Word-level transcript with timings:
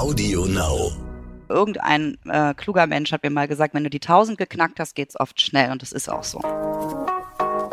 Audio 0.00 0.46
Now. 0.46 0.92
Irgendein 1.50 2.16
äh, 2.24 2.54
kluger 2.54 2.86
Mensch 2.86 3.12
hat 3.12 3.22
mir 3.22 3.28
mal 3.28 3.46
gesagt, 3.46 3.74
wenn 3.74 3.84
du 3.84 3.90
die 3.90 4.00
1000 4.00 4.38
geknackt 4.38 4.80
hast, 4.80 4.94
geht's 4.94 5.20
oft 5.20 5.38
schnell 5.42 5.70
und 5.72 5.82
das 5.82 5.92
ist 5.92 6.08
auch 6.08 6.24
so. 6.24 6.38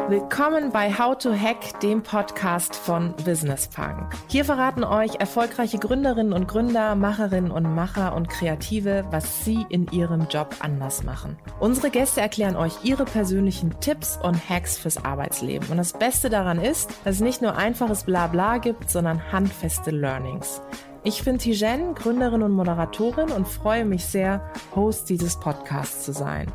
Willkommen 0.10 0.72
bei 0.74 0.94
How 0.94 1.18
to 1.18 1.34
Hack, 1.34 1.80
dem 1.80 2.04
Podcast 2.04 2.76
von 2.76 3.14
Business 3.24 3.70
Punk. 3.70 4.14
Hier 4.28 4.44
verraten 4.44 4.84
euch 4.84 5.16
erfolgreiche 5.22 5.80
Gründerinnen 5.80 6.34
und 6.34 6.50
Gründer, 6.50 6.96
Macherinnen 6.96 7.50
und 7.50 7.74
Macher 7.74 8.14
und 8.14 8.28
Kreative, 8.28 9.06
was 9.10 9.46
sie 9.46 9.66
in 9.70 9.88
ihrem 9.92 10.28
Job 10.28 10.54
anders 10.60 11.04
machen. 11.04 11.38
Unsere 11.62 11.92
Gäste 11.92 12.20
erklären 12.20 12.58
euch 12.58 12.74
ihre 12.84 13.06
persönlichen 13.06 13.80
Tipps 13.80 14.20
und 14.22 14.50
Hacks 14.50 14.78
fürs 14.78 15.04
Arbeitsleben. 15.04 15.70
Und 15.70 15.78
das 15.78 15.94
Beste 15.94 16.30
daran 16.30 16.60
ist, 16.60 16.90
dass 17.06 17.16
es 17.16 17.22
nicht 17.22 17.42
nur 17.42 17.56
einfaches 17.56 18.04
Blabla 18.04 18.58
gibt, 18.58 18.90
sondern 18.90 19.32
handfeste 19.32 19.92
Learnings. 19.92 20.62
Ich 21.08 21.24
bin 21.24 21.38
Tijen, 21.40 21.96
Gründerin 21.96 22.44
und 22.44 22.52
Moderatorin 22.52 23.32
und 23.32 23.48
freue 23.48 23.86
mich 23.86 24.04
sehr, 24.04 24.52
Host 24.76 25.10
dieses 25.10 25.40
Podcasts 25.40 26.04
zu 26.04 26.12
sein. 26.12 26.52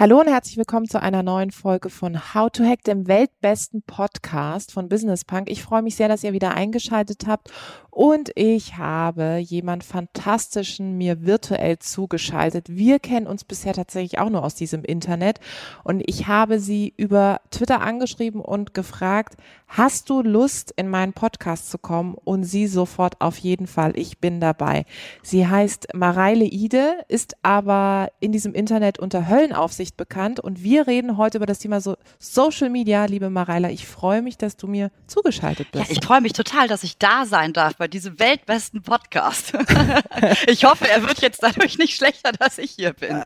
Hallo 0.00 0.20
und 0.20 0.28
herzlich 0.28 0.56
willkommen 0.56 0.88
zu 0.88 1.02
einer 1.02 1.24
neuen 1.24 1.50
Folge 1.50 1.90
von 1.90 2.32
How 2.32 2.50
to 2.50 2.62
Hack, 2.62 2.84
dem 2.84 3.08
weltbesten 3.08 3.82
Podcast 3.82 4.70
von 4.70 4.88
Business 4.88 5.24
Punk. 5.24 5.50
Ich 5.50 5.60
freue 5.60 5.82
mich 5.82 5.96
sehr, 5.96 6.06
dass 6.06 6.22
ihr 6.22 6.32
wieder 6.32 6.54
eingeschaltet 6.54 7.26
habt 7.26 7.50
und 7.90 8.30
ich 8.36 8.76
habe 8.76 9.38
jemand 9.38 9.82
Fantastischen 9.82 10.96
mir 10.96 11.26
virtuell 11.26 11.80
zugeschaltet. 11.80 12.68
Wir 12.68 13.00
kennen 13.00 13.26
uns 13.26 13.42
bisher 13.42 13.72
tatsächlich 13.74 14.20
auch 14.20 14.30
nur 14.30 14.44
aus 14.44 14.54
diesem 14.54 14.84
Internet 14.84 15.40
und 15.82 16.00
ich 16.06 16.28
habe 16.28 16.60
sie 16.60 16.94
über 16.96 17.40
Twitter 17.50 17.80
angeschrieben 17.80 18.40
und 18.40 18.74
gefragt, 18.74 19.36
hast 19.68 20.10
du 20.10 20.22
Lust 20.22 20.72
in 20.76 20.88
meinen 20.88 21.12
Podcast 21.12 21.70
zu 21.70 21.78
kommen? 21.78 22.14
Und 22.14 22.44
sie 22.44 22.66
sofort 22.66 23.20
auf 23.20 23.38
jeden 23.38 23.66
Fall, 23.66 23.92
ich 23.96 24.18
bin 24.18 24.40
dabei. 24.40 24.84
Sie 25.22 25.46
heißt 25.46 25.94
Mareile 25.94 26.44
Ide, 26.44 27.04
ist 27.08 27.36
aber 27.42 28.10
in 28.20 28.32
diesem 28.32 28.54
Internet 28.54 28.98
unter 28.98 29.28
Höllenaufsicht 29.28 29.96
bekannt 29.96 30.40
und 30.40 30.62
wir 30.62 30.86
reden 30.86 31.16
heute 31.16 31.38
über 31.38 31.46
das 31.46 31.58
Thema 31.58 31.80
so 31.80 31.96
Social 32.18 32.70
Media. 32.70 33.04
Liebe 33.04 33.30
Mareile, 33.30 33.70
ich 33.70 33.86
freue 33.86 34.22
mich, 34.22 34.38
dass 34.38 34.56
du 34.56 34.66
mir 34.66 34.90
zugeschaltet 35.06 35.70
bist. 35.70 35.84
Ja, 35.84 35.90
ich 35.90 36.04
freue 36.04 36.20
mich 36.20 36.32
total, 36.32 36.68
dass 36.68 36.82
ich 36.82 36.98
da 36.98 37.26
sein 37.26 37.52
darf 37.52 37.76
bei 37.76 37.88
diesem 37.88 38.18
weltbesten 38.18 38.82
Podcast. 38.82 39.52
ich 40.46 40.64
hoffe, 40.64 40.88
er 40.88 41.06
wird 41.06 41.20
jetzt 41.20 41.42
dadurch 41.42 41.78
nicht 41.78 41.96
schlechter, 41.96 42.32
dass 42.32 42.58
ich 42.58 42.72
hier 42.72 42.94
bin. 42.94 43.22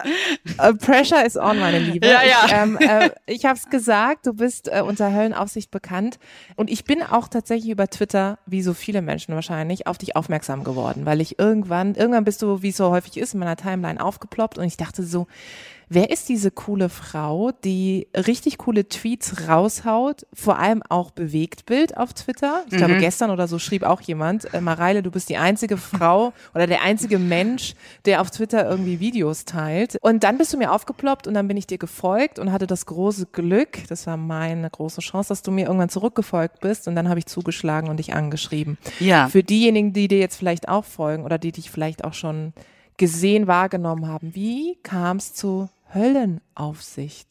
Uh, 0.58 0.74
pressure 0.74 1.24
is 1.24 1.36
on, 1.36 1.58
meine 1.58 1.78
Liebe. 1.78 2.06
Ja, 2.06 2.22
ja. 2.22 2.44
Ich, 2.46 2.52
ähm, 2.52 2.78
äh, 2.78 3.10
ich 3.26 3.44
habe 3.44 3.56
es 3.56 3.68
gesagt, 3.70 4.26
du 4.26 4.34
bist 4.34 4.68
äh, 4.68 4.82
unter 4.82 5.12
Höllenaufsicht 5.12 5.70
bekannt. 5.70 6.18
Und 6.56 6.70
ich 6.70 6.84
bin 6.84 7.02
auch 7.02 7.28
tatsächlich 7.28 7.70
über 7.70 7.88
Twitter, 7.88 8.38
wie 8.46 8.62
so 8.62 8.74
viele 8.74 9.02
Menschen 9.02 9.34
wahrscheinlich, 9.34 9.86
auf 9.86 9.98
dich 9.98 10.16
aufmerksam 10.16 10.64
geworden, 10.64 11.06
weil 11.06 11.20
ich 11.20 11.38
irgendwann, 11.38 11.94
irgendwann 11.94 12.24
bist 12.24 12.42
du, 12.42 12.62
wie 12.62 12.68
es 12.70 12.76
so 12.76 12.90
häufig 12.90 13.16
ist, 13.16 13.34
in 13.34 13.40
meiner 13.40 13.56
Timeline 13.56 14.02
aufgeploppt 14.02 14.58
und 14.58 14.64
ich 14.64 14.76
dachte 14.76 15.02
so, 15.02 15.26
Wer 15.94 16.08
ist 16.08 16.30
diese 16.30 16.50
coole 16.50 16.88
Frau, 16.88 17.50
die 17.64 18.08
richtig 18.14 18.56
coole 18.56 18.88
Tweets 18.88 19.46
raushaut, 19.46 20.26
vor 20.32 20.58
allem 20.58 20.82
auch 20.88 21.10
Bewegtbild 21.10 21.98
auf 21.98 22.14
Twitter? 22.14 22.64
Ich 22.68 22.72
mhm. 22.72 22.76
glaube, 22.78 22.96
gestern 22.96 23.30
oder 23.30 23.46
so 23.46 23.58
schrieb 23.58 23.82
auch 23.82 24.00
jemand, 24.00 24.54
äh, 24.54 24.62
Mareile, 24.62 25.02
du 25.02 25.10
bist 25.10 25.28
die 25.28 25.36
einzige 25.36 25.76
Frau 25.76 26.32
oder 26.54 26.66
der 26.66 26.80
einzige 26.80 27.18
Mensch, 27.18 27.74
der 28.06 28.22
auf 28.22 28.30
Twitter 28.30 28.66
irgendwie 28.66 29.00
Videos 29.00 29.44
teilt. 29.44 29.98
Und 30.00 30.24
dann 30.24 30.38
bist 30.38 30.54
du 30.54 30.56
mir 30.56 30.72
aufgeploppt 30.72 31.26
und 31.26 31.34
dann 31.34 31.46
bin 31.46 31.58
ich 31.58 31.66
dir 31.66 31.76
gefolgt 31.76 32.38
und 32.38 32.52
hatte 32.52 32.66
das 32.66 32.86
große 32.86 33.26
Glück, 33.26 33.86
das 33.90 34.06
war 34.06 34.16
meine 34.16 34.70
große 34.70 35.02
Chance, 35.02 35.28
dass 35.28 35.42
du 35.42 35.50
mir 35.50 35.66
irgendwann 35.66 35.90
zurückgefolgt 35.90 36.60
bist 36.60 36.88
und 36.88 36.96
dann 36.96 37.10
habe 37.10 37.18
ich 37.18 37.26
zugeschlagen 37.26 37.90
und 37.90 37.98
dich 37.98 38.14
angeschrieben. 38.14 38.78
Ja. 38.98 39.28
Für 39.28 39.42
diejenigen, 39.42 39.92
die 39.92 40.08
dir 40.08 40.20
jetzt 40.20 40.36
vielleicht 40.36 40.70
auch 40.70 40.86
folgen 40.86 41.26
oder 41.26 41.36
die 41.36 41.52
dich 41.52 41.70
vielleicht 41.70 42.02
auch 42.02 42.14
schon 42.14 42.54
gesehen, 42.96 43.46
wahrgenommen 43.46 44.06
haben, 44.06 44.34
wie 44.34 44.76
kam 44.82 45.16
es 45.18 45.34
zu 45.34 45.68
Höllenaufsicht? 45.94 47.28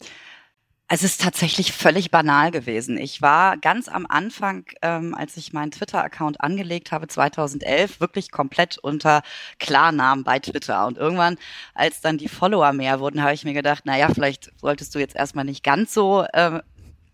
Es 0.94 1.04
ist 1.04 1.22
tatsächlich 1.22 1.72
völlig 1.72 2.12
banal 2.12 2.52
gewesen. 2.52 2.98
Ich 2.98 3.22
war 3.22 3.56
ganz 3.56 3.88
am 3.88 4.06
Anfang, 4.06 4.66
ähm, 4.82 5.16
als 5.16 5.38
ich 5.38 5.54
meinen 5.54 5.72
Twitter-Account 5.72 6.42
angelegt 6.42 6.92
habe, 6.92 7.08
2011, 7.08 8.02
wirklich 8.02 8.30
komplett 8.30 8.78
unter 8.78 9.22
Klarnamen 9.58 10.26
bei 10.26 10.40
Twitter. 10.40 10.86
Und 10.86 10.98
irgendwann, 10.98 11.38
als 11.76 12.02
dann 12.02 12.18
die 12.18 12.28
Follower 12.28 12.74
mehr 12.74 13.00
wurden, 13.00 13.24
habe 13.24 13.34
ich 13.34 13.46
mir 13.46 13.54
gedacht, 13.54 13.84
na 13.86 13.98
ja, 13.98 14.10
vielleicht 14.10 14.52
solltest 14.60 14.94
du 14.94 15.00
jetzt 15.00 15.16
erstmal 15.16 15.46
nicht 15.46 15.64
ganz 15.64 15.94
so 15.94 16.26
äh, 16.34 16.60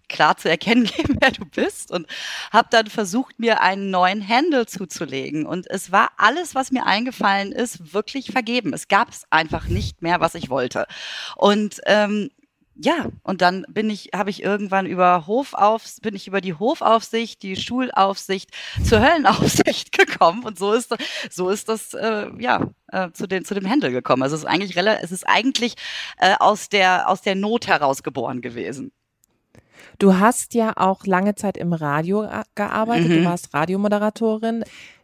klar 0.08 0.38
zu 0.38 0.50
erkennen 0.50 0.86
geben, 0.98 1.18
wer 1.20 1.32
du 1.32 1.46
bist 1.46 1.92
und 1.92 2.08
habe 2.52 2.68
dann 2.72 2.88
versucht, 2.88 3.40
mir 3.40 3.62
einen 3.62 3.90
neuen 3.90 4.28
Handle 4.28 4.66
zuzulegen. 4.66 5.46
Und 5.46 5.70
es 5.70 5.92
war 5.92 6.12
alles, 6.18 6.56
was 6.56 6.72
mir 6.72 6.86
eingefallen 6.86 7.52
ist, 7.52 7.94
wirklich 7.94 8.32
vergeben. 8.32 8.74
Es 8.74 8.88
gab 8.88 9.10
es 9.10 9.26
einfach 9.30 9.68
nicht 9.68 10.02
mehr, 10.02 10.20
was 10.20 10.36
ich 10.36 10.50
wollte. 10.50 10.88
Und 11.36 11.82
ähm, 11.86 12.30
ja, 12.80 13.08
und 13.24 13.42
dann 13.42 13.66
bin 13.70 13.90
ich, 13.90 14.12
habe 14.14 14.30
ich 14.30 14.44
irgendwann 14.44 14.86
über 14.86 15.26
Hofaufs, 15.26 16.00
bin 16.00 16.16
ich 16.16 16.28
über 16.28 16.42
die 16.42 16.54
Hofaufsicht, 16.54 17.42
die 17.42 17.56
Schulaufsicht 17.56 18.52
zur 18.84 19.00
Höllenaufsicht 19.00 19.92
gekommen 19.98 20.44
und 20.44 20.60
so 20.60 20.74
ist 20.74 20.96
so 21.32 21.50
ist 21.50 21.70
das 21.70 21.94
äh, 21.96 22.28
ja 22.38 22.70
äh, 22.92 23.12
zu 23.12 23.28
dem 23.28 23.46
zu 23.46 23.56
dem 23.56 23.68
Handle 23.68 23.92
gekommen. 23.92 24.22
Also 24.22 24.36
es 24.36 24.44
ist 24.44 24.48
eigentlich 24.48 24.78
es 24.78 25.12
ist 25.12 25.28
eigentlich 25.28 25.76
äh, 26.18 26.36
aus 26.40 26.70
der 26.70 27.10
aus 27.10 27.22
der 27.22 27.36
Not 27.36 27.68
heraus 27.68 28.04
geboren 28.04 28.42
gewesen. 28.42 28.92
Du 30.00 30.20
hast 30.20 30.54
ja 30.54 30.74
auch 30.76 31.06
lange 31.06 31.36
Zeit 31.36 31.58
im 31.58 31.74
Radio 31.74 32.24
äh, 32.24 32.44
gearbeitet, 32.56 33.10
mhm. 33.10 33.16
du 33.16 33.26
warst 33.26 33.54
Radiomoderatorin. 33.54 34.64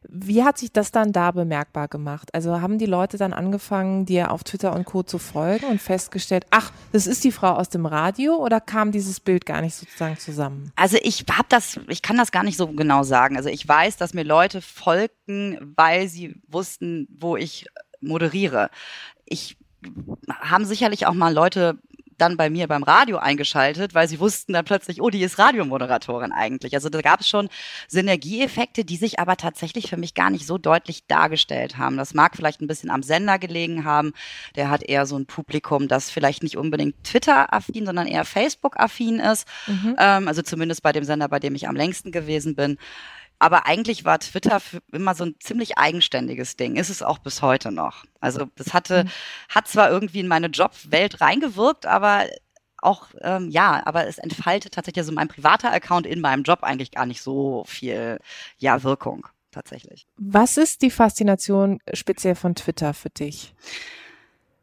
Wie 0.10 0.44
hat 0.44 0.58
sich 0.58 0.72
das 0.74 0.92
dann 0.92 1.14
da 1.14 1.32
bemerkbar 1.32 1.88
gemacht? 1.88 2.34
Also 2.34 2.60
haben 2.60 2.78
die 2.78 2.86
Leute 2.86 3.18
dann 3.18 3.32
angefangen, 3.32 4.06
dir 4.06 4.32
auf 4.32 4.44
Twitter 4.44 4.76
und 4.76 4.86
Co. 4.86 5.04
zu 5.04 5.18
folgen 5.18 5.66
und 5.66 5.82
festgestellt, 5.82 6.46
ach, 6.50 6.72
das 6.92 7.08
ist 7.08 7.24
die 7.24 7.32
Frau 7.32 7.54
aus 7.54 7.70
dem 7.70 7.86
Radio 7.86 8.36
oder 8.36 8.60
kam 8.60 8.92
dieses 8.92 9.20
Bild 9.20 9.46
gar 9.46 9.62
nicht 9.62 9.76
sozusagen 9.76 10.18
zusammen? 10.18 10.72
Also 10.76 10.98
ich 11.02 11.26
habe 11.32 11.48
das, 11.50 11.80
ich 11.88 12.02
kann 12.02 12.18
das 12.18 12.32
gar 12.32 12.44
nicht 12.44 12.58
so 12.58 12.68
genau 12.68 13.04
sagen. 13.04 13.38
Also 13.38 13.50
ich 13.50 13.66
weiß, 13.66 13.98
dass 13.98 14.14
mir 14.14 14.24
Leute 14.24 14.62
folgten, 14.62 15.74
weil 15.78 16.10
sie 16.10 16.36
wussten, 16.48 17.08
wo 17.18 17.38
ich 17.38 17.66
moderiere. 18.02 18.70
Ich 19.26 19.58
haben 20.30 20.66
sicherlich 20.66 21.08
auch 21.08 21.14
mal 21.14 21.34
Leute 21.34 21.78
dann 22.18 22.38
bei 22.38 22.50
mir 22.50 22.68
beim 22.68 22.84
Radio 22.84 23.18
eingeschaltet, 23.18 23.94
weil 23.94 24.08
sie 24.08 24.20
wussten 24.20 24.54
dann 24.54 24.66
plötzlich, 24.66 25.02
oh, 25.02 25.10
die 25.10 25.22
ist 25.24 25.40
Radiomoderatorin 25.40 26.32
eigentlich. 26.32 26.74
Also 26.76 26.90
da 26.90 27.02
gab 27.02 27.22
es 27.22 27.28
schon 27.28 27.50
Synergieeffekte, 27.88 28.86
die 28.86 28.98
sich 28.98 29.20
aber 29.20 29.38
tatsächlich 29.38 29.90
für 29.90 29.98
mich 29.98 30.14
gar 30.14 30.30
nicht 30.30 30.46
so 30.46 30.58
deutlich 30.58 31.06
dargestellt 31.08 31.78
haben. 31.78 31.98
Das 31.98 32.14
mag 32.14 32.36
vielleicht 32.36 32.62
ein 32.62 32.68
bisschen 32.68 32.90
am 32.90 33.04
Sender 33.04 33.40
gelegen 33.40 33.86
haben. 33.86 34.14
Der 34.56 34.70
hat 34.70 34.84
eher 34.84 35.06
so 35.06 35.18
ein 35.18 35.26
Publikum, 35.26 35.88
das 35.88 36.10
vielleicht 36.10 36.44
nicht 36.44 36.58
unbedingt 36.58 37.04
Twitter-affin, 37.04 37.86
sondern 37.86 38.08
eher 38.08 38.26
Facebook-affin 38.26 39.20
ist. 39.20 39.48
Mhm. 39.68 39.96
Ähm, 39.98 40.28
also 40.28 40.42
zumindest 40.42 40.84
bei 40.84 40.92
dem 40.92 41.04
Sender, 41.04 41.28
bei 41.28 41.40
dem 41.40 41.56
ich 41.56 41.68
am 41.68 41.76
längsten 41.76 42.12
gewesen 42.12 42.56
bin. 42.56 42.78
Aber 43.40 43.66
eigentlich 43.66 44.06
war 44.06 44.20
Twitter 44.20 44.62
immer 44.92 45.16
so 45.16 45.26
ein 45.26 45.36
ziemlich 45.40 45.78
eigenständiges 45.78 46.56
Ding. 46.56 46.76
Ist 46.76 46.90
es 46.90 47.04
auch 47.04 47.18
bis 47.18 47.42
heute 47.42 47.72
noch. 47.72 48.06
Also 48.20 48.48
das 48.56 48.74
hatte, 48.74 49.04
mhm. 49.04 49.10
hat 49.50 49.68
zwar 49.68 49.90
irgendwie 49.90 50.22
in 50.22 50.28
meine 50.28 50.48
Jobwelt 50.48 51.20
reingewirkt, 51.20 51.86
aber 51.86 52.26
auch, 52.78 53.08
ähm, 53.22 53.50
ja, 53.50 53.82
aber 53.86 54.08
es 54.08 54.18
entfaltet 54.18 54.74
tatsächlich 54.74 55.06
so 55.06 55.12
mein 55.12 55.28
privater 55.28 55.72
Account 55.72 56.06
in 56.06 56.22
meinem 56.22 56.44
Job 56.44 56.64
eigentlich 56.64 56.92
gar 56.92 57.06
nicht 57.06 57.22
so 57.22 57.64
viel, 57.68 58.20
ja, 58.58 58.84
Wirkung 58.84 59.28
tatsächlich. 59.52 60.08
Was 60.18 60.58
ist 60.58 60.82
die 60.82 60.92
Faszination 60.92 61.80
speziell 61.94 62.36
von 62.36 62.56
Twitter 62.56 62.94
für 62.94 63.10
dich? 63.10 63.54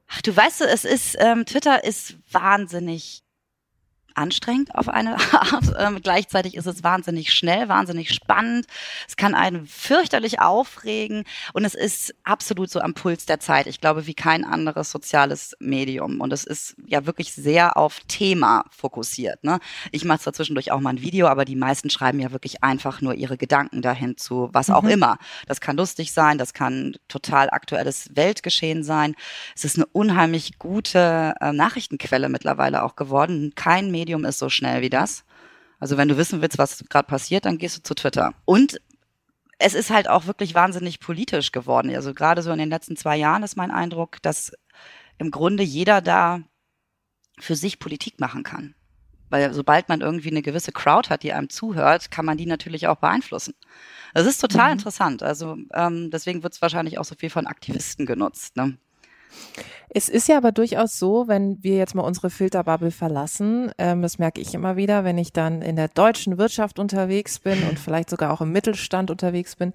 Ach, 0.09 0.21
du 0.23 0.37
weißt, 0.37 0.63
es 0.63 0.85
ist, 0.85 1.17
ähm, 1.21 1.47
Twitter 1.47 1.85
ist 1.85 2.17
wahnsinnig 2.31 3.23
anstrengend 4.21 4.75
auf 4.75 4.89
eine 4.89 5.15
Art. 5.33 5.73
Ähm, 5.79 6.01
gleichzeitig 6.03 6.55
ist 6.55 6.67
es 6.67 6.85
wahnsinnig 6.85 7.33
schnell, 7.33 7.69
wahnsinnig 7.69 8.13
spannend. 8.13 8.67
Es 9.09 9.17
kann 9.17 9.35
einen 9.35 9.67
fürchterlich 9.67 10.41
aufregen 10.41 11.25
und 11.55 11.65
es 11.65 11.75
ist 11.75 12.15
absolut 12.25 12.71
so 12.71 12.81
am 12.81 12.95
Puls 12.95 13.27
der 13.27 13.41
Zeit. 13.41 13.67
Ich 13.67 13.81
glaube, 13.81 14.07
wie 14.07 14.15
kein 14.15 14.45
anderes 14.45 14.91
soziales 14.91 15.57
Medium. 15.59 16.21
Und 16.21 16.33
es 16.33 16.45
ist 16.45 16.77
ja 16.87 17.07
wirklich 17.07 17.33
sehr 17.33 17.77
auf 17.77 18.01
Thema 18.09 18.65
fokussiert. 18.71 19.43
Ne? 19.43 19.59
Ich 19.91 20.05
mache 20.05 20.21
zwar 20.21 20.33
zwischendurch 20.35 20.71
auch 20.71 20.81
mal 20.81 20.91
ein 20.91 21.01
Video, 21.01 21.27
aber 21.27 21.45
die 21.45 21.57
meisten 21.57 21.89
schreiben 21.89 22.21
ja 22.21 22.33
wirklich 22.33 22.63
einfach 22.63 23.01
nur 23.01 23.15
ihre 23.15 23.39
Gedanken 23.39 23.81
dahin 23.83 24.17
zu 24.17 24.51
was 24.53 24.69
mhm. 24.69 24.75
auch 24.75 24.85
immer. 24.85 25.19
Das 25.47 25.61
kann 25.61 25.77
lustig 25.77 26.13
sein, 26.13 26.37
das 26.37 26.53
kann 26.53 26.97
total 27.09 27.49
aktuelles 27.51 28.11
Weltgeschehen 28.15 28.85
sein. 28.85 29.15
Es 29.57 29.65
ist 29.65 29.77
eine 29.77 29.87
unheimlich 29.87 30.59
gute 30.59 31.35
äh, 31.41 31.53
Nachrichtenquelle 31.53 32.29
mittlerweile 32.29 32.83
auch 32.83 32.97
geworden. 32.97 33.53
Kein 33.55 33.91
Medium 33.91 34.10
ist 34.19 34.39
so 34.39 34.49
schnell 34.49 34.83
wie 34.83 34.91
das. 34.91 35.25
Also 35.79 35.97
wenn 35.97 36.09
du 36.09 36.17
wissen 36.17 36.43
willst, 36.43 36.59
was 36.59 36.85
gerade 36.89 37.09
passiert, 37.09 37.47
dann 37.47 37.59
gehst 37.59 37.79
du 37.79 37.83
zu 37.83 37.95
Twitter. 37.95 38.35
Und 38.45 38.81
es 39.59 39.75
ist 39.75 39.91
halt 39.91 40.09
auch 40.09 40.27
wirklich 40.27 40.55
wahnsinnig 40.55 41.01
politisch 41.01 41.53
geworden. 41.53 41.95
Also 41.95 42.15
gerade 42.15 42.43
so 42.43 42.51
in 42.51 42.59
den 42.59 42.71
letzten 42.71 42.97
zwei 42.97 43.17
Jahren 43.17 43.43
ist 43.43 43.57
mein 43.57 43.71
Eindruck, 43.71 44.21
dass 44.23 44.53
im 45.19 45.31
Grunde 45.31 45.63
jeder 45.63 46.01
da 46.01 46.41
für 47.39 47.57
sich 47.57 47.79
Politik 47.79 48.21
machen 48.21 48.43
kann. 48.43 48.75
Weil 49.29 49.53
sobald 49.55 49.89
man 49.89 50.01
irgendwie 50.01 50.31
eine 50.31 50.43
gewisse 50.43 50.73
Crowd 50.73 51.09
hat, 51.09 51.23
die 51.23 51.33
einem 51.33 51.51
zuhört, 51.51 52.11
kann 52.11 52.25
man 52.25 52.37
die 52.37 52.47
natürlich 52.47 52.89
auch 52.89 52.97
beeinflussen. 52.97 53.55
Das 54.13 54.27
ist 54.27 54.41
total 54.41 54.69
mhm. 54.69 54.73
interessant. 54.73 55.23
Also 55.23 55.57
ähm, 55.73 56.11
deswegen 56.11 56.43
wird 56.43 56.55
es 56.55 56.63
wahrscheinlich 56.63 56.99
auch 56.99 57.05
so 57.05 57.15
viel 57.15 57.31
von 57.31 57.47
Aktivisten 57.47 58.07
genutzt. 58.07 58.57
Ne? 58.57 58.77
Es 59.93 60.09
ist 60.09 60.29
ja 60.29 60.37
aber 60.37 60.53
durchaus 60.53 60.99
so, 60.99 61.27
wenn 61.27 61.63
wir 61.63 61.77
jetzt 61.77 61.97
mal 61.97 62.03
unsere 62.03 62.31
Filterbubble 62.31 62.93
verlassen, 62.93 63.73
ähm, 63.77 64.03
das 64.03 64.19
merke 64.19 64.41
ich 64.41 64.55
immer 64.55 64.77
wieder, 64.77 65.03
wenn 65.05 65.19
ich 65.19 65.33
dann 65.33 65.63
in 65.63 65.75
der 65.75 65.89
deutschen 65.89 66.39
Wirtschaft 66.39 66.79
unterwegs 66.79 67.41
bin 67.41 67.65
und 67.69 67.79
vielleicht 67.79 68.09
sogar 68.09 68.33
auch 68.33 68.41
im 68.41 68.53
Mittelstand 68.53 69.11
unterwegs 69.11 69.57
bin, 69.57 69.73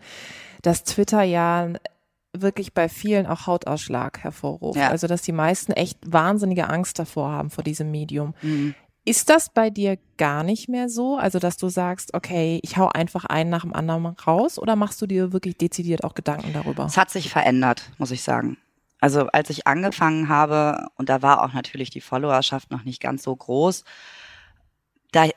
dass 0.62 0.84
Twitter 0.84 1.22
ja 1.24 1.70
wirklich 2.32 2.74
bei 2.74 2.88
vielen 2.90 3.26
auch 3.28 3.48
Hautausschlag 3.48 4.24
hervorruft. 4.24 4.80
Ja. 4.80 4.90
Also 4.90 5.08
dass 5.08 5.22
die 5.22 5.32
meisten 5.32 5.74
echt 5.74 6.00
wahnsinnige 6.06 6.70
Angst 6.70 6.98
davor 6.98 7.32
haben 7.32 7.50
vor 7.50 7.64
diesem 7.64 7.92
Medium. 7.92 8.34
Mhm. 8.42 8.74
Ist 9.08 9.30
das 9.30 9.50
bei 9.50 9.70
dir 9.70 10.00
gar 10.18 10.44
nicht 10.44 10.68
mehr 10.68 10.90
so? 10.90 11.18
Also, 11.18 11.38
dass 11.38 11.58
du 11.58 11.70
sagst, 11.70 12.16
okay, 12.16 12.60
ich 12.64 12.78
hau 12.78 12.88
einfach 12.90 13.24
einen 13.24 13.52
nach 13.52 13.62
dem 13.62 13.72
anderen 13.72 14.08
raus 14.08 14.58
oder 14.58 14.76
machst 14.76 15.00
du 15.00 15.06
dir 15.06 15.32
wirklich 15.32 15.58
dezidiert 15.58 16.04
auch 16.04 16.16
Gedanken 16.16 16.54
darüber? 16.54 16.86
Es 16.86 16.98
hat 16.98 17.12
sich 17.12 17.30
verändert, 17.30 17.92
muss 18.00 18.10
ich 18.10 18.24
sagen. 18.24 18.58
Also, 19.06 19.28
als 19.28 19.52
ich 19.52 19.68
angefangen 19.68 20.30
habe, 20.30 20.88
und 20.96 21.10
da 21.10 21.22
war 21.22 21.44
auch 21.44 21.54
natürlich 21.54 21.92
die 21.92 22.02
Followerschaft 22.02 22.72
noch 22.72 22.84
nicht 22.86 23.00
ganz 23.00 23.22
so 23.22 23.36
groß, 23.36 23.84
da 25.12 25.30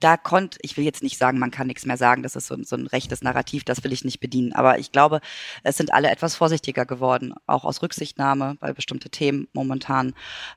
da 0.00 0.18
konnte, 0.18 0.58
ich 0.60 0.76
will 0.76 0.84
jetzt 0.84 1.02
nicht 1.02 1.16
sagen, 1.16 1.38
man 1.38 1.50
kann 1.50 1.66
nichts 1.66 1.86
mehr 1.86 1.96
sagen, 1.96 2.22
das 2.22 2.36
ist 2.36 2.48
so, 2.48 2.62
so, 2.62 2.76
ein 2.76 2.86
rechtes 2.88 3.22
Narrativ, 3.22 3.64
das 3.64 3.82
will 3.84 3.92
ich 3.94 4.04
nicht 4.04 4.20
bedienen. 4.20 4.52
Aber 4.52 4.78
ich 4.78 4.92
glaube, 4.92 5.22
es 5.62 5.78
sind 5.78 5.94
alle 5.94 6.10
etwas 6.10 6.34
vorsichtiger 6.34 6.84
geworden, 6.84 7.32
auch 7.46 7.64
aus 7.64 7.80
Rücksichtnahme, 7.80 8.58
weil 8.60 8.74
bestimmte 8.74 9.08
Themen 9.08 9.48
momentan 9.54 10.12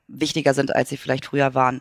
wichtiger 0.10 0.54
sind, 0.54 0.76
als 0.76 0.90
sie 0.90 0.98
vielleicht 0.98 1.28
früher 1.28 1.54
waren. 1.54 1.80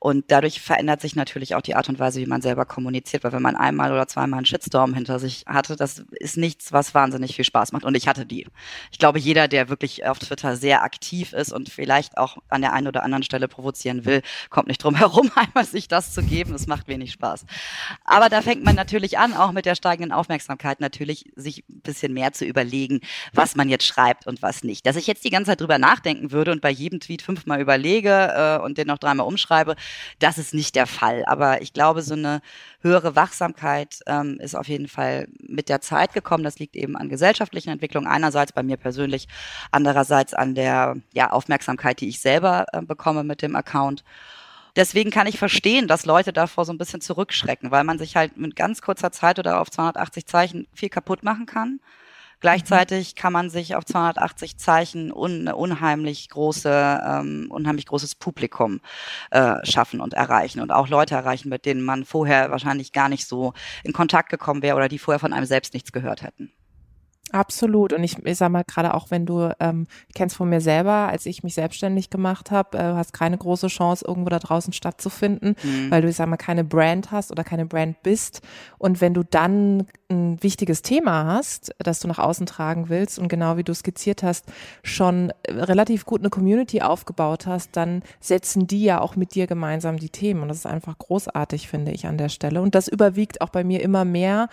Und 0.00 0.26
dadurch 0.28 0.60
verändert 0.60 1.00
sich 1.00 1.16
natürlich 1.16 1.54
auch 1.54 1.60
die 1.60 1.74
Art 1.74 1.88
und 1.88 1.98
Weise, 1.98 2.20
wie 2.20 2.26
man 2.26 2.40
selber 2.40 2.64
kommuniziert, 2.64 3.24
weil 3.24 3.32
wenn 3.32 3.42
man 3.42 3.56
einmal 3.56 3.92
oder 3.92 4.06
zweimal 4.06 4.38
einen 4.38 4.46
Shitstorm 4.46 4.94
hinter 4.94 5.18
sich 5.18 5.44
hatte, 5.46 5.74
das 5.74 6.04
ist 6.10 6.36
nichts, 6.36 6.72
was 6.72 6.94
wahnsinnig 6.94 7.34
viel 7.34 7.44
Spaß 7.44 7.72
macht. 7.72 7.84
Und 7.84 7.96
ich 7.96 8.06
hatte 8.06 8.24
die. 8.24 8.46
Ich 8.92 8.98
glaube, 8.98 9.18
jeder, 9.18 9.48
der 9.48 9.68
wirklich 9.68 10.06
auf 10.06 10.20
Twitter 10.20 10.56
sehr 10.56 10.82
aktiv 10.84 11.32
ist 11.32 11.52
und 11.52 11.68
vielleicht 11.68 12.16
auch 12.16 12.38
an 12.48 12.60
der 12.60 12.72
einen 12.72 12.86
oder 12.86 13.02
anderen 13.02 13.24
Stelle 13.24 13.48
provozieren 13.48 14.04
will, 14.04 14.22
kommt 14.50 14.68
nicht 14.68 14.82
drum 14.82 14.94
herum, 14.96 15.30
einmal 15.34 15.64
sich 15.64 15.88
das 15.88 16.14
zu 16.14 16.22
geben. 16.22 16.54
Es 16.54 16.68
macht 16.68 16.86
wenig 16.86 17.12
Spaß. 17.12 17.44
Aber 18.04 18.28
da 18.28 18.40
fängt 18.40 18.62
man 18.62 18.76
natürlich 18.76 19.18
an, 19.18 19.34
auch 19.34 19.50
mit 19.50 19.66
der 19.66 19.74
steigenden 19.74 20.12
Aufmerksamkeit 20.12 20.80
natürlich 20.80 21.32
sich 21.34 21.64
ein 21.68 21.80
bisschen 21.80 22.12
mehr 22.12 22.32
zu 22.32 22.44
überlegen, 22.44 23.00
was 23.32 23.56
man 23.56 23.68
jetzt 23.68 23.84
schreibt 23.84 24.28
und 24.28 24.42
was 24.42 24.62
nicht. 24.62 24.86
Dass 24.86 24.94
ich 24.94 25.08
jetzt 25.08 25.24
die 25.24 25.30
ganze 25.30 25.50
Zeit 25.50 25.60
drüber 25.60 25.78
nachdenken 25.78 26.30
würde 26.30 26.52
und 26.52 26.60
bei 26.60 26.70
jedem 26.70 27.00
Tweet 27.00 27.22
fünfmal 27.22 27.60
überlege 27.60 28.58
äh, 28.60 28.64
und 28.64 28.78
den 28.78 28.86
noch 28.86 28.98
dreimal 28.98 29.26
umschreibe, 29.26 29.74
das 30.18 30.38
ist 30.38 30.54
nicht 30.54 30.74
der 30.74 30.86
Fall. 30.86 31.24
Aber 31.26 31.62
ich 31.62 31.72
glaube, 31.72 32.02
so 32.02 32.14
eine 32.14 32.40
höhere 32.80 33.16
Wachsamkeit 33.16 34.00
ähm, 34.06 34.38
ist 34.40 34.54
auf 34.54 34.68
jeden 34.68 34.88
Fall 34.88 35.28
mit 35.40 35.68
der 35.68 35.80
Zeit 35.80 36.12
gekommen. 36.12 36.44
Das 36.44 36.58
liegt 36.58 36.76
eben 36.76 36.96
an 36.96 37.08
gesellschaftlichen 37.08 37.70
Entwicklungen. 37.70 38.08
Einerseits 38.08 38.52
bei 38.52 38.62
mir 38.62 38.76
persönlich, 38.76 39.28
andererseits 39.70 40.34
an 40.34 40.54
der 40.54 40.96
ja, 41.12 41.30
Aufmerksamkeit, 41.30 42.00
die 42.00 42.08
ich 42.08 42.20
selber 42.20 42.66
äh, 42.72 42.82
bekomme 42.82 43.24
mit 43.24 43.42
dem 43.42 43.56
Account. 43.56 44.04
Deswegen 44.76 45.10
kann 45.10 45.26
ich 45.26 45.38
verstehen, 45.38 45.88
dass 45.88 46.06
Leute 46.06 46.32
davor 46.32 46.64
so 46.64 46.72
ein 46.72 46.78
bisschen 46.78 47.00
zurückschrecken, 47.00 47.70
weil 47.70 47.84
man 47.84 47.98
sich 47.98 48.14
halt 48.14 48.36
mit 48.36 48.54
ganz 48.54 48.80
kurzer 48.80 49.10
Zeit 49.10 49.38
oder 49.38 49.60
auf 49.60 49.70
280 49.70 50.26
Zeichen 50.26 50.68
viel 50.72 50.88
kaputt 50.88 51.24
machen 51.24 51.46
kann. 51.46 51.80
Gleichzeitig 52.40 53.16
kann 53.16 53.32
man 53.32 53.50
sich 53.50 53.74
auf 53.74 53.84
280 53.84 54.58
Zeichen 54.58 55.12
un, 55.12 55.48
unheimlich 55.48 56.28
große, 56.28 57.00
ähm, 57.04 57.46
unheimlich 57.50 57.86
großes 57.86 58.14
Publikum 58.14 58.80
äh, 59.30 59.54
schaffen 59.64 60.00
und 60.00 60.14
erreichen 60.14 60.60
und 60.60 60.70
auch 60.70 60.88
Leute 60.88 61.16
erreichen, 61.16 61.48
mit 61.48 61.66
denen 61.66 61.82
man 61.82 62.04
vorher 62.04 62.50
wahrscheinlich 62.50 62.92
gar 62.92 63.08
nicht 63.08 63.26
so 63.26 63.54
in 63.82 63.92
Kontakt 63.92 64.28
gekommen 64.28 64.62
wäre 64.62 64.76
oder 64.76 64.88
die 64.88 64.98
vorher 64.98 65.18
von 65.18 65.32
einem 65.32 65.46
selbst 65.46 65.74
nichts 65.74 65.90
gehört 65.90 66.22
hätten. 66.22 66.52
Absolut. 67.30 67.92
Und 67.92 68.02
ich, 68.04 68.18
ich 68.24 68.38
sag 68.38 68.50
mal, 68.50 68.64
gerade 68.64 68.94
auch 68.94 69.10
wenn 69.10 69.26
du 69.26 69.50
ähm, 69.60 69.86
kennst 70.14 70.36
von 70.36 70.48
mir 70.48 70.60
selber, 70.60 71.08
als 71.08 71.26
ich 71.26 71.42
mich 71.42 71.54
selbstständig 71.54 72.10
gemacht 72.10 72.50
habe, 72.50 72.78
äh, 72.78 72.82
hast 72.82 73.12
keine 73.12 73.36
große 73.36 73.68
Chance, 73.68 74.04
irgendwo 74.06 74.30
da 74.30 74.38
draußen 74.38 74.72
stattzufinden, 74.72 75.54
mhm. 75.62 75.90
weil 75.90 76.02
du, 76.02 76.08
ich 76.08 76.16
sag 76.16 76.28
mal, 76.28 76.36
keine 76.36 76.64
Brand 76.64 77.10
hast 77.10 77.30
oder 77.30 77.44
keine 77.44 77.66
Brand 77.66 78.02
bist. 78.02 78.40
Und 78.78 79.00
wenn 79.00 79.14
du 79.14 79.22
dann 79.24 79.86
ein 80.10 80.42
wichtiges 80.42 80.82
Thema 80.82 81.26
hast, 81.26 81.74
das 81.78 82.00
du 82.00 82.08
nach 82.08 82.18
außen 82.18 82.46
tragen 82.46 82.88
willst 82.88 83.18
und 83.18 83.28
genau 83.28 83.56
wie 83.58 83.64
du 83.64 83.74
skizziert 83.74 84.22
hast, 84.22 84.46
schon 84.82 85.32
relativ 85.48 86.06
gut 86.06 86.20
eine 86.20 86.30
Community 86.30 86.80
aufgebaut 86.80 87.46
hast, 87.46 87.76
dann 87.76 88.02
setzen 88.20 88.66
die 88.66 88.84
ja 88.84 89.00
auch 89.00 89.16
mit 89.16 89.34
dir 89.34 89.46
gemeinsam 89.46 89.98
die 89.98 90.08
Themen. 90.08 90.42
Und 90.42 90.48
das 90.48 90.58
ist 90.58 90.66
einfach 90.66 90.96
großartig, 90.96 91.68
finde 91.68 91.92
ich, 91.92 92.06
an 92.06 92.16
der 92.16 92.30
Stelle. 92.30 92.62
Und 92.62 92.74
das 92.74 92.88
überwiegt 92.88 93.42
auch 93.42 93.50
bei 93.50 93.64
mir 93.64 93.82
immer 93.82 94.04
mehr 94.04 94.48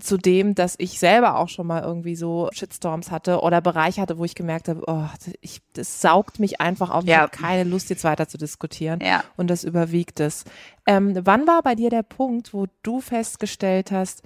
zu 0.00 0.16
dem, 0.16 0.54
dass 0.54 0.74
ich 0.78 0.98
selber 0.98 1.36
auch 1.36 1.48
schon 1.48 1.66
mal 1.66 1.82
irgendwie 1.82 2.16
so 2.16 2.48
Shitstorms 2.52 3.10
hatte 3.10 3.40
oder 3.40 3.60
Bereiche 3.60 4.00
hatte, 4.00 4.18
wo 4.18 4.24
ich 4.24 4.34
gemerkt 4.34 4.68
habe, 4.68 4.82
oh, 4.86 5.04
ich, 5.40 5.60
das 5.74 6.00
saugt 6.00 6.40
mich 6.40 6.60
einfach 6.60 6.90
auf. 6.90 7.04
Ja. 7.04 7.16
Ich 7.16 7.20
habe 7.22 7.30
keine 7.30 7.64
Lust, 7.68 7.90
jetzt 7.90 8.04
weiter 8.04 8.28
zu 8.28 8.38
diskutieren. 8.38 9.00
Ja. 9.02 9.22
Und 9.36 9.48
das 9.48 9.64
überwiegt 9.64 10.20
es. 10.20 10.44
Ähm, 10.86 11.18
wann 11.24 11.46
war 11.46 11.62
bei 11.62 11.74
dir 11.74 11.90
der 11.90 12.02
Punkt, 12.02 12.52
wo 12.54 12.66
du 12.82 13.00
festgestellt 13.00 13.92
hast, 13.92 14.22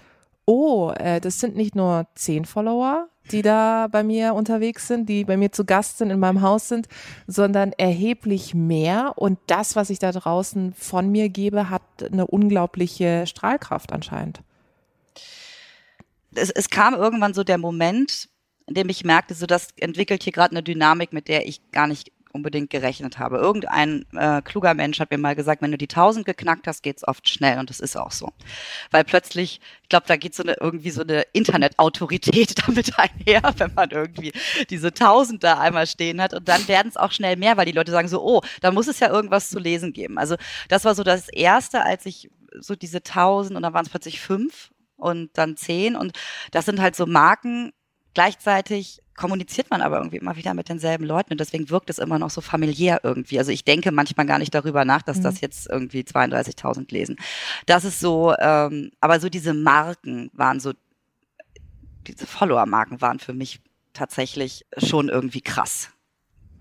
oh, 0.46 0.92
äh, 0.96 1.20
das 1.20 1.40
sind 1.40 1.56
nicht 1.56 1.74
nur 1.74 2.06
zehn 2.14 2.44
Follower, 2.44 3.08
die 3.30 3.42
da 3.42 3.88
bei 3.90 4.02
mir 4.02 4.34
unterwegs 4.34 4.86
sind, 4.86 5.08
die 5.08 5.24
bei 5.24 5.36
mir 5.36 5.50
zu 5.50 5.64
Gast 5.64 5.98
sind, 5.98 6.10
in 6.10 6.18
meinem 6.18 6.42
Haus 6.42 6.68
sind, 6.68 6.88
sondern 7.26 7.72
erheblich 7.72 8.54
mehr. 8.54 9.14
Und 9.16 9.38
das, 9.46 9.76
was 9.76 9.90
ich 9.90 9.98
da 9.98 10.12
draußen 10.12 10.74
von 10.74 11.10
mir 11.10 11.28
gebe, 11.30 11.70
hat 11.70 11.82
eine 12.10 12.26
unglaubliche 12.26 13.26
Strahlkraft 13.26 13.92
anscheinend 13.92 14.42
es, 16.34 16.50
es 16.50 16.70
kam 16.70 16.94
irgendwann 16.94 17.34
so 17.34 17.44
der 17.44 17.58
Moment, 17.58 18.28
in 18.66 18.74
dem 18.74 18.88
ich 18.88 19.04
merkte, 19.04 19.34
so 19.34 19.46
das 19.46 19.68
entwickelt 19.76 20.22
hier 20.22 20.32
gerade 20.32 20.52
eine 20.52 20.62
Dynamik, 20.62 21.12
mit 21.12 21.28
der 21.28 21.46
ich 21.46 21.60
gar 21.70 21.86
nicht 21.86 22.12
unbedingt 22.34 22.68
gerechnet 22.70 23.18
habe. 23.20 23.38
Irgendein 23.38 24.06
äh, 24.12 24.42
kluger 24.42 24.74
Mensch 24.74 24.98
hat 24.98 25.12
mir 25.12 25.18
mal 25.18 25.36
gesagt, 25.36 25.62
wenn 25.62 25.70
du 25.70 25.78
die 25.78 25.88
1000 25.88 26.26
geknackt 26.26 26.66
hast, 26.66 26.82
geht's 26.82 27.06
oft 27.06 27.28
schnell 27.28 27.58
und 27.60 27.70
das 27.70 27.78
ist 27.78 27.96
auch 27.96 28.10
so. 28.10 28.32
Weil 28.90 29.04
plötzlich, 29.04 29.60
ich 29.82 29.88
glaube, 29.88 30.06
da 30.08 30.16
geht 30.16 30.34
so 30.34 30.42
eine 30.42 30.56
irgendwie 30.60 30.90
so 30.90 31.02
eine 31.02 31.22
Internetautorität 31.32 32.54
damit 32.66 32.98
einher, 32.98 33.42
wenn 33.56 33.72
man 33.74 33.90
irgendwie 33.90 34.32
diese 34.68 34.88
1000 34.88 35.44
da 35.44 35.60
einmal 35.60 35.86
stehen 35.86 36.20
hat 36.20 36.34
und 36.34 36.48
dann 36.48 36.66
werden 36.66 36.88
es 36.88 36.96
auch 36.96 37.12
schnell 37.12 37.36
mehr, 37.36 37.56
weil 37.56 37.66
die 37.66 37.72
Leute 37.72 37.92
sagen 37.92 38.08
so, 38.08 38.20
oh, 38.22 38.40
da 38.60 38.72
muss 38.72 38.88
es 38.88 38.98
ja 38.98 39.10
irgendwas 39.10 39.48
zu 39.48 39.60
lesen 39.60 39.92
geben. 39.92 40.18
Also 40.18 40.34
das 40.68 40.84
war 40.84 40.96
so 40.96 41.04
das 41.04 41.28
erste, 41.28 41.82
als 41.82 42.04
ich 42.04 42.30
so 42.58 42.74
diese 42.74 42.98
1000 42.98 43.56
und 43.56 43.62
dann 43.62 43.74
waren 43.74 43.84
es 43.84 43.90
plötzlich 43.90 44.20
fünf 44.20 44.70
und 44.96 45.30
dann 45.34 45.56
zehn. 45.56 45.96
Und 45.96 46.12
das 46.50 46.66
sind 46.66 46.80
halt 46.80 46.96
so 46.96 47.06
Marken. 47.06 47.72
Gleichzeitig 48.14 49.00
kommuniziert 49.16 49.70
man 49.70 49.80
aber 49.80 49.98
irgendwie 49.98 50.16
immer 50.16 50.36
wieder 50.36 50.54
mit 50.54 50.68
denselben 50.68 51.04
Leuten 51.04 51.32
und 51.32 51.40
deswegen 51.40 51.70
wirkt 51.70 51.90
es 51.90 51.98
immer 51.98 52.18
noch 52.18 52.30
so 52.30 52.40
familiär 52.40 53.00
irgendwie. 53.02 53.38
Also 53.38 53.52
ich 53.52 53.64
denke 53.64 53.92
manchmal 53.92 54.26
gar 54.26 54.38
nicht 54.38 54.54
darüber 54.54 54.84
nach, 54.84 55.02
dass 55.02 55.18
mhm. 55.18 55.22
das 55.22 55.40
jetzt 55.40 55.68
irgendwie 55.70 56.02
32.000 56.02 56.92
lesen. 56.92 57.16
Das 57.66 57.84
ist 57.84 58.00
so, 58.00 58.34
ähm, 58.38 58.90
aber 59.00 59.20
so 59.20 59.28
diese 59.28 59.54
Marken 59.54 60.30
waren 60.32 60.58
so, 60.60 60.72
diese 62.06 62.26
Follower-Marken 62.26 63.00
waren 63.00 63.18
für 63.18 63.34
mich 63.34 63.60
tatsächlich 63.92 64.66
schon 64.78 65.08
irgendwie 65.08 65.40
krass. 65.40 65.90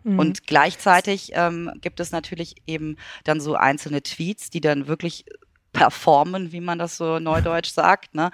Mhm. 0.03 0.19
Und 0.19 0.47
gleichzeitig 0.47 1.31
ähm, 1.33 1.71
gibt 1.81 1.99
es 1.99 2.11
natürlich 2.11 2.55
eben 2.67 2.97
dann 3.23 3.41
so 3.41 3.55
einzelne 3.55 4.03
Tweets, 4.03 4.49
die 4.51 4.61
dann 4.61 4.87
wirklich 4.87 5.25
performen, 5.73 6.51
wie 6.51 6.61
man 6.61 6.79
das 6.79 6.97
so 6.97 7.19
neudeutsch 7.19 7.71
sagt, 7.71 8.15
ne? 8.15 8.31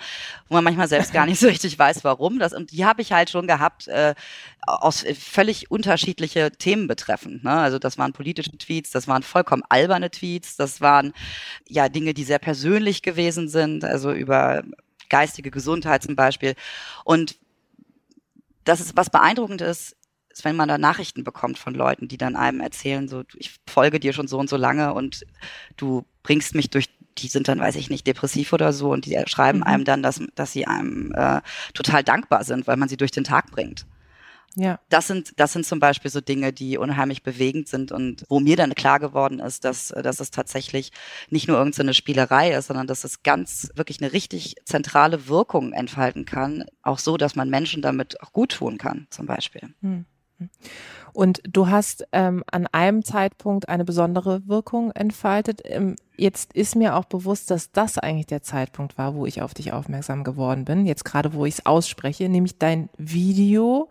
wo 0.47 0.55
man 0.55 0.63
manchmal 0.63 0.87
selbst 0.87 1.13
gar 1.13 1.25
nicht 1.25 1.39
so 1.39 1.47
richtig 1.47 1.79
weiß, 1.79 2.03
warum. 2.03 2.37
Das, 2.37 2.53
und 2.53 2.71
die 2.71 2.85
habe 2.85 3.01
ich 3.01 3.11
halt 3.11 3.29
schon 3.29 3.47
gehabt, 3.47 3.87
äh, 3.87 4.13
aus 4.67 5.03
völlig 5.17 5.71
unterschiedliche 5.71 6.51
Themen 6.51 6.87
betreffend. 6.87 7.43
Ne? 7.43 7.51
Also 7.51 7.79
das 7.79 7.97
waren 7.97 8.13
politische 8.13 8.51
Tweets, 8.51 8.91
das 8.91 9.07
waren 9.07 9.23
vollkommen 9.23 9.63
alberne 9.69 10.11
Tweets, 10.11 10.57
das 10.57 10.81
waren 10.81 11.13
ja 11.67 11.89
Dinge, 11.89 12.13
die 12.13 12.25
sehr 12.25 12.39
persönlich 12.39 13.01
gewesen 13.01 13.47
sind, 13.47 13.83
also 13.83 14.11
über 14.11 14.63
geistige 15.09 15.49
Gesundheit 15.49 16.03
zum 16.03 16.15
Beispiel. 16.15 16.55
Und 17.05 17.39
das 18.65 18.81
ist, 18.81 18.95
was 18.95 19.09
beeindruckend 19.09 19.61
ist, 19.61 19.95
ist, 20.29 20.45
wenn 20.45 20.55
man 20.55 20.69
da 20.69 20.77
Nachrichten 20.77 21.23
bekommt 21.23 21.57
von 21.57 21.73
Leuten, 21.73 22.07
die 22.07 22.17
dann 22.17 22.35
einem 22.35 22.61
erzählen, 22.61 23.07
so, 23.07 23.23
ich 23.35 23.55
folge 23.67 23.99
dir 23.99 24.13
schon 24.13 24.27
so 24.27 24.37
und 24.37 24.49
so 24.49 24.57
lange 24.57 24.93
und 24.93 25.25
du 25.77 26.05
bringst 26.23 26.55
mich 26.55 26.69
durch 26.69 26.87
die 27.21 27.27
sind 27.27 27.47
dann, 27.47 27.59
weiß 27.59 27.75
ich 27.75 27.89
nicht, 27.89 28.07
depressiv 28.07 28.53
oder 28.53 28.73
so 28.73 28.91
und 28.91 29.05
die 29.05 29.21
schreiben 29.27 29.59
mhm. 29.59 29.63
einem 29.63 29.85
dann, 29.85 30.03
dass, 30.03 30.21
dass 30.35 30.51
sie 30.51 30.67
einem 30.67 31.11
äh, 31.13 31.41
total 31.73 32.03
dankbar 32.03 32.43
sind, 32.43 32.67
weil 32.67 32.77
man 32.77 32.89
sie 32.89 32.97
durch 32.97 33.11
den 33.11 33.23
Tag 33.23 33.51
bringt. 33.51 33.85
Ja. 34.55 34.79
Das 34.89 35.07
sind, 35.07 35.39
das 35.39 35.53
sind 35.53 35.65
zum 35.65 35.79
Beispiel 35.79 36.09
so 36.09 36.21
Dinge, 36.21 36.51
die 36.51 36.77
unheimlich 36.77 37.23
bewegend 37.23 37.67
sind 37.67 37.91
und 37.91 38.25
wo 38.29 38.39
mir 38.39 38.55
dann 38.55 38.73
klar 38.73 38.99
geworden 38.99 39.39
ist, 39.39 39.63
dass, 39.63 39.89
dass 39.89 40.19
es 40.19 40.31
tatsächlich 40.31 40.91
nicht 41.29 41.47
nur 41.47 41.57
irgendeine 41.57 41.93
Spielerei 41.93 42.51
ist, 42.51 42.67
sondern 42.67 42.87
dass 42.87 43.03
es 43.03 43.21
ganz 43.21 43.69
wirklich 43.75 44.01
eine 44.01 44.11
richtig 44.11 44.55
zentrale 44.65 45.27
Wirkung 45.27 45.71
entfalten 45.71 46.25
kann. 46.25 46.65
Auch 46.81 46.99
so, 46.99 47.17
dass 47.17 47.35
man 47.35 47.49
Menschen 47.49 47.81
damit 47.81 48.21
auch 48.21 48.33
gut 48.33 48.53
tun 48.53 48.77
kann, 48.77 49.07
zum 49.11 49.27
Beispiel. 49.27 49.69
Mhm. 49.81 50.05
Und 51.13 51.41
du 51.43 51.67
hast 51.67 52.05
ähm, 52.11 52.43
an 52.51 52.67
einem 52.67 53.03
Zeitpunkt 53.03 53.67
eine 53.67 53.85
besondere 53.85 54.47
Wirkung 54.47 54.91
entfaltet. 54.91 55.61
Ähm, 55.65 55.95
jetzt 56.19 56.53
ist 56.53 56.75
mir 56.75 56.95
auch 56.95 57.05
bewusst, 57.05 57.49
dass 57.51 57.71
das 57.71 57.97
eigentlich 57.97 58.27
der 58.27 58.41
Zeitpunkt 58.41 58.97
war, 58.97 59.15
wo 59.15 59.25
ich 59.25 59.41
auf 59.41 59.53
dich 59.53 59.71
aufmerksam 59.71 60.23
geworden 60.23 60.65
bin. 60.65 60.85
Jetzt 60.85 61.05
gerade, 61.05 61.33
wo 61.33 61.45
ich 61.45 61.55
es 61.55 61.65
ausspreche, 61.65 62.29
nämlich 62.29 62.57
dein 62.57 62.89
Video. 62.97 63.89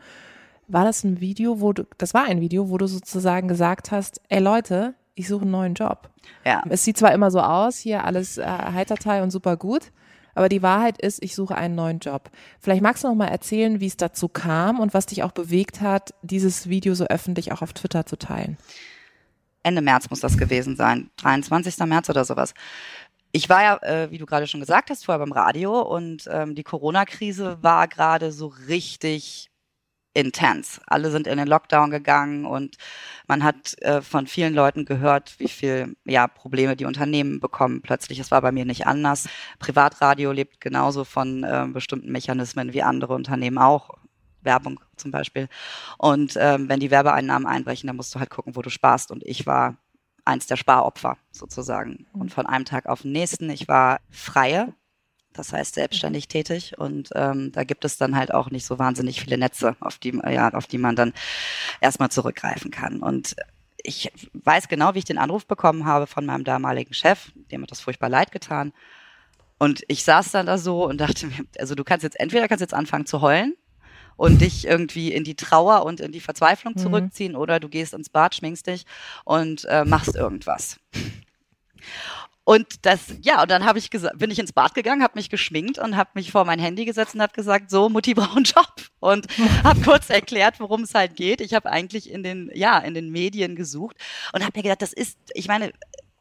War 0.68 0.85
das 0.85 1.04
ein 1.04 1.20
Video, 1.20 1.61
wo 1.61 1.73
du, 1.73 1.85
das 1.97 2.14
war 2.14 2.25
ein 2.25 2.40
Video, 2.40 2.68
wo 2.70 2.76
du 2.76 2.87
sozusagen 2.87 3.49
gesagt 3.49 3.90
hast, 3.90 4.20
ey 4.28 4.40
Leute, 4.40 4.94
ich 5.14 5.26
suche 5.26 5.42
einen 5.42 5.50
neuen 5.50 5.75
Job. 5.75 6.11
Ja. 6.44 6.62
Es 6.68 6.85
sieht 6.85 6.99
zwar 6.99 7.12
immer 7.12 7.30
so 7.30 7.40
aus, 7.40 7.78
hier 7.78 8.04
alles 8.04 8.38
äh, 8.38 8.44
Heiterteil 8.47 9.23
und 9.23 9.30
super 9.30 9.56
gut, 9.56 9.90
aber 10.35 10.49
die 10.49 10.62
Wahrheit 10.62 11.00
ist, 11.00 11.23
ich 11.25 11.35
suche 11.35 11.56
einen 11.56 11.75
neuen 11.75 11.99
Job. 11.99 12.30
Vielleicht 12.61 12.82
magst 12.82 13.02
du 13.02 13.08
noch 13.08 13.14
mal 13.14 13.26
erzählen, 13.26 13.80
wie 13.80 13.87
es 13.87 13.97
dazu 13.97 14.28
kam 14.28 14.78
und 14.78 14.94
was 14.94 15.06
dich 15.06 15.25
auch 15.25 15.32
bewegt 15.32 15.80
hat, 15.80 16.14
dieses 16.23 16.68
Video 16.68 16.94
so 16.94 17.06
öffentlich 17.06 17.50
auch 17.50 17.62
auf 17.62 17.73
Twitter 17.73 18.06
zu 18.06 18.16
teilen. 18.16 18.58
Ende 19.62 19.83
März 19.83 20.11
muss 20.11 20.21
das 20.21 20.38
gewesen 20.38 20.77
sein, 20.77 21.11
23. 21.17 21.79
März 21.87 22.11
oder 22.11 22.25
sowas. 22.25 22.55
Ich 23.33 23.49
war 23.49 23.62
ja, 23.62 23.77
äh, 23.83 24.11
wie 24.11 24.19
du 24.19 24.27
gerade 24.27 24.47
schon 24.47 24.61
gesagt 24.61 24.91
hast, 24.91 25.05
vorher 25.05 25.19
beim 25.19 25.33
Radio 25.33 25.83
und 25.83 26.29
ähm, 26.31 26.55
die 26.55 26.62
Corona-Krise 26.62 27.59
war 27.62 27.87
gerade 27.87 28.33
so 28.33 28.47
richtig 28.69 29.50
intens. 30.15 30.81
Alle 30.87 31.11
sind 31.11 31.27
in 31.27 31.38
den 31.38 31.47
Lockdown 31.47 31.91
gegangen 31.91 32.45
und 32.45 32.77
man 33.27 33.45
hat 33.45 33.81
äh, 33.83 34.03
von 34.03 34.27
vielen 34.27 34.55
Leuten 34.55 34.85
gehört, 34.85 35.38
wie 35.38 35.49
viel 35.49 35.97
ja, 36.05 36.27
Probleme 36.27 36.75
die 36.77 36.87
Unternehmen 36.87 37.41
bekommen 37.41 37.83
plötzlich. 37.83 38.19
Es 38.19 38.31
war 38.31 38.43
bei 38.43 38.50
mir 38.50 38.65
nicht 38.65 38.87
anders. 38.87 39.29
Privatradio 39.59 40.33
lebt 40.33 40.61
genauso 40.61 41.05
von 41.05 41.45
äh, 41.45 41.67
bestimmten 41.73 42.11
Mechanismen 42.11 42.73
wie 42.73 42.83
andere 42.83 43.15
Unternehmen 43.15 43.59
auch. 43.59 43.91
Werbung 44.49 44.81
zum 44.97 45.12
Beispiel. 45.12 45.49
Und 45.99 46.35
ähm, 46.40 46.69
wenn 46.69 46.81
die 46.81 46.90
Werbeeinnahmen 46.90 47.47
einbrechen, 47.47 47.87
dann 47.87 47.97
musst 47.97 48.12
du 48.14 48.19
halt 48.19 48.31
gucken, 48.31 48.57
wo 48.57 48.62
du 48.62 48.71
sparst. 48.71 49.12
Und 49.12 49.23
ich 49.25 49.47
war 49.47 49.76
eins 50.25 50.49
der 50.49 50.57
Sparopfer 50.57 51.17
sozusagen. 51.31 52.07
Und 52.12 52.33
von 52.33 52.47
einem 52.47 52.64
Tag 52.64 52.87
auf 52.87 53.02
den 53.02 53.12
nächsten, 53.12 53.49
ich 53.50 53.69
war 53.69 54.00
freie 54.11 54.75
das 55.38 55.52
heißt 55.52 55.75
selbstständig 55.75 56.28
tätig 56.28 56.78
und 56.78 57.11
ähm, 57.14 57.52
da 57.52 57.64
gibt 57.64 57.85
es 57.85 57.97
dann 57.97 58.17
halt 58.17 58.35
auch 58.35 58.50
nicht 58.50 58.67
so 58.67 58.78
wahnsinnig 58.78 59.21
viele 59.21 59.38
Netze, 59.38 59.76
auf 59.81 59.99
die, 59.99 60.21
ja, 60.28 60.52
auf 60.52 60.67
die 60.67 60.78
man 60.78 60.97
dann 60.97 61.12
erstmal 61.81 62.11
zurückgreifen 62.11 62.71
kann. 62.71 63.00
Und 63.00 63.37
ich 63.83 64.12
weiß 64.33 64.69
genau, 64.69 64.95
wie 64.95 64.99
ich 64.99 65.05
den 65.05 65.19
Anruf 65.19 65.47
bekommen 65.47 65.85
habe 65.85 66.07
von 66.07 66.26
meinem 66.26 66.45
damaligen 66.45 66.93
Chef, 66.93 67.31
dem 67.52 67.62
hat 67.62 67.71
das 67.71 67.81
furchtbar 67.81 68.09
leid 68.09 68.33
getan. 68.33 68.73
Und 69.59 69.83
ich 69.88 70.05
saß 70.05 70.33
dann 70.33 70.47
da 70.47 70.59
so 70.59 70.87
und 70.87 71.00
dachte 71.00 71.26
mir, 71.26 71.45
also 71.59 71.75
du 71.75 71.85
kannst 71.85 72.02
jetzt 72.02 72.19
entweder 72.19 72.49
kannst 72.49 72.61
jetzt 72.61 72.75
anfangen 72.75 73.07
zu 73.07 73.21
heulen 73.21 73.55
und 74.19 74.43
dich 74.43 74.67
irgendwie 74.67 75.13
in 75.13 75.25
die 75.25 75.37
Trauer 75.37 75.87
und 75.87 76.01
in 76.01 76.13
die 76.13 76.21
Verzweiflung 76.21 76.75
mhm. 76.77 76.81
zurückziehen 76.81 77.37
oder 77.37 77.61
du 77.61 77.71
gehst 77.71 77.95
ins 77.95 78.11
Bad, 78.11 78.35
schminkst 78.35 78.67
dich 78.67 78.85
und 79.25 79.65
äh, 79.65 79.87
machst 79.87 80.15
irgendwas. 80.15 80.79
Und 82.45 82.87
das, 82.87 83.01
ja, 83.21 83.43
und 83.43 83.51
dann 83.51 83.65
habe 83.65 83.79
ich 83.79 83.91
gesagt, 83.91 84.19
bin 84.19 84.31
ich 84.31 84.39
ins 84.39 84.53
Bad 84.53 84.75
gegangen, 84.75 85.03
habe 85.03 85.19
mich 85.19 85.29
geschminkt 85.31 85.79
und 85.79 85.97
habe 85.97 86.11
mich 86.15 86.33
vor 86.33 86.45
mein 86.45 86.59
Handy 86.59 86.85
gesetzt 86.85 87.15
und 87.15 87.23
habe 87.23 87.35
gesagt, 87.35 87.71
so 87.71 87.91
Mutti 87.91 88.15
braucht 88.15 88.37
einen 88.37 88.45
Job 88.45 88.73
und 89.01 89.27
habe 89.65 89.81
kurz 89.83 90.11
erklärt, 90.11 90.59
worum 90.59 90.83
es 90.83 90.95
halt 90.95 91.15
geht. 91.15 91.41
Ich 91.41 91.55
habe 91.55 91.71
eigentlich 91.71 92.11
in 92.11 92.23
den, 92.23 92.51
ja, 92.55 92.79
in 92.79 92.95
den 92.95 93.11
Medien 93.11 93.55
gesucht 93.55 93.97
und 94.33 94.43
habe 94.43 94.53
mir 94.57 94.63
gedacht, 94.63 94.83
das 94.83 94.95
ist, 94.95 95.19
ich 95.35 95.47
meine, 95.47 95.73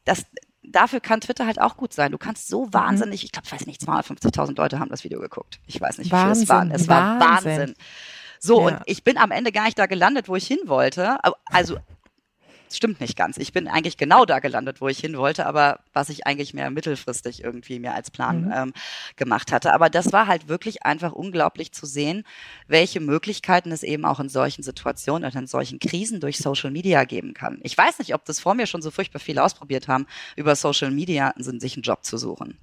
das, 0.04 0.26
dafür 0.72 1.00
kann 1.00 1.22
Twitter 1.22 1.46
halt 1.46 1.60
auch 1.60 1.78
gut 1.78 1.94
sein. 1.94 2.12
Du 2.12 2.18
kannst 2.18 2.48
so 2.48 2.66
mhm. 2.66 2.74
wahnsinnig, 2.74 3.24
ich 3.24 3.32
glaube, 3.32 3.46
ich 3.48 3.52
weiß 3.52 3.66
nicht, 3.66 3.82
250.000 3.82 4.56
Leute 4.56 4.80
haben 4.80 4.90
das 4.90 5.04
Video 5.04 5.20
geguckt. 5.20 5.60
Ich 5.66 5.80
weiß 5.80 5.98
nicht, 5.98 6.12
wie 6.12 6.18
viele 6.18 6.32
es 6.32 6.50
waren. 6.50 6.72
Es 6.72 6.88
war 6.88 7.20
Wahnsinn. 7.20 7.60
Wahnsinn. 7.60 7.76
So, 8.40 8.62
ja. 8.62 8.68
und 8.68 8.82
ich 8.86 9.04
bin 9.04 9.18
am 9.18 9.32
Ende 9.32 9.52
gar 9.52 9.66
nicht 9.66 9.80
da 9.80 9.88
gelandet, 9.88 10.30
wo 10.30 10.36
ich 10.36 10.46
hin 10.46 10.60
wollte. 10.66 11.18
Also 11.46 11.78
stimmt 12.76 13.00
nicht 13.00 13.16
ganz. 13.16 13.38
Ich 13.38 13.54
bin 13.54 13.68
eigentlich 13.68 13.98
genau 13.98 14.26
da 14.26 14.40
gelandet, 14.40 14.82
wo 14.82 14.88
ich 14.88 15.00
hin 15.00 15.18
wollte, 15.18 15.46
aber 15.46 15.80
was 15.94 16.10
ich 16.10 16.28
eigentlich 16.28 16.54
mehr 16.54 16.70
mittelfristig 16.70 17.44
irgendwie 17.44 17.80
mir 17.80 17.94
als 17.94 18.12
Plan 18.12 18.46
mhm. 18.46 18.52
ähm, 18.54 18.74
gemacht 19.16 19.52
hatte. 19.52 19.74
Aber 19.74 19.90
das 19.90 20.12
war 20.12 20.28
halt 20.28 20.48
wirklich 20.48 20.84
einfach 20.84 21.14
unglaublich 21.14 21.72
zu 21.72 21.86
sehen, 21.86 22.24
welche 22.68 23.00
Möglichkeiten 23.00 23.72
es 23.72 23.84
eben 23.84 24.06
auch 24.06 24.20
in 24.20 24.30
solchen 24.30 24.64
Situationen 24.64 25.30
und 25.30 25.36
in 25.36 25.48
solchen 25.48 25.80
Krisen 25.80 26.20
durch 26.20 26.38
Social 26.40 26.72
Media 26.72 27.04
geben 27.06 27.34
kann. 27.34 27.60
Ich 27.64 27.78
weiß 27.78 28.00
nicht, 28.00 28.14
ob 28.14 28.26
das 28.26 28.40
vor 28.40 28.56
mir 28.56 28.68
schon 28.68 28.82
so 28.82 28.92
furchtbar 28.92 29.20
viele 29.20 29.44
ausprobiert 29.44 29.88
haben, 29.88 30.08
über 30.36 30.56
Social 30.56 30.92
Media 30.92 31.34
sich 31.38 31.76
einen 31.76 31.84
Job 31.84 32.04
zu 32.04 32.18
suchen. 32.18 32.58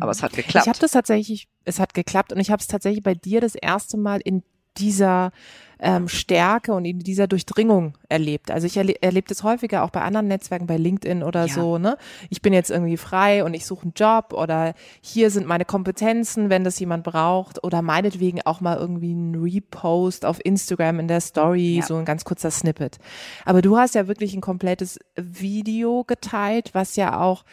Aber 0.00 0.10
es 0.10 0.22
hat 0.22 0.32
geklappt. 0.32 0.66
Ich 0.66 0.68
habe 0.68 0.78
das 0.78 0.90
tatsächlich, 0.90 1.48
es 1.64 1.78
hat 1.78 1.94
geklappt 1.94 2.32
und 2.32 2.40
ich 2.40 2.50
habe 2.50 2.60
es 2.60 2.66
tatsächlich 2.66 3.02
bei 3.02 3.14
dir 3.14 3.40
das 3.40 3.54
erste 3.54 3.96
Mal 3.96 4.20
in 4.20 4.42
dieser 4.76 5.32
ähm, 5.78 6.08
Stärke 6.08 6.72
und 6.72 6.84
in 6.84 7.00
dieser 7.00 7.26
Durchdringung 7.26 7.94
erlebt. 8.08 8.50
Also 8.50 8.66
ich 8.66 8.76
erle 8.76 8.94
erlebe 9.02 9.28
das 9.28 9.42
häufiger 9.42 9.82
auch 9.82 9.90
bei 9.90 10.00
anderen 10.00 10.28
Netzwerken, 10.28 10.66
bei 10.66 10.76
LinkedIn 10.76 11.22
oder 11.22 11.46
ja. 11.46 11.52
so. 11.52 11.78
Ne? 11.78 11.98
Ich 12.30 12.42
bin 12.42 12.52
jetzt 12.52 12.70
irgendwie 12.70 12.96
frei 12.96 13.44
und 13.44 13.54
ich 13.54 13.66
suche 13.66 13.82
einen 13.82 13.92
Job 13.94 14.32
oder 14.32 14.74
hier 15.00 15.30
sind 15.30 15.46
meine 15.46 15.64
Kompetenzen, 15.64 16.48
wenn 16.48 16.64
das 16.64 16.78
jemand 16.78 17.04
braucht 17.04 17.62
oder 17.64 17.82
meinetwegen 17.82 18.40
auch 18.42 18.60
mal 18.60 18.78
irgendwie 18.78 19.12
ein 19.12 19.34
Repost 19.34 20.24
auf 20.24 20.42
Instagram 20.42 21.00
in 21.00 21.08
der 21.08 21.20
Story, 21.20 21.76
ja. 21.76 21.82
so 21.82 21.96
ein 21.96 22.04
ganz 22.04 22.24
kurzer 22.24 22.50
Snippet. 22.50 22.98
Aber 23.44 23.60
du 23.60 23.76
hast 23.76 23.94
ja 23.94 24.08
wirklich 24.08 24.34
ein 24.34 24.40
komplettes 24.40 24.98
Video 25.16 26.04
geteilt, 26.04 26.70
was 26.72 26.96
ja 26.96 27.20
auch 27.20 27.44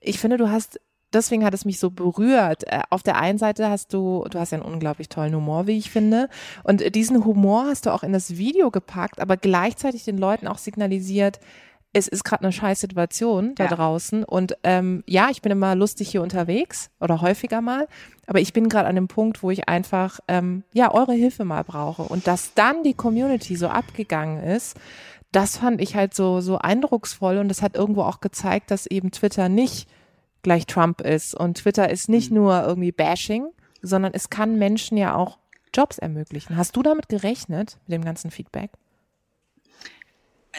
ich 0.00 0.18
finde, 0.18 0.38
du 0.38 0.50
hast 0.50 0.80
deswegen 1.12 1.44
hat 1.44 1.54
es 1.54 1.64
mich 1.64 1.78
so 1.78 1.90
berührt. 1.90 2.64
Äh, 2.66 2.80
auf 2.90 3.02
der 3.02 3.16
einen 3.16 3.38
Seite 3.38 3.68
hast 3.68 3.92
du, 3.92 4.24
du 4.30 4.38
hast 4.38 4.52
ja 4.52 4.58
einen 4.58 4.72
unglaublich 4.72 5.08
tollen 5.08 5.34
Humor, 5.34 5.66
wie 5.66 5.78
ich 5.78 5.90
finde. 5.90 6.28
Und 6.64 6.94
diesen 6.94 7.24
Humor 7.24 7.66
hast 7.66 7.86
du 7.86 7.90
auch 7.90 8.02
in 8.02 8.12
das 8.12 8.36
Video 8.36 8.70
gepackt, 8.70 9.20
aber 9.20 9.36
gleichzeitig 9.36 10.04
den 10.04 10.18
Leuten 10.18 10.46
auch 10.46 10.58
signalisiert, 10.58 11.40
es 11.92 12.06
ist 12.06 12.24
gerade 12.24 12.44
eine 12.44 12.52
scheiß 12.52 12.80
Situation 12.80 13.54
da 13.56 13.64
ja. 13.64 13.70
draußen. 13.70 14.24
Und 14.24 14.56
ähm, 14.62 15.02
ja, 15.06 15.28
ich 15.30 15.42
bin 15.42 15.52
immer 15.52 15.74
lustig 15.74 16.10
hier 16.10 16.22
unterwegs 16.22 16.90
oder 17.00 17.20
häufiger 17.20 17.60
mal, 17.60 17.88
aber 18.26 18.40
ich 18.40 18.52
bin 18.52 18.68
gerade 18.68 18.88
an 18.88 18.94
dem 18.94 19.08
Punkt, 19.08 19.42
wo 19.42 19.50
ich 19.50 19.68
einfach 19.68 20.20
ähm, 20.28 20.62
ja 20.72 20.92
eure 20.94 21.14
Hilfe 21.14 21.44
mal 21.44 21.64
brauche. 21.64 22.02
Und 22.02 22.26
dass 22.26 22.54
dann 22.54 22.84
die 22.84 22.94
Community 22.94 23.56
so 23.56 23.68
abgegangen 23.68 24.42
ist, 24.42 24.76
das 25.32 25.58
fand 25.58 25.80
ich 25.80 25.94
halt 25.96 26.14
so 26.14 26.40
so 26.40 26.58
eindrucksvoll 26.58 27.38
und 27.38 27.48
das 27.48 27.62
hat 27.62 27.76
irgendwo 27.76 28.02
auch 28.02 28.20
gezeigt, 28.20 28.70
dass 28.70 28.86
eben 28.86 29.10
Twitter 29.10 29.48
nicht 29.48 29.88
gleich 30.42 30.66
Trump 30.66 31.00
ist. 31.00 31.34
Und 31.34 31.58
Twitter 31.58 31.90
ist 31.90 32.08
nicht 32.08 32.30
mhm. 32.30 32.38
nur 32.38 32.62
irgendwie 32.62 32.92
Bashing, 32.92 33.48
sondern 33.82 34.12
es 34.14 34.30
kann 34.30 34.58
Menschen 34.58 34.96
ja 34.96 35.14
auch 35.14 35.38
Jobs 35.74 35.98
ermöglichen. 35.98 36.56
Hast 36.56 36.76
du 36.76 36.82
damit 36.82 37.08
gerechnet, 37.08 37.78
mit 37.86 37.94
dem 37.94 38.04
ganzen 38.04 38.30
Feedback? 38.30 38.70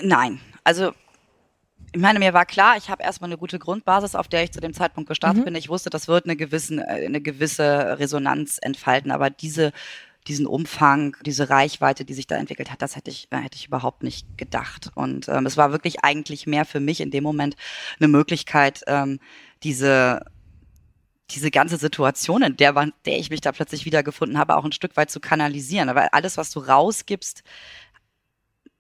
Nein. 0.01 0.39
Also 0.63 0.93
ich 1.93 2.00
meine, 2.00 2.19
mir 2.19 2.33
war 2.33 2.45
klar, 2.45 2.77
ich 2.77 2.89
habe 2.89 3.03
erstmal 3.03 3.29
eine 3.29 3.38
gute 3.38 3.59
Grundbasis, 3.59 4.15
auf 4.15 4.29
der 4.29 4.43
ich 4.43 4.51
zu 4.51 4.61
dem 4.61 4.73
Zeitpunkt 4.73 5.09
gestartet 5.09 5.41
mhm. 5.41 5.45
bin. 5.45 5.55
Ich 5.55 5.67
wusste, 5.67 5.89
das 5.89 6.07
wird 6.07 6.25
eine, 6.25 6.38
gewissen, 6.38 6.79
äh, 6.79 7.05
eine 7.05 7.21
gewisse 7.21 8.00
Resonanz 8.00 8.59
entfalten, 8.61 9.11
aber 9.11 9.29
diese, 9.29 9.73
diesen 10.27 10.47
Umfang, 10.47 11.17
diese 11.25 11.50
Reichweite, 11.50 12.05
die 12.05 12.13
sich 12.13 12.27
da 12.27 12.38
entwickelt 12.38 12.71
hat, 12.71 12.81
das 12.81 12.95
hätte 12.95 13.11
ich, 13.11 13.27
hätte 13.31 13.57
ich 13.57 13.67
überhaupt 13.67 14.03
nicht 14.03 14.38
gedacht. 14.38 14.91
Und 14.95 15.27
ähm, 15.27 15.45
es 15.45 15.57
war 15.57 15.73
wirklich 15.73 16.03
eigentlich 16.03 16.47
mehr 16.47 16.63
für 16.63 16.79
mich 16.79 17.01
in 17.01 17.11
dem 17.11 17.23
Moment 17.23 17.57
eine 18.00 18.07
Möglichkeit, 18.07 18.83
ähm, 18.88 19.19
diese 19.63 20.25
diese 21.34 21.51
ganze 21.51 21.77
Situation, 21.77 22.44
in 22.44 22.58
der, 22.58 22.74
der 23.06 23.20
ich 23.20 23.30
mich 23.30 23.41
da 23.41 23.51
plötzlich 23.51 23.86
wiedergefunden 23.86 24.38
habe, 24.38 24.56
auch 24.56 24.65
ein 24.65 24.72
Stück 24.72 24.98
weit 24.98 25.10
zu 25.10 25.20
kanalisieren. 25.20 25.94
Weil 25.96 26.10
alles, 26.12 26.38
was 26.38 26.51
du 26.51 26.60
rausgibst, 26.60 27.44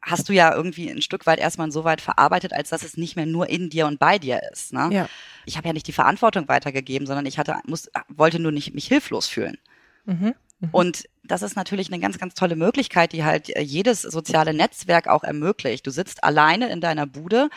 hast 0.01 0.29
du 0.29 0.33
ja 0.33 0.53
irgendwie 0.53 0.89
ein 0.89 1.01
Stück 1.01 1.25
weit 1.25 1.39
erstmal 1.39 1.71
so 1.71 1.83
weit 1.83 2.01
verarbeitet, 2.01 2.53
als 2.53 2.69
dass 2.69 2.83
es 2.83 2.97
nicht 2.97 3.15
mehr 3.15 3.25
nur 3.25 3.49
in 3.49 3.69
dir 3.69 3.85
und 3.87 3.99
bei 3.99 4.17
dir 4.17 4.41
ist. 4.51 4.73
Ne? 4.73 4.89
Ja. 4.91 5.09
Ich 5.45 5.57
habe 5.57 5.67
ja 5.67 5.73
nicht 5.73 5.87
die 5.87 5.93
Verantwortung 5.93 6.47
weitergegeben, 6.47 7.05
sondern 7.05 7.25
ich 7.25 7.37
hatte, 7.37 7.55
muss, 7.65 7.89
wollte 8.09 8.39
nur 8.39 8.51
nicht 8.51 8.73
mich 8.73 8.87
hilflos 8.87 9.27
fühlen. 9.27 9.57
Mhm. 10.05 10.33
Mhm. 10.59 10.69
Und 10.71 11.03
das 11.23 11.43
ist 11.43 11.55
natürlich 11.55 11.91
eine 11.91 11.99
ganz, 11.99 12.17
ganz 12.17 12.33
tolle 12.33 12.55
Möglichkeit, 12.55 13.13
die 13.13 13.23
halt 13.23 13.55
äh, 13.55 13.61
jedes 13.61 14.01
soziale 14.01 14.53
Netzwerk 14.53 15.07
auch 15.07 15.23
ermöglicht. 15.23 15.85
Du 15.85 15.91
sitzt 15.91 16.23
alleine 16.23 16.69
in 16.69 16.81
deiner 16.81 17.05
Bude, 17.05 17.49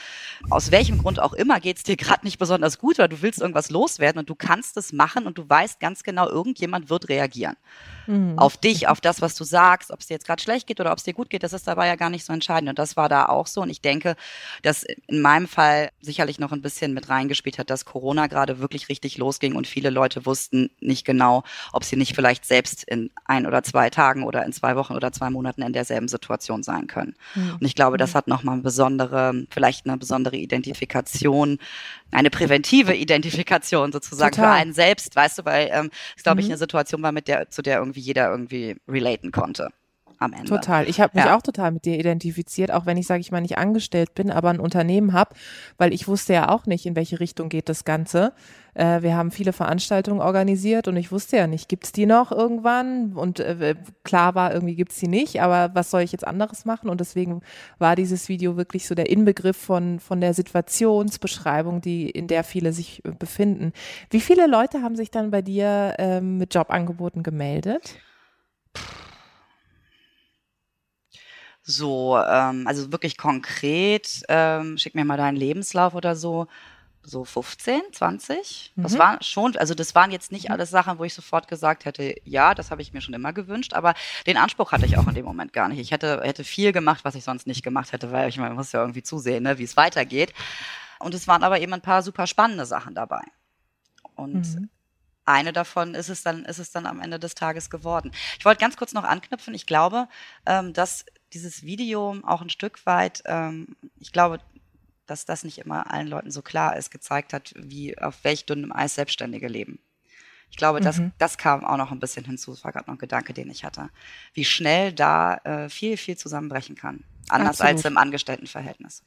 aus 0.51 0.71
welchem 0.71 0.99
Grund 0.99 1.21
auch 1.21 1.33
immer 1.33 1.61
geht 1.61 1.79
es 1.79 1.83
dir 1.83 1.97
gerade 2.05 2.25
nicht 2.25 2.39
besonders 2.39 2.79
gut 2.79 2.99
oder 2.99 3.09
du 3.09 3.23
willst 3.23 3.41
irgendwas 3.41 3.71
loswerden 3.71 4.19
und 4.19 4.29
du 4.29 4.35
kannst 4.35 4.77
es 4.77 4.93
machen 4.93 5.27
und 5.27 5.39
du 5.39 5.49
weißt 5.49 5.81
ganz 5.81 6.03
genau, 6.03 6.29
irgendjemand 6.29 6.91
wird 6.91 7.09
reagieren. 7.09 7.57
Mhm. 8.07 8.39
Auf 8.39 8.59
dich, 8.59 8.87
auf 8.89 9.01
das, 9.01 9.23
was 9.23 9.35
du 9.35 9.45
sagst, 9.45 9.91
ob 9.91 10.01
es 10.01 10.07
dir 10.07 10.15
jetzt 10.15 10.27
gerade 10.27 10.43
schlecht 10.43 10.67
geht 10.67 10.81
oder 10.81 10.93
ob 10.93 10.99
es 10.99 11.05
dir 11.05 11.15
gut 11.15 11.31
geht, 11.31 11.43
das 11.43 11.55
ist 11.55 11.67
dabei 11.67 11.87
ja 11.87 11.97
gar 11.97 12.11
nicht 12.11 12.27
so 12.27 12.33
entscheidend. 12.33 12.69
Und 12.69 12.79
das 12.79 12.97
war 12.97 13.09
da 13.09 13.27
auch 13.27 13.47
so. 13.47 13.63
Und 13.63 13.71
ich 13.71 13.81
denke, 13.81 14.17
dass 14.63 14.85
in 15.07 15.23
meinem 15.23 15.49
Fall 15.49 15.91
sicherlich 16.01 16.39
noch 16.39 16.53
ein 16.53 16.61
bisschen 16.61 16.93
mit 16.93 17.09
reingespielt 17.09 17.59
hat, 17.59 17.71
dass 17.71 17.87
Corona 17.87 18.27
gerade 18.27 18.59
wirklich 18.59 18.91
richtig 18.91 19.17
losging 19.17 19.55
und 19.55 19.67
viele 19.67 19.89
Leute 19.89 20.27
wussten 20.27 20.71
nicht 20.81 21.07
genau, 21.07 21.45
ob 21.73 21.85
sie 21.85 21.97
nicht 21.97 22.15
vielleicht 22.15 22.45
selbst 22.45 22.85
in 22.85 23.11
ein 23.25 23.47
oder 23.47 23.54
oder 23.55 23.63
zwei 23.63 23.89
Tagen 23.89 24.25
oder 24.25 24.45
in 24.45 24.53
zwei 24.53 24.75
Wochen 24.75 24.95
oder 24.95 25.13
zwei 25.13 25.31
Monaten 25.31 25.63
in 25.63 25.73
derselben 25.73 26.09
Situation 26.09 26.63
sein 26.63 26.89
können. 26.89 27.15
Mhm. 27.35 27.55
Und 27.61 27.65
ich 27.65 27.75
glaube, 27.75 27.97
das 27.99 28.15
hat 28.15 28.27
nochmal 28.27 28.55
eine 28.55 28.63
besondere, 28.63 29.47
vielleicht 29.49 29.87
eine 29.87 29.97
besondere 29.97 30.37
Identifikation, 30.37 31.59
eine 32.11 32.31
präventive 32.31 32.95
Identifikation 32.95 33.93
sozusagen 33.93 34.35
Total. 34.35 34.51
für 34.51 34.61
einen 34.61 34.73
selbst, 34.73 35.15
weißt 35.15 35.39
du, 35.39 35.45
weil 35.45 35.71
ähm, 35.73 35.91
es 36.17 36.25
glaube 36.25 36.41
ich 36.41 36.47
mhm. 36.47 36.53
eine 36.53 36.59
Situation 36.59 37.03
war, 37.03 37.13
mit 37.13 37.29
der, 37.29 37.49
zu 37.51 37.63
der 37.63 37.79
irgendwie 37.79 38.01
jeder 38.01 38.29
irgendwie 38.29 38.77
relaten 38.89 39.31
konnte. 39.31 39.71
Am 40.19 40.33
Ende. 40.33 40.49
Total. 40.49 40.89
Ich 40.89 41.01
habe 41.01 41.17
mich 41.17 41.25
ja. 41.25 41.37
auch 41.37 41.43
total 41.43 41.73
mit 41.73 41.85
dir 41.85 41.99
identifiziert, 41.99 42.71
auch 42.71 42.87
wenn 42.87 42.97
ich, 42.97 43.07
sage 43.07 43.21
ich 43.21 43.31
mal, 43.31 43.41
nicht 43.41 43.59
angestellt 43.59 44.15
bin, 44.15 44.31
aber 44.31 44.51
ein 44.51 44.61
Unternehmen 44.61 45.13
habe, 45.13 45.35
weil 45.79 45.93
ich 45.93 46.09
wusste 46.09 46.33
ja 46.33 46.49
auch 46.49 46.67
nicht, 46.67 46.87
in 46.87 46.97
welche 46.97 47.21
Richtung 47.21 47.49
geht 47.49 47.69
das 47.69 47.85
Ganze. 47.85 48.33
Äh, 48.75 49.03
wir 49.03 49.17
haben 49.17 49.31
viele 49.31 49.53
Veranstaltungen 49.53 50.21
organisiert 50.21 50.89
und 50.89 50.97
ich 50.97 51.13
wusste 51.13 51.37
ja 51.37 51.47
nicht, 51.47 51.69
gibt's 51.69 51.93
die 51.93 52.07
noch 52.07 52.33
irgendwann? 52.33 53.13
Und 53.13 53.41
äh, 53.41 53.75
klar 54.03 54.35
war, 54.35 54.53
irgendwie 54.53 54.75
gibt's 54.75 54.99
die 54.99 55.09
nicht, 55.09 55.41
aber 55.41 55.75
was 55.75 55.91
soll 55.91 56.03
ich 56.03 56.13
jetzt 56.13 56.27
anderes 56.27 56.65
machen? 56.65 56.91
Und 56.91 57.01
deswegen 57.01 57.41
war 57.79 57.97
dieses 57.97 58.29
Video 58.29 58.57
wirklich 58.57 58.87
so 58.87 58.95
der 58.95 59.09
Inbegriff 59.09 59.57
von, 59.57 60.01
von 60.01 60.21
der 60.21 60.35
Situationsbeschreibung, 60.35 61.81
die, 61.81 62.11
in 62.11 62.27
der 62.27 62.45
viele 62.45 62.73
sich 62.73 63.03
befinden. 63.19 63.73
Wie 64.11 64.21
viele 64.21 64.47
Leute 64.47 64.83
haben 64.83 64.97
sich 64.97 65.11
dann 65.11 65.31
bei 65.31 65.43
dir 65.43 65.95
ähm, 65.99 66.39
mit 66.39 66.55
Jobangeboten 66.55 67.23
gemeldet? 67.23 67.97
So, 71.65 72.19
ähm, 72.19 72.67
also 72.67 72.93
wirklich 72.93 73.17
konkret, 73.17 74.23
ähm, 74.29 74.79
schick 74.79 74.95
mir 74.95 75.05
mal 75.05 75.17
deinen 75.17 75.37
Lebenslauf 75.37 75.95
oder 75.95 76.15
so 76.15 76.47
so 77.05 77.25
15, 77.25 77.83
20. 77.93 78.73
Mhm. 78.75 78.83
Das 78.83 78.99
war 78.99 79.23
schon, 79.23 79.57
also 79.57 79.75
das 79.75 79.95
waren 79.95 80.11
jetzt 80.11 80.33
nicht 80.33 80.49
mhm. 80.49 80.53
alles 80.53 80.71
Sachen, 80.71 80.99
wo 80.99 81.05
ich 81.05 81.15
sofort 81.15 81.49
gesagt 81.49 81.85
hätte, 81.85 82.15
ja, 82.25 82.55
das 82.55 82.71
habe 82.71 82.83
ich 82.83 82.93
mir 82.93 83.01
schon 83.01 83.15
immer 83.15 83.33
gewünscht, 83.33 83.75
aber 83.75 83.95
den 84.27 84.37
Anspruch 84.37 84.73
hatte 84.73 84.87
ich 84.87 84.97
auch 84.97 85.07
in 85.07 85.15
dem 85.15 85.25
Moment 85.25 85.53
gar 85.53 85.69
nicht. 85.69 85.79
Ich 85.79 85.91
hätte, 85.91 86.23
hätte 86.23 86.45
viel 86.45 86.73
gemacht, 86.73 87.05
was 87.05 87.15
ich 87.15 87.25
sonst 87.25 87.47
nicht 87.47 87.63
gemacht 87.63 87.93
hätte, 87.93 88.11
weil 88.11 88.29
ich 88.29 88.39
meine, 88.39 88.51
man 88.51 88.59
muss 88.59 88.73
ja 88.73 88.81
irgendwie 88.81 89.03
zusehen, 89.03 89.43
ne, 89.43 89.59
wie 89.59 89.65
es 89.65 89.77
weitergeht. 89.77 90.33
Und 90.99 91.15
es 91.15 91.29
waren 91.29 91.43
aber 91.43 91.61
eben 91.61 91.75
ein 91.75 91.83
paar 91.83 92.03
super 92.03 92.27
spannende 92.27 92.67
Sachen 92.67 92.95
dabei. 92.95 93.23
Und 94.15 94.55
mhm. 94.55 94.71
eine 95.25 95.53
davon 95.53 95.95
ist 95.95 96.09
es 96.09 96.23
dann, 96.23 96.45
ist 96.45 96.59
es 96.59 96.71
dann 96.71 96.87
am 96.87 97.01
Ende 97.01 97.19
des 97.19 97.35
Tages 97.35 97.69
geworden. 97.69 98.13
Ich 98.39 98.45
wollte 98.45 98.61
ganz 98.61 98.77
kurz 98.77 98.93
noch 98.93 99.05
anknüpfen. 99.05 99.55
Ich 99.55 99.67
glaube, 99.67 100.09
ähm, 100.47 100.73
dass 100.73 101.05
dieses 101.35 101.65
Video 101.65 102.17
auch 102.23 102.41
ein 102.41 102.51
Stück 102.51 102.87
weit, 102.87 103.23
ähm, 103.27 103.77
ich 103.99 104.13
glaube, 104.13 104.39
dass 105.07 105.27
das 105.27 105.45
nicht 105.45 105.59
immer 105.59 105.93
allen 105.93 106.07
Leuten 106.07 106.31
so 106.31 106.41
klar 106.41 106.77
ist, 106.77 106.91
gezeigt 106.91 107.33
hat, 107.33 107.53
wie 107.57 107.99
auf 107.99 108.23
welch 108.23 108.47
dünnem 108.47 108.73
Eis 108.73 108.95
Selbstständige 108.95 109.49
leben. 109.49 109.79
Ich 110.51 110.57
glaube, 110.57 110.81
das, 110.81 110.99
mhm. 110.99 111.13
das 111.19 111.37
kam 111.37 111.65
auch 111.65 111.77
noch 111.77 111.91
ein 111.91 111.99
bisschen 111.99 112.25
hinzu. 112.25 112.53
Das 112.53 112.65
war 112.65 112.73
gerade 112.73 112.87
noch 112.87 112.95
ein 112.95 113.01
Gedanke, 113.01 113.35
den 113.35 113.51
ich 113.51 113.65
hatte. 113.65 113.91
Wie 114.35 114.45
schnell 114.45 114.93
da 114.93 115.35
äh, 115.39 115.69
viel, 115.69 115.97
viel 115.97 116.17
zusammenbrechen 116.17 116.77
kann. 116.77 117.03
Anders 117.29 117.61
Absolut. 117.61 117.79
als 117.79 117.85
im 117.85 117.99
Angestelltenverhältnis. 117.99 119.03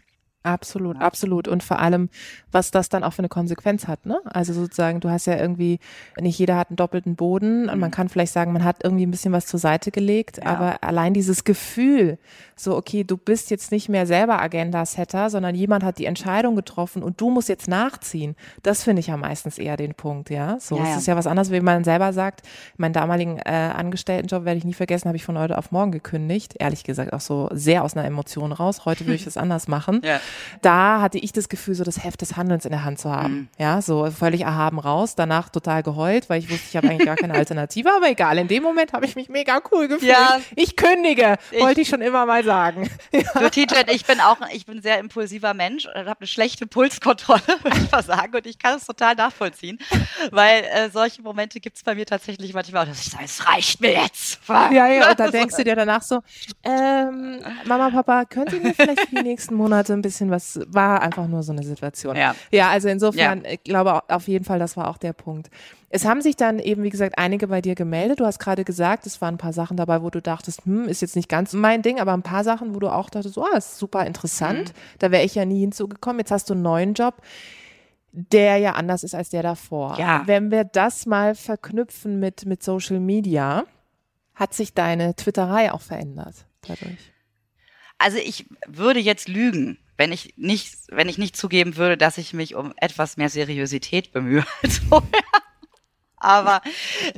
Absolut, 0.47 0.95
ja. 0.95 1.01
absolut. 1.01 1.47
Und 1.47 1.63
vor 1.63 1.79
allem, 1.79 2.09
was 2.51 2.71
das 2.71 2.89
dann 2.89 3.03
auch 3.03 3.13
für 3.13 3.19
eine 3.19 3.29
Konsequenz 3.29 3.87
hat, 3.87 4.05
ne? 4.05 4.19
Also 4.25 4.53
sozusagen, 4.53 4.99
du 5.01 5.09
hast 5.09 5.27
ja 5.27 5.35
irgendwie, 5.37 5.79
nicht 6.19 6.39
jeder 6.39 6.55
hat 6.55 6.69
einen 6.69 6.77
doppelten 6.77 7.15
Boden 7.15 7.63
mhm. 7.63 7.69
und 7.69 7.79
man 7.79 7.91
kann 7.91 8.09
vielleicht 8.09 8.33
sagen, 8.33 8.53
man 8.53 8.63
hat 8.63 8.83
irgendwie 8.83 9.05
ein 9.05 9.11
bisschen 9.11 9.33
was 9.33 9.45
zur 9.45 9.59
Seite 9.59 9.91
gelegt, 9.91 10.37
ja. 10.37 10.45
aber 10.45 10.83
allein 10.83 11.13
dieses 11.13 11.43
Gefühl, 11.43 12.17
so, 12.55 12.75
okay, 12.75 13.03
du 13.03 13.17
bist 13.17 13.51
jetzt 13.51 13.71
nicht 13.71 13.89
mehr 13.89 14.07
selber 14.07 14.41
Agenda-Setter, 14.41 15.29
sondern 15.29 15.53
jemand 15.53 15.83
hat 15.83 15.99
die 15.99 16.05
Entscheidung 16.05 16.55
getroffen 16.55 17.03
und 17.03 17.19
du 17.21 17.29
musst 17.29 17.49
jetzt 17.49 17.67
nachziehen. 17.67 18.35
Das 18.63 18.83
finde 18.83 19.01
ich 19.01 19.07
ja 19.07 19.17
meistens 19.17 19.57
eher 19.57 19.77
den 19.77 19.93
Punkt, 19.93 20.29
ja. 20.29 20.57
So, 20.59 20.77
ja, 20.77 20.91
es 20.91 20.97
ist 20.97 21.07
ja 21.07 21.15
was 21.15 21.27
anderes, 21.27 21.51
wenn 21.51 21.63
man 21.63 21.83
selber 21.83 22.13
sagt, 22.13 22.41
meinen 22.77 22.93
damaligen 22.93 23.37
äh, 23.39 23.51
Angestelltenjob 23.75 24.45
werde 24.45 24.57
ich 24.57 24.65
nie 24.65 24.73
vergessen, 24.73 25.07
habe 25.07 25.17
ich 25.17 25.25
von 25.25 25.37
heute 25.37 25.57
auf 25.57 25.71
morgen 25.71 25.91
gekündigt. 25.91 26.55
Ehrlich 26.57 26.83
gesagt 26.83 27.13
auch 27.13 27.21
so 27.21 27.49
sehr 27.51 27.83
aus 27.83 27.95
einer 27.95 28.05
Emotion 28.05 28.51
raus. 28.51 28.85
Heute 28.85 29.05
würde 29.05 29.15
ich 29.15 29.25
das 29.25 29.37
anders 29.37 29.67
machen. 29.67 30.01
Ja 30.03 30.19
da 30.61 31.01
hatte 31.01 31.17
ich 31.17 31.33
das 31.33 31.49
Gefühl, 31.49 31.75
so 31.75 31.83
das 31.83 32.03
Heft 32.03 32.21
des 32.21 32.35
Handelns 32.35 32.65
in 32.65 32.71
der 32.71 32.83
Hand 32.83 32.99
zu 32.99 33.11
haben. 33.11 33.33
Mhm. 33.33 33.47
Ja, 33.57 33.81
so 33.81 34.09
völlig 34.11 34.41
erhaben 34.41 34.79
raus, 34.79 35.15
danach 35.15 35.49
total 35.49 35.83
geheult, 35.83 36.29
weil 36.29 36.39
ich 36.39 36.49
wusste, 36.49 36.65
ich 36.69 36.77
habe 36.77 36.89
eigentlich 36.89 37.05
gar 37.05 37.15
keine 37.15 37.33
Alternative, 37.33 37.91
aber 37.93 38.09
egal, 38.09 38.37
in 38.37 38.47
dem 38.47 38.63
Moment 38.63 38.93
habe 38.93 39.05
ich 39.05 39.15
mich 39.15 39.29
mega 39.29 39.59
cool 39.71 39.87
gefühlt. 39.87 40.11
Ja. 40.11 40.39
Ich 40.55 40.75
kündige, 40.75 41.37
ich, 41.51 41.61
wollte 41.61 41.81
ich 41.81 41.87
schon 41.89 42.01
immer 42.01 42.25
mal 42.25 42.43
sagen. 42.43 42.89
Ja. 43.11 43.49
Du, 43.49 43.49
ich 43.91 44.05
bin 44.05 44.19
auch, 44.19 44.37
ich 44.51 44.65
bin 44.65 44.77
ein 44.77 44.81
sehr 44.81 44.99
impulsiver 44.99 45.53
Mensch 45.53 45.85
und 45.85 45.95
habe 45.95 46.19
eine 46.19 46.27
schlechte 46.27 46.67
Pulskontrolle, 46.67 47.41
würde 47.63 47.77
ich 47.77 47.91
mal 47.91 48.03
sagen, 48.03 48.35
und 48.35 48.45
ich 48.45 48.59
kann 48.59 48.77
es 48.77 48.85
total 48.85 49.15
nachvollziehen, 49.15 49.79
weil 50.31 50.63
äh, 50.63 50.89
solche 50.89 51.21
Momente 51.21 51.59
gibt 51.59 51.77
es 51.77 51.83
bei 51.83 51.95
mir 51.95 52.05
tatsächlich 52.05 52.53
manchmal, 52.53 52.85
dass 52.85 52.99
ich 52.99 53.11
sage, 53.11 53.23
es 53.25 53.47
reicht 53.47 53.81
mir 53.81 53.93
jetzt. 53.93 54.39
Ja, 54.47 54.87
ja, 54.87 55.09
und 55.09 55.19
da 55.19 55.29
denkst 55.29 55.55
du 55.55 55.63
dir 55.63 55.75
danach 55.75 56.01
so, 56.01 56.19
ähm, 56.63 57.39
Mama, 57.65 57.89
Papa, 57.89 58.25
könnt 58.25 58.53
ihr 58.53 58.59
mir 58.59 58.73
vielleicht 58.73 59.11
die 59.11 59.21
nächsten 59.21 59.55
Monate 59.55 59.93
ein 59.93 60.01
bisschen 60.01 60.26
was, 60.31 60.59
war 60.67 61.01
einfach 61.01 61.27
nur 61.27 61.43
so 61.43 61.51
eine 61.51 61.63
Situation. 61.63 62.15
Ja, 62.15 62.35
ja 62.51 62.69
also 62.69 62.89
insofern, 62.89 63.43
ja. 63.43 63.51
ich 63.51 63.63
glaube 63.63 64.01
auf 64.09 64.27
jeden 64.27 64.45
Fall, 64.45 64.59
das 64.59 64.77
war 64.77 64.89
auch 64.89 64.97
der 64.97 65.13
Punkt. 65.13 65.49
Es 65.89 66.05
haben 66.05 66.21
sich 66.21 66.35
dann 66.35 66.59
eben, 66.59 66.83
wie 66.83 66.89
gesagt, 66.89 67.17
einige 67.17 67.47
bei 67.47 67.61
dir 67.61 67.75
gemeldet. 67.75 68.19
Du 68.19 68.25
hast 68.25 68.39
gerade 68.39 68.65
gesagt, 68.65 69.05
es 69.05 69.21
waren 69.21 69.35
ein 69.35 69.37
paar 69.37 69.53
Sachen 69.53 69.77
dabei, 69.77 70.01
wo 70.01 70.09
du 70.09 70.21
dachtest, 70.21 70.65
hm, 70.65 70.87
ist 70.89 71.01
jetzt 71.01 71.15
nicht 71.15 71.29
ganz 71.29 71.53
mein 71.53 71.81
Ding, 71.81 71.99
aber 71.99 72.13
ein 72.13 72.23
paar 72.23 72.43
Sachen, 72.43 72.75
wo 72.75 72.79
du 72.79 72.89
auch 72.89 73.09
dachtest, 73.09 73.37
oh, 73.37 73.47
ist 73.55 73.77
super 73.77 74.05
interessant. 74.05 74.69
Mhm. 74.69 74.97
Da 74.99 75.11
wäre 75.11 75.23
ich 75.23 75.35
ja 75.35 75.45
nie 75.45 75.61
hinzugekommen. 75.61 76.19
Jetzt 76.19 76.31
hast 76.31 76.49
du 76.49 76.53
einen 76.53 76.63
neuen 76.63 76.93
Job 76.93 77.21
der 78.17 78.57
ja 78.57 78.71
anders 78.71 79.03
ist 79.03 79.13
als 79.13 79.29
der 79.29 79.43
davor. 79.43 79.99
Ja. 79.99 80.23
Wenn 80.25 80.49
wir 80.49 80.63
das 80.63 81.05
mal 81.05 81.35
verknüpfen 81.35 82.19
mit, 82.19 82.47
mit 82.47 82.63
Social 82.63 82.99
Media, 82.99 83.65
hat 84.33 84.53
sich 84.53 84.73
deine 84.73 85.15
Twitterei 85.15 85.71
auch 85.71 85.81
verändert 85.81 86.45
dadurch? 86.61 87.11
Also 87.97 88.17
ich 88.17 88.45
würde 88.67 88.99
jetzt 88.99 89.27
lügen, 89.27 89.77
wenn 89.97 90.11
ich 90.11 90.33
nicht, 90.37 90.75
wenn 90.89 91.09
ich 91.09 91.17
nicht 91.17 91.35
zugeben 91.35 91.75
würde, 91.75 91.97
dass 91.97 92.17
ich 92.17 92.33
mich 92.33 92.55
um 92.55 92.73
etwas 92.77 93.17
mehr 93.17 93.29
Seriosität 93.29 94.11
bemühe 94.11 94.45
als 94.63 94.79
vorher. 94.79 95.23
Aber 96.19 96.61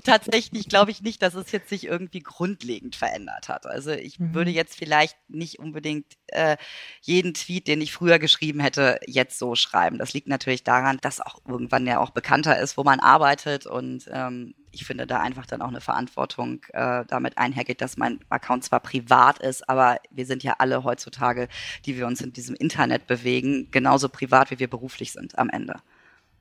tatsächlich 0.03 0.67
glaube 0.67 0.91
ich 0.91 1.01
nicht, 1.01 1.21
dass 1.21 1.33
es 1.33 1.53
jetzt 1.53 1.69
sich 1.69 1.85
irgendwie 1.85 2.19
grundlegend 2.19 2.97
verändert 2.97 3.47
hat. 3.47 3.65
Also 3.65 3.91
ich 3.91 4.19
mhm. 4.19 4.33
würde 4.33 4.51
jetzt 4.51 4.75
vielleicht 4.75 5.15
nicht 5.29 5.57
unbedingt 5.57 6.05
äh, 6.27 6.57
jeden 7.01 7.33
Tweet, 7.33 7.67
den 7.67 7.79
ich 7.79 7.93
früher 7.93 8.19
geschrieben 8.19 8.59
hätte, 8.59 8.99
jetzt 9.07 9.39
so 9.39 9.55
schreiben. 9.55 9.99
Das 9.99 10.13
liegt 10.13 10.27
natürlich 10.27 10.65
daran, 10.65 10.97
dass 11.01 11.21
auch 11.21 11.39
irgendwann 11.47 11.87
ja 11.87 11.99
auch 11.99 12.09
bekannter 12.09 12.59
ist, 12.59 12.75
wo 12.75 12.83
man 12.83 12.99
arbeitet 12.99 13.65
und 13.65 14.09
ähm, 14.11 14.53
ich 14.79 14.85
finde 14.85 15.05
da 15.05 15.19
einfach 15.19 15.45
dann 15.45 15.61
auch 15.61 15.67
eine 15.67 15.81
Verantwortung 15.81 16.63
äh, 16.71 17.03
damit 17.05 17.37
einhergeht, 17.37 17.81
dass 17.81 17.97
mein 17.97 18.19
Account 18.29 18.63
zwar 18.63 18.79
privat 18.79 19.39
ist, 19.39 19.67
aber 19.67 19.97
wir 20.09 20.25
sind 20.25 20.41
ja 20.41 20.55
alle 20.59 20.85
heutzutage, 20.85 21.49
die 21.85 21.97
wir 21.97 22.07
uns 22.07 22.21
in 22.21 22.31
diesem 22.31 22.55
Internet 22.55 23.05
bewegen, 23.05 23.67
genauso 23.71 24.07
privat, 24.07 24.51
wie 24.51 24.59
wir 24.59 24.69
beruflich 24.69 25.11
sind 25.11 25.37
am 25.37 25.49
Ende. 25.49 25.75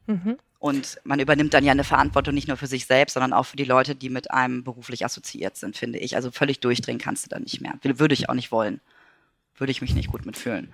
Mhm. 0.07 0.38
Und 0.61 1.01
man 1.03 1.18
übernimmt 1.18 1.53
dann 1.53 1.64
ja 1.64 1.72
eine 1.72 1.83
Verantwortung 1.83 2.35
nicht 2.35 2.46
nur 2.46 2.57
für 2.57 2.68
sich 2.68 2.87
selbst, 2.87 3.14
sondern 3.14 3.33
auch 3.33 3.44
für 3.44 3.57
die 3.57 3.64
Leute, 3.64 3.96
die 3.96 4.09
mit 4.09 4.31
einem 4.31 4.62
beruflich 4.62 5.05
assoziiert 5.05 5.57
sind, 5.57 5.77
finde 5.77 5.98
ich. 5.98 6.14
Also 6.14 6.31
völlig 6.31 6.61
durchdrehen 6.61 6.98
kannst 6.98 7.27
du 7.27 7.29
da 7.29 7.40
nicht 7.40 7.61
mehr. 7.61 7.74
Würde 7.83 8.14
ich 8.14 8.29
auch 8.29 8.35
nicht 8.35 8.53
wollen. 8.53 8.81
Würde 9.57 9.72
ich 9.72 9.81
mich 9.81 9.94
nicht 9.94 10.11
gut 10.11 10.27
mitfühlen. 10.27 10.72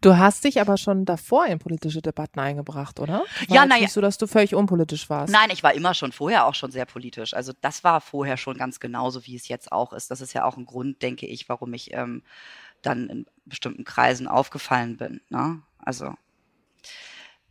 Du 0.00 0.16
hast 0.16 0.44
dich 0.44 0.60
aber 0.60 0.76
schon 0.76 1.04
davor 1.04 1.46
in 1.46 1.58
politische 1.58 2.02
Debatten 2.02 2.40
eingebracht, 2.40 3.00
oder? 3.00 3.24
War 3.48 3.56
ja, 3.56 3.66
naja. 3.66 3.82
Nicht 3.82 3.92
so, 3.92 4.00
dass 4.00 4.18
du 4.18 4.26
völlig 4.26 4.54
unpolitisch 4.54 5.08
warst. 5.10 5.32
Nein, 5.32 5.50
ich 5.52 5.62
war 5.62 5.74
immer 5.74 5.94
schon 5.94 6.12
vorher 6.12 6.46
auch 6.46 6.54
schon 6.54 6.70
sehr 6.70 6.86
politisch. 6.86 7.34
Also 7.34 7.52
das 7.60 7.84
war 7.84 8.00
vorher 8.00 8.36
schon 8.36 8.56
ganz 8.56 8.80
genauso, 8.80 9.26
wie 9.26 9.36
es 9.36 9.48
jetzt 9.48 9.72
auch 9.72 9.92
ist. 9.92 10.10
Das 10.10 10.20
ist 10.20 10.32
ja 10.32 10.44
auch 10.44 10.56
ein 10.56 10.66
Grund, 10.66 11.02
denke 11.02 11.26
ich, 11.26 11.48
warum 11.48 11.72
ich 11.74 11.92
ähm, 11.92 12.22
dann 12.82 13.08
in 13.08 13.26
bestimmten 13.44 13.84
Kreisen 13.84 14.28
aufgefallen 14.28 14.96
bin. 14.96 15.20
Ne? 15.30 15.62
Also 15.78 16.14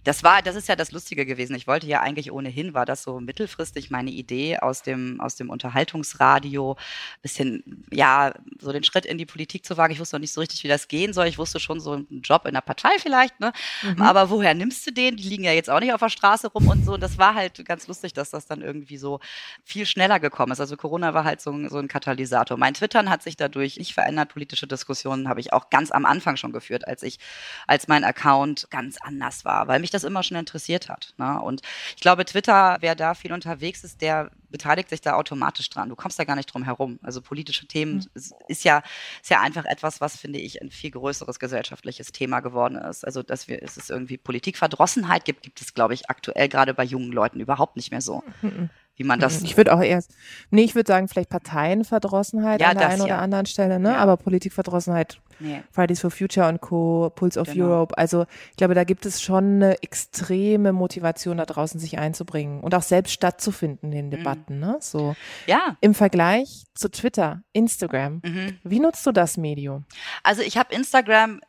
das 0.03 0.23
war, 0.23 0.41
das 0.41 0.55
ist 0.55 0.67
ja 0.67 0.75
das 0.75 0.91
Lustige 0.91 1.25
gewesen. 1.25 1.55
Ich 1.55 1.67
wollte 1.67 1.87
ja 1.87 2.01
eigentlich 2.01 2.31
ohnehin, 2.31 2.73
war 2.73 2.85
das 2.85 3.03
so 3.03 3.19
mittelfristig 3.19 3.91
meine 3.91 4.09
Idee 4.09 4.57
aus 4.57 4.81
dem, 4.81 5.21
aus 5.21 5.35
dem 5.35 5.49
Unterhaltungsradio, 5.49 6.75
bisschen, 7.21 7.85
ja, 7.91 8.33
so 8.59 8.71
den 8.71 8.83
Schritt 8.83 9.05
in 9.05 9.17
die 9.17 9.25
Politik 9.25 9.65
zu 9.65 9.77
wagen. 9.77 9.93
Ich 9.93 9.99
wusste 9.99 10.15
noch 10.15 10.21
nicht 10.21 10.33
so 10.33 10.41
richtig, 10.41 10.63
wie 10.63 10.67
das 10.67 10.87
gehen 10.87 11.13
soll. 11.13 11.27
Ich 11.27 11.37
wusste 11.37 11.59
schon 11.59 11.79
so 11.79 11.93
einen 11.93 12.21
Job 12.23 12.45
in 12.47 12.53
der 12.53 12.61
Partei 12.61 12.89
vielleicht, 12.99 13.39
ne? 13.39 13.53
Mhm. 13.83 14.01
Aber 14.01 14.29
woher 14.29 14.53
nimmst 14.55 14.87
du 14.87 14.91
den? 14.91 15.17
Die 15.17 15.23
liegen 15.23 15.43
ja 15.43 15.51
jetzt 15.51 15.69
auch 15.69 15.79
nicht 15.79 15.93
auf 15.93 15.99
der 15.99 16.09
Straße 16.09 16.47
rum 16.47 16.67
und 16.67 16.83
so. 16.83 16.93
Und 16.95 17.01
das 17.01 17.17
war 17.19 17.35
halt 17.35 17.63
ganz 17.65 17.87
lustig, 17.87 18.13
dass 18.13 18.31
das 18.31 18.47
dann 18.47 18.61
irgendwie 18.61 18.97
so 18.97 19.19
viel 19.63 19.85
schneller 19.85 20.19
gekommen 20.19 20.51
ist. 20.51 20.59
Also 20.59 20.77
Corona 20.77 21.13
war 21.13 21.25
halt 21.25 21.41
so 21.41 21.51
ein, 21.51 21.69
so 21.69 21.77
ein 21.77 21.87
Katalysator. 21.87 22.57
Mein 22.57 22.73
Twittern 22.73 23.09
hat 23.09 23.21
sich 23.21 23.37
dadurch 23.37 23.77
nicht 23.77 23.93
verändert. 23.93 24.29
Politische 24.29 24.65
Diskussionen 24.65 25.29
habe 25.29 25.39
ich 25.39 25.53
auch 25.53 25.69
ganz 25.69 25.91
am 25.91 26.05
Anfang 26.05 26.37
schon 26.37 26.51
geführt, 26.51 26.87
als 26.87 27.03
ich, 27.03 27.19
als 27.67 27.87
mein 27.87 28.03
Account 28.03 28.67
ganz 28.71 28.97
anders 28.99 29.45
war, 29.45 29.67
weil 29.67 29.79
mich 29.79 29.90
mich 29.91 30.01
das 30.01 30.03
immer 30.03 30.23
schon 30.23 30.37
interessiert 30.37 30.89
hat. 30.89 31.13
Ne? 31.17 31.39
Und 31.41 31.61
ich 31.95 32.01
glaube, 32.01 32.25
Twitter, 32.25 32.77
wer 32.79 32.95
da 32.95 33.13
viel 33.13 33.33
unterwegs 33.33 33.83
ist, 33.83 34.01
der 34.01 34.31
beteiligt 34.49 34.89
sich 34.89 35.01
da 35.01 35.13
automatisch 35.13 35.69
dran. 35.69 35.89
Du 35.89 35.95
kommst 35.95 36.19
da 36.19 36.23
gar 36.23 36.35
nicht 36.35 36.53
drum 36.53 36.63
herum. 36.63 36.99
Also 37.03 37.21
politische 37.21 37.67
Themen 37.67 37.95
mhm. 37.95 38.21
ist 38.47 38.63
ja, 38.63 38.83
ist 39.21 39.29
ja 39.29 39.41
einfach 39.41 39.65
etwas, 39.65 40.01
was, 40.01 40.17
finde 40.17 40.39
ich, 40.39 40.61
ein 40.61 40.71
viel 40.71 40.91
größeres 40.91 41.39
gesellschaftliches 41.39 42.11
Thema 42.11 42.39
geworden 42.39 42.75
ist. 42.75 43.05
Also, 43.05 43.23
dass 43.23 43.47
wir, 43.47 43.61
es 43.61 43.77
ist 43.77 43.89
irgendwie 43.89 44.17
Politikverdrossenheit 44.17 45.25
gibt, 45.25 45.43
gibt 45.43 45.61
es, 45.61 45.73
glaube 45.73 45.93
ich, 45.93 46.09
aktuell 46.09 46.49
gerade 46.49 46.73
bei 46.73 46.83
jungen 46.83 47.11
Leuten 47.11 47.39
überhaupt 47.39 47.75
nicht 47.75 47.91
mehr 47.91 48.01
so. 48.01 48.23
Mhm. 48.41 48.69
Wie 48.95 49.03
man 49.03 49.19
das. 49.19 49.41
Ich 49.41 49.57
würde 49.57 49.73
auch 49.73 49.81
erst, 49.81 50.13
nee, 50.49 50.63
ich 50.63 50.75
würde 50.75 50.87
sagen, 50.87 51.07
vielleicht 51.07 51.29
Parteienverdrossenheit 51.29 52.61
Ja, 52.61 52.69
an 52.69 52.77
der 52.77 52.89
einen 52.89 53.01
oder 53.01 53.09
ja. 53.09 53.19
anderen 53.19 53.45
Stelle, 53.45 53.79
ne? 53.79 53.89
Ja. 53.91 53.97
Aber 53.97 54.17
Politikverdrossenheit, 54.17 55.19
Nee. 55.39 55.63
Fridays 55.71 55.99
for 56.01 56.11
Future 56.11 56.47
und 56.47 56.61
Co., 56.61 57.11
Pulse 57.15 57.39
of 57.39 57.51
Genau. 57.51 57.65
Europe. 57.65 57.97
Also 57.97 58.25
ich 58.51 58.57
glaube, 58.57 58.75
da 58.75 58.83
gibt 58.83 59.07
es 59.07 59.21
schon 59.23 59.55
eine 59.55 59.81
extreme 59.81 60.71
Motivation 60.71 61.37
da 61.37 61.45
draußen, 61.45 61.79
sich 61.79 61.97
einzubringen 61.97 62.61
und 62.61 62.75
auch 62.75 62.83
selbst 62.83 63.11
stattzufinden 63.11 63.91
in 63.91 63.91
den 63.91 64.11
Debatten, 64.11 64.59
ne? 64.59 64.77
So. 64.81 65.15
Ja. 65.47 65.77
Im 65.81 65.95
Vergleich 65.95 66.65
zu 66.75 66.91
Twitter, 66.91 67.41
Instagram. 67.53 68.21
Mhm. 68.23 68.59
Wie 68.63 68.79
nutzt 68.79 69.03
du 69.07 69.11
das 69.11 69.37
Medium? 69.37 69.85
Also 70.21 70.43
ich 70.43 70.57
habe 70.57 70.75
Instagram, 70.75 71.41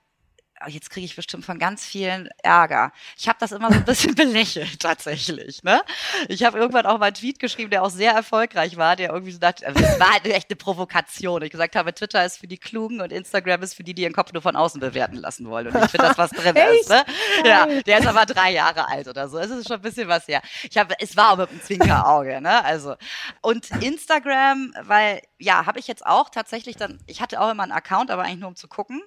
jetzt 0.69 0.91
kriege 0.91 1.05
ich 1.05 1.17
bestimmt 1.17 1.45
von 1.45 1.59
ganz 1.59 1.85
vielen 1.85 2.29
Ärger. 2.43 2.93
Ich 3.17 3.29
habe 3.29 3.39
das 3.41 3.53
immer 3.53 3.71
so 3.71 3.77
ein 3.79 3.85
bisschen 3.85 4.15
belächelt 4.17 4.81
tatsächlich. 4.81 5.63
Ne? 5.63 5.83
Ich 6.29 6.45
habe 6.45 6.59
irgendwann 6.59 6.87
auch 6.87 6.99
mal 6.99 7.07
einen 7.07 7.15
Tweet 7.15 7.39
geschrieben, 7.39 7.71
der 7.71 7.83
auch 7.83 7.91
sehr 7.91 8.13
erfolgreich 8.13 8.77
war, 8.77 8.97
der 8.97 9.11
irgendwie 9.11 9.33
so 9.33 9.39
dachte, 9.39 9.67
also 9.67 9.83
es 9.83 9.99
war 9.99 10.13
halt 10.13 10.27
echt 10.27 10.51
eine 10.51 10.57
Provokation. 10.57 11.43
Ich 11.43 11.51
gesagt 11.51 11.77
habe, 11.77 11.95
Twitter 11.95 12.25
ist 12.25 12.39
für 12.39 12.47
die 12.47 12.59
Klugen 12.59 13.01
und 13.01 13.13
Instagram 13.13 13.63
ist 13.63 13.75
für 13.75 13.85
die, 13.85 13.95
die 13.95 14.03
ihren 14.03 14.13
Kopf 14.13 14.33
nur 14.33 14.43
von 14.43 14.57
außen 14.57 14.81
bewerten 14.81 15.17
lassen 15.17 15.49
wollen. 15.49 15.69
Und 15.69 15.85
ich 15.85 15.91
finde 15.91 16.09
das, 16.09 16.19
was 16.19 16.31
drin 16.33 16.57
ist. 16.57 16.89
Ne? 16.89 17.05
Ja, 17.45 17.67
der 17.67 17.99
ist 17.99 18.07
aber 18.07 18.27
drei 18.27 18.53
Jahre 18.53 18.89
alt 18.89 19.09
oder 19.09 19.29
so. 19.29 19.39
Es 19.39 19.51
ist 19.51 19.69
schon 19.69 19.77
ein 19.77 19.83
bisschen 19.83 20.09
was 20.09 20.27
her. 20.29 20.43
Ich 20.69 20.77
habe, 20.79 20.95
es 20.99 21.17
war 21.17 21.33
auch 21.33 21.37
mit 21.37 21.51
einem 21.51 21.63
Zwinkerauge, 21.63 22.41
ne? 22.41 22.65
Also 22.65 22.97
und 23.41 23.71
Instagram, 23.83 24.73
weil 24.83 25.23
ja, 25.39 25.67
habe 25.67 25.79
ich 25.79 25.87
jetzt 25.87 26.07
auch 26.07 26.31
tatsächlich 26.31 26.77
dann. 26.77 26.99
Ich 27.07 27.21
hatte 27.21 27.41
auch 27.41 27.51
immer 27.51 27.63
einen 27.63 27.73
Account, 27.73 28.11
aber 28.11 28.23
eigentlich 28.23 28.41
nur 28.41 28.49
um 28.49 28.57
zu 28.57 28.69
gucken. 28.69 29.03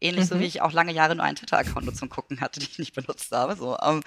Ähnlich 0.00 0.26
so 0.26 0.36
Mhm. 0.36 0.40
wie 0.40 0.44
ich 0.44 0.60
auch 0.62 0.72
lange 0.72 0.92
Jahre 0.92 1.16
nur 1.16 1.24
einen 1.24 1.36
Twitter-Account 1.36 1.84
nur 1.86 1.94
zum 1.94 2.08
Gucken 2.10 2.40
hatte, 2.40 2.60
den 2.60 2.68
ich 2.70 2.78
nicht 2.78 2.94
benutzt 2.94 3.32
habe. 3.32 3.56
So, 3.56 3.76
ähm, 3.82 4.02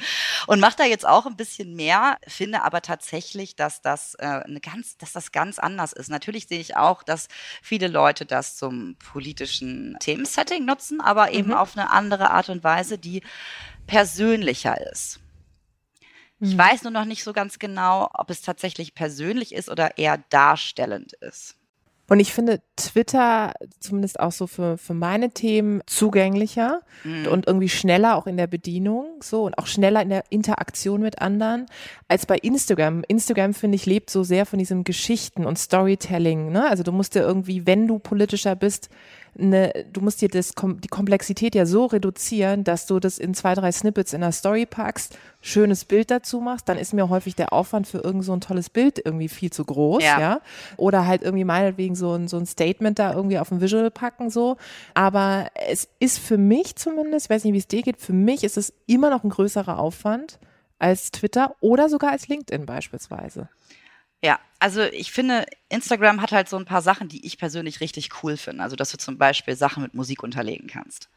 und 0.47 0.59
mache 0.59 0.75
da 0.77 0.83
jetzt 0.85 1.07
auch 1.07 1.25
ein 1.25 1.35
bisschen 1.37 1.75
mehr, 1.75 2.17
finde 2.27 2.63
aber 2.63 2.81
tatsächlich, 2.81 3.55
dass 3.55 3.81
das 3.81 4.15
äh, 4.15 4.25
eine 4.25 4.59
ganz, 4.61 4.97
dass 4.97 5.13
das 5.13 5.31
ganz 5.31 5.59
anders 5.59 5.93
ist. 5.93 6.09
Natürlich 6.09 6.47
sehe 6.47 6.59
ich 6.59 6.77
auch, 6.77 7.03
dass 7.03 7.27
viele 7.61 7.87
Leute 7.87 8.25
das 8.25 8.55
zum 8.57 8.95
politischen 8.97 9.97
Themensetting 9.99 10.65
nutzen, 10.65 11.01
aber 11.01 11.31
eben 11.31 11.49
Mhm. 11.49 11.53
auf 11.53 11.75
eine 11.77 11.89
andere 11.91 12.31
Art 12.31 12.49
und 12.49 12.63
Weise, 12.63 12.97
die 12.97 13.23
persönlicher 13.87 14.79
ist. 14.91 15.19
Ich 16.41 16.53
Mhm. 16.53 16.57
weiß 16.57 16.83
nur 16.83 16.91
noch 16.91 17.05
nicht 17.05 17.23
so 17.23 17.33
ganz 17.33 17.59
genau, 17.59 18.09
ob 18.13 18.29
es 18.29 18.41
tatsächlich 18.41 18.95
persönlich 18.95 19.53
ist 19.53 19.69
oder 19.69 19.97
eher 19.97 20.17
darstellend 20.29 21.13
ist. 21.13 21.55
Und 22.09 22.19
ich 22.19 22.33
finde 22.33 22.61
Twitter 22.75 23.53
zumindest 23.79 24.19
auch 24.19 24.31
so 24.31 24.47
für, 24.47 24.77
für 24.77 24.93
meine 24.93 25.29
Themen 25.29 25.81
zugänglicher 25.85 26.81
Mhm. 27.03 27.27
und 27.27 27.47
irgendwie 27.47 27.69
schneller 27.69 28.17
auch 28.17 28.27
in 28.27 28.35
der 28.35 28.47
Bedienung 28.47 29.21
so 29.21 29.43
und 29.43 29.57
auch 29.57 29.67
schneller 29.67 30.01
in 30.01 30.09
der 30.09 30.23
Interaktion 30.29 31.01
mit 31.01 31.21
anderen 31.21 31.67
als 32.07 32.25
bei 32.25 32.35
Instagram. 32.35 33.03
Instagram, 33.07 33.53
finde 33.53 33.75
ich, 33.75 33.85
lebt 33.85 34.09
so 34.09 34.23
sehr 34.23 34.45
von 34.45 34.59
diesem 34.59 34.83
Geschichten 34.83 35.45
und 35.45 35.57
Storytelling. 35.57 36.51
Ne? 36.51 36.67
Also 36.67 36.83
du 36.83 36.91
musst 36.91 37.15
ja 37.15 37.21
irgendwie, 37.21 37.65
wenn 37.65 37.87
du 37.87 37.99
politischer 37.99 38.55
bist, 38.55 38.89
ne, 39.35 39.85
du 39.91 40.01
musst 40.01 40.21
dir 40.21 40.29
das, 40.29 40.53
die 40.55 40.87
Komplexität 40.87 41.55
ja 41.55 41.65
so 41.65 41.85
reduzieren, 41.85 42.63
dass 42.63 42.85
du 42.85 42.99
das 42.99 43.17
in 43.17 43.33
zwei, 43.33 43.53
drei 43.53 43.71
Snippets 43.71 44.13
in 44.13 44.21
der 44.21 44.31
Story 44.31 44.65
packst, 44.65 45.17
schönes 45.41 45.85
Bild 45.85 46.11
dazu 46.11 46.41
machst, 46.41 46.67
dann 46.67 46.77
ist 46.77 46.93
mir 46.93 47.09
häufig 47.09 47.35
der 47.35 47.53
Aufwand 47.53 47.87
für 47.87 47.99
irgend 47.99 48.25
so 48.25 48.33
ein 48.33 48.41
tolles 48.41 48.69
Bild 48.69 49.01
irgendwie 49.03 49.29
viel 49.29 49.51
zu 49.51 49.63
groß, 49.63 50.03
Ja. 50.03 50.19
ja. 50.19 50.41
Oder 50.77 51.05
halt 51.07 51.23
irgendwie 51.23 51.45
meinetwegen 51.45 51.95
so 51.95 52.13
ein, 52.13 52.27
so 52.27 52.37
ein 52.37 52.45
Statement 52.45 52.99
da 52.99 53.13
irgendwie 53.13 53.39
auf 53.39 53.51
ein 53.51 53.61
Visual 53.61 53.91
packen, 53.91 54.29
so. 54.29 54.57
Aber 54.93 55.47
es 55.69 55.87
ist 55.99 56.19
für 56.19 56.37
mich 56.37 56.75
zumindest, 56.75 57.27
ich 57.27 57.29
weiß 57.29 57.43
nicht, 57.43 57.53
wie 57.53 57.59
es 57.59 57.67
dir 57.67 57.81
geht, 57.81 58.01
für 58.01 58.13
mich 58.13 58.43
ist 58.43 58.57
es 58.57 58.73
immer 58.85 59.09
noch 59.09 59.23
ein 59.23 59.29
größerer 59.29 59.79
Aufwand 59.79 60.39
als 60.79 61.11
Twitter 61.11 61.55
oder 61.59 61.89
sogar 61.89 62.11
als 62.11 62.27
LinkedIn 62.27 62.65
beispielsweise. 62.65 63.49
Ja, 64.23 64.39
also 64.59 64.81
ich 64.83 65.11
finde, 65.11 65.45
Instagram 65.69 66.21
hat 66.21 66.31
halt 66.31 66.49
so 66.49 66.57
ein 66.57 66.65
paar 66.65 66.81
Sachen, 66.81 67.07
die 67.07 67.25
ich 67.25 67.37
persönlich 67.37 67.79
richtig 67.79 68.09
cool 68.23 68.35
finde. 68.37 68.63
Also, 68.63 68.75
dass 68.75 68.91
du 68.91 68.97
zum 68.97 69.17
Beispiel 69.17 69.55
Sachen 69.55 69.83
mit 69.83 69.93
Musik 69.93 70.23
unterlegen 70.23 70.67
kannst. 70.67 71.09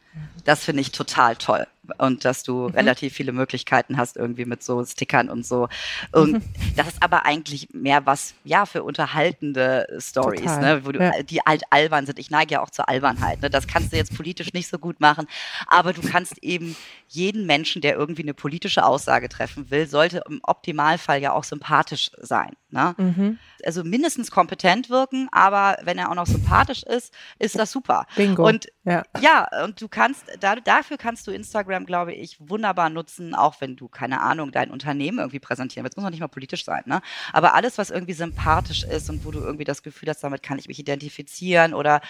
Das 0.45 0.65
finde 0.65 0.81
ich 0.83 0.93
total 0.93 1.37
toll. 1.37 1.67
Und 1.99 2.25
dass 2.25 2.43
du 2.45 2.69
Mhm. 2.69 2.75
relativ 2.75 3.13
viele 3.13 3.33
Möglichkeiten 3.33 3.97
hast, 3.97 4.17
irgendwie 4.17 4.45
mit 4.45 4.63
so 4.63 4.85
Stickern 4.85 5.29
und 5.29 5.45
so. 5.45 5.69
Und 6.13 6.33
Mhm. 6.35 6.43
das 6.77 6.87
ist 6.89 7.03
aber 7.03 7.27
eigentlich 7.27 7.69
mehr 7.73 8.07
was, 8.07 8.35
ja, 8.45 8.67
für 8.67 8.83
unterhaltende 8.85 9.87
Stories, 9.99 10.59
ne, 10.59 10.85
wo 10.85 10.93
du, 10.93 11.01
ja. 11.01 11.23
die 11.23 11.45
alt 11.47 11.63
albern 11.71 12.07
sind. 12.07 12.19
Ich 12.19 12.31
neige 12.31 12.55
ja 12.55 12.63
auch 12.63 12.71
zur 12.71 12.89
Albernheit. 12.89 13.43
Ne? 13.43 13.51
Das 13.51 13.67
kannst 13.67 13.93
du 13.93 13.97
jetzt 13.97 14.17
politisch 14.17 14.53
nicht 14.53 14.69
so 14.69 14.79
gut 14.79 15.01
machen. 15.01 15.27
Aber 15.67 15.93
du 15.93 16.03
kannst 16.03 16.39
eben 16.43 16.77
jeden 17.09 17.47
Menschen, 17.47 17.83
der 17.83 17.97
irgendwie 17.97 18.23
eine 18.23 18.35
politische 18.35 18.85
Aussage 18.85 19.29
treffen 19.29 19.71
will, 19.71 19.87
sollte 19.89 20.23
im 20.29 20.41
Optimalfall 20.45 21.21
ja 21.21 21.33
auch 21.33 21.45
sympathisch 21.45 22.11
sein. 22.21 22.53
Ne? 22.75 22.95
Mhm. 22.97 23.39
also 23.67 23.85
mindestens 23.85 24.31
kompetent 24.31 24.89
wirken, 24.89 25.29
aber 25.31 25.77
wenn 25.85 25.99
er 25.99 26.11
auch 26.11 26.15
noch 26.15 26.27
sympathisch 26.27 26.83
ist, 26.85 27.13
ist 27.39 27.57
das 27.59 27.71
super. 27.71 28.07
Bingo. 28.17 28.47
Und 28.49 28.67
ja. 28.85 29.03
ja, 29.21 29.47
und 29.63 29.79
du 29.79 29.89
kannst, 29.89 30.02
da, 30.41 30.57
dafür 30.57 30.97
kannst 30.97 31.27
du 31.27 31.31
Instagram, 31.31 31.87
glaube 31.87 32.13
ich, 32.13 32.37
wunderbar 32.41 32.91
nutzen, 32.91 33.35
auch 33.35 33.61
wenn 33.61 33.77
du, 33.77 33.89
keine 33.89 34.21
Ahnung, 34.21 34.53
dein 34.53 34.71
Unternehmen 34.71 35.19
irgendwie 35.19 35.39
präsentieren 35.41 35.85
willst. 35.85 35.97
Muss 35.97 36.05
noch 36.05 36.11
nicht 36.11 36.21
mal 36.21 36.29
politisch 36.29 36.65
sein, 36.65 36.83
ne? 36.87 37.01
Aber 37.33 37.55
alles, 37.55 37.79
was 37.79 37.91
irgendwie 37.91 38.13
sympathisch 38.13 38.85
ist 38.85 39.11
und 39.11 39.25
wo 39.25 39.31
du 39.31 39.41
irgendwie 39.41 39.65
das 39.65 39.83
Gefühl 39.83 40.09
hast, 40.09 40.23
damit 40.23 40.43
kann 40.43 40.59
ich 40.59 40.69
mich 40.69 40.79
identifizieren 40.79 41.75
oder 41.75 42.01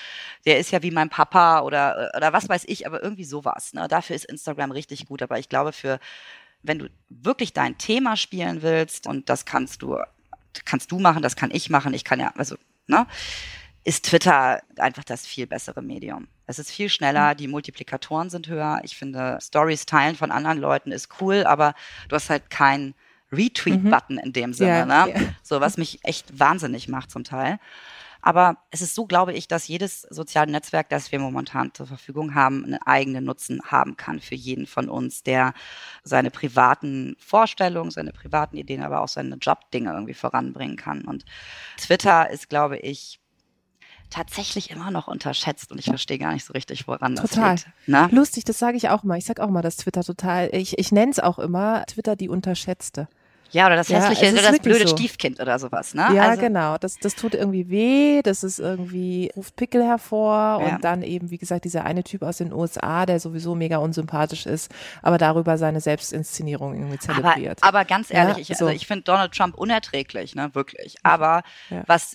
der 0.44 0.58
ist 0.58 0.70
ja 0.70 0.82
wie 0.82 0.90
mein 0.90 1.08
Papa 1.08 1.60
oder, 1.60 2.12
oder 2.16 2.32
was 2.32 2.48
weiß 2.48 2.64
ich, 2.66 2.86
aber 2.86 3.02
irgendwie 3.02 3.24
sowas, 3.24 3.72
ne? 3.74 3.88
Dafür 3.88 4.16
ist 4.16 4.26
Instagram 4.26 4.72
richtig 4.72 5.06
gut. 5.06 5.22
Aber 5.22 5.38
ich 5.38 5.48
glaube, 5.48 5.72
für, 5.72 5.98
wenn 6.62 6.78
du 6.78 6.88
wirklich 7.08 7.52
dein 7.52 7.78
Thema 7.78 8.16
spielen 8.16 8.62
willst 8.62 9.06
und 9.06 9.28
das 9.28 9.44
kannst 9.44 9.82
du 9.82 9.98
kannst 10.64 10.92
du 10.92 10.98
machen, 10.98 11.22
das 11.22 11.36
kann 11.36 11.50
ich 11.52 11.70
machen, 11.70 11.94
ich 11.94 12.04
kann 12.04 12.20
ja, 12.20 12.32
also, 12.36 12.56
ne, 12.86 13.06
ist 13.84 14.04
Twitter 14.06 14.62
einfach 14.76 15.04
das 15.04 15.26
viel 15.26 15.46
bessere 15.46 15.82
Medium. 15.82 16.28
Es 16.52 16.58
ist 16.58 16.70
viel 16.70 16.90
schneller, 16.90 17.34
die 17.34 17.48
Multiplikatoren 17.48 18.28
sind 18.28 18.46
höher. 18.46 18.80
Ich 18.82 18.94
finde, 18.94 19.38
Stories 19.40 19.86
teilen 19.86 20.16
von 20.16 20.30
anderen 20.30 20.58
Leuten 20.58 20.92
ist 20.92 21.08
cool, 21.18 21.44
aber 21.44 21.72
du 22.08 22.14
hast 22.16 22.28
halt 22.28 22.50
keinen 22.50 22.94
Retweet-Button 23.32 24.18
in 24.18 24.34
dem 24.34 24.52
Sinne, 24.52 24.80
Ja, 24.80 24.84
ne? 25.06 25.12
ja. 25.14 25.20
So, 25.42 25.62
was 25.62 25.78
mich 25.78 26.00
echt 26.02 26.38
wahnsinnig 26.38 26.88
macht 26.88 27.10
zum 27.10 27.24
Teil. 27.24 27.58
Aber 28.20 28.58
es 28.70 28.82
ist 28.82 28.94
so, 28.94 29.06
glaube 29.06 29.32
ich, 29.32 29.48
dass 29.48 29.66
jedes 29.66 30.02
soziale 30.02 30.52
Netzwerk, 30.52 30.90
das 30.90 31.10
wir 31.10 31.18
momentan 31.18 31.72
zur 31.72 31.86
Verfügung 31.86 32.34
haben, 32.34 32.64
einen 32.66 32.82
eigenen 32.82 33.24
Nutzen 33.24 33.62
haben 33.64 33.96
kann 33.96 34.20
für 34.20 34.34
jeden 34.34 34.66
von 34.66 34.90
uns, 34.90 35.22
der 35.22 35.54
seine 36.04 36.30
privaten 36.30 37.16
Vorstellungen, 37.18 37.90
seine 37.90 38.12
privaten 38.12 38.58
Ideen, 38.58 38.82
aber 38.82 39.00
auch 39.00 39.08
seine 39.08 39.36
Jobdinge 39.36 39.90
irgendwie 39.90 40.14
voranbringen 40.14 40.76
kann. 40.76 41.00
Und 41.06 41.24
Twitter 41.78 42.28
ist, 42.28 42.50
glaube 42.50 42.76
ich, 42.76 43.21
tatsächlich 44.12 44.70
immer 44.70 44.90
noch 44.90 45.08
unterschätzt 45.08 45.72
und 45.72 45.78
ich 45.78 45.86
verstehe 45.86 46.18
gar 46.18 46.32
nicht 46.32 46.44
so 46.44 46.52
richtig, 46.52 46.86
woran 46.86 47.16
Total. 47.16 47.54
das 47.56 47.64
liegt. 47.64 47.88
Ne? 47.88 48.08
Lustig, 48.12 48.44
das 48.44 48.58
sage 48.58 48.76
ich 48.76 48.88
auch 48.90 49.02
mal. 49.02 49.18
Ich 49.18 49.24
sag 49.24 49.40
auch 49.40 49.48
mal, 49.50 49.62
dass 49.62 49.76
Twitter 49.78 50.04
total, 50.04 50.50
ich, 50.52 50.78
ich 50.78 50.92
nenne 50.92 51.10
es 51.12 51.18
auch 51.18 51.38
immer 51.38 51.84
Twitter 51.86 52.14
die 52.16 52.28
Unterschätzte. 52.28 53.08
Ja, 53.50 53.66
oder 53.66 53.76
das 53.76 53.90
hässliche, 53.90 54.32
oder 54.32 54.40
das 54.50 54.60
blöde 54.60 54.88
so. 54.88 54.96
Stiefkind 54.96 55.38
oder 55.38 55.58
sowas, 55.58 55.92
ne? 55.92 56.08
Ja, 56.14 56.30
also, 56.30 56.40
genau. 56.40 56.78
Das, 56.78 56.96
das 56.98 57.14
tut 57.14 57.34
irgendwie 57.34 57.68
weh, 57.68 58.22
das 58.22 58.44
ist 58.44 58.58
irgendwie, 58.58 59.30
ruft 59.36 59.56
Pickel 59.56 59.84
hervor 59.84 60.62
Ja. 60.66 60.74
und 60.74 60.84
dann 60.84 61.02
eben, 61.02 61.30
wie 61.30 61.36
gesagt, 61.36 61.66
dieser 61.66 61.84
eine 61.84 62.02
Typ 62.02 62.22
aus 62.22 62.38
den 62.38 62.50
USA, 62.50 63.04
der 63.04 63.20
sowieso 63.20 63.54
mega 63.54 63.76
unsympathisch 63.76 64.46
ist, 64.46 64.72
aber 65.02 65.18
darüber 65.18 65.58
seine 65.58 65.82
Selbstinszenierung 65.82 66.72
irgendwie 66.74 66.98
Aber, 67.06 67.14
zelebriert. 67.14 67.58
aber 67.62 67.84
ganz 67.84 68.10
ehrlich, 68.10 68.48
Ja, 68.48 68.52
ich, 68.52 68.58
so. 68.58 68.64
also 68.64 68.74
ich 68.76 68.86
finde 68.86 69.02
Donald 69.04 69.32
Trump 69.32 69.54
unerträglich, 69.58 70.34
ne, 70.34 70.54
wirklich. 70.54 70.94
Aber 71.02 71.42
was, 71.86 72.14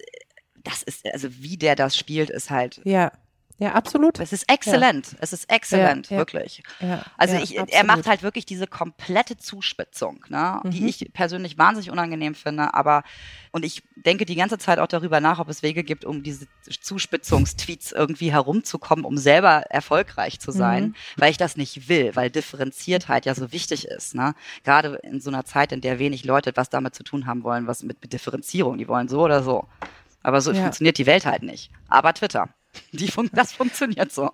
das 0.69 0.83
ist, 0.83 1.05
also 1.11 1.29
wie 1.39 1.57
der 1.57 1.75
das 1.75 1.95
spielt, 1.97 2.29
ist 2.29 2.49
halt, 2.49 2.81
ja, 2.83 3.11
ja, 3.59 3.73
absolut. 3.73 4.19
es 4.19 4.33
ist 4.33 4.47
exzellent. 4.51 5.15
Es 5.19 5.33
ist 5.33 5.49
exzellent, 5.51 6.11
Ja, 6.11 6.17
ja. 6.17 6.19
wirklich. 6.19 6.61
Ja, 6.79 7.01
Also 7.17 7.33
ja, 7.37 7.41
ich, 7.41 7.57
er 7.57 7.83
macht 7.85 8.05
halt 8.05 8.21
wirklich 8.21 8.45
diese 8.45 8.67
komplette 8.67 9.35
Zuspitzung, 9.37 10.23
ne, 10.29 10.61
die 10.65 10.81
Mhm. 10.81 10.87
ich 10.87 11.09
persönlich 11.11 11.57
wahnsinnig 11.57 11.89
unangenehm 11.89 12.35
finde, 12.35 12.75
aber 12.75 13.01
und 13.51 13.65
ich 13.65 13.81
denke 13.95 14.25
die 14.25 14.35
ganze 14.35 14.59
Zeit 14.59 14.77
auch 14.77 14.85
darüber 14.85 15.19
nach, 15.21 15.39
ob 15.39 15.49
es 15.49 15.63
Wege 15.63 15.83
gibt, 15.83 16.05
um 16.05 16.21
diese 16.21 16.45
Zuspitzungstweets 17.01 17.93
irgendwie 17.93 18.31
herumzukommen, 18.31 19.05
um 19.05 19.17
selber 19.17 19.63
erfolgreich 19.69 20.39
zu 20.39 20.51
sein, 20.51 20.83
Mhm. 20.83 20.93
weil 21.17 21.31
ich 21.31 21.37
das 21.37 21.57
nicht 21.57 21.89
will, 21.89 22.15
weil 22.15 22.29
Differenziertheit 22.29 23.25
ja 23.25 23.33
so 23.33 23.51
wichtig 23.51 23.87
ist, 23.87 24.13
ne? 24.13 24.35
Gerade 24.63 24.95
in 25.03 25.19
so 25.21 25.29
einer 25.31 25.45
Zeit, 25.45 25.71
in 25.71 25.81
der 25.81 25.97
wenig 25.99 26.25
Leute 26.25 26.51
was 26.55 26.69
damit 26.69 26.93
zu 26.95 27.03
tun 27.03 27.25
haben 27.25 27.43
wollen, 27.43 27.65
was 27.65 27.81
mit, 27.83 28.01
mit 28.01 28.13
Differenzierung, 28.13 28.77
die 28.77 28.87
wollen 28.87 29.07
so 29.07 29.21
oder 29.21 29.41
so. 29.41 29.67
Aber 30.23 30.41
so 30.41 30.51
Ja. 30.51 30.61
funktioniert 30.63 30.97
die 30.97 31.05
Welt 31.05 31.25
halt 31.25 31.43
nicht. 31.43 31.71
Aber 31.87 32.13
Twitter, 32.13 32.49
die 32.91 33.07
fun 33.07 33.29
das 33.33 33.53
funktioniert 33.53 34.11
so. 34.11 34.29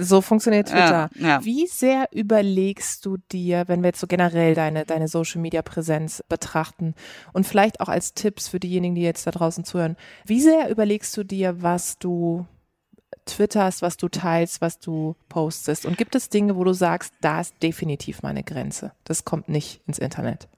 So 0.00 0.20
funktioniert 0.20 0.68
Twitter. 0.68 1.10
Ja, 1.18 1.26
ja. 1.28 1.44
Wie 1.44 1.66
sehr 1.66 2.06
überlegst 2.12 3.04
du 3.04 3.16
dir, 3.32 3.64
wenn 3.66 3.82
wir 3.82 3.88
jetzt 3.88 4.00
so 4.00 4.06
generell 4.06 4.54
deine, 4.54 4.84
deine 4.86 5.08
Social 5.08 5.40
Media 5.40 5.62
Präsenz 5.62 6.22
betrachten 6.28 6.94
und 7.32 7.46
vielleicht 7.46 7.80
auch 7.80 7.88
als 7.88 8.14
Tipps 8.14 8.48
für 8.48 8.60
diejenigen, 8.60 8.94
die 8.94 9.02
jetzt 9.02 9.26
da 9.26 9.30
draußen 9.30 9.64
zuhören, 9.64 9.96
wie 10.24 10.40
sehr 10.40 10.70
überlegst 10.70 11.16
du 11.16 11.24
dir, 11.24 11.62
was 11.62 11.98
du 11.98 12.46
twitterst, 13.26 13.82
was 13.82 13.96
du 13.96 14.08
teilst, 14.08 14.60
was 14.60 14.78
du 14.78 15.14
postest? 15.28 15.86
Und 15.86 15.96
gibt 15.98 16.14
es 16.14 16.28
Dinge, 16.28 16.56
wo 16.56 16.64
du 16.64 16.72
sagst, 16.72 17.14
da 17.20 17.40
ist 17.40 17.54
definitiv 17.62 18.22
meine 18.22 18.42
Grenze? 18.42 18.92
Das 19.04 19.24
kommt 19.24 19.48
nicht 19.48 19.80
ins 19.86 19.98
Internet. 19.98 20.48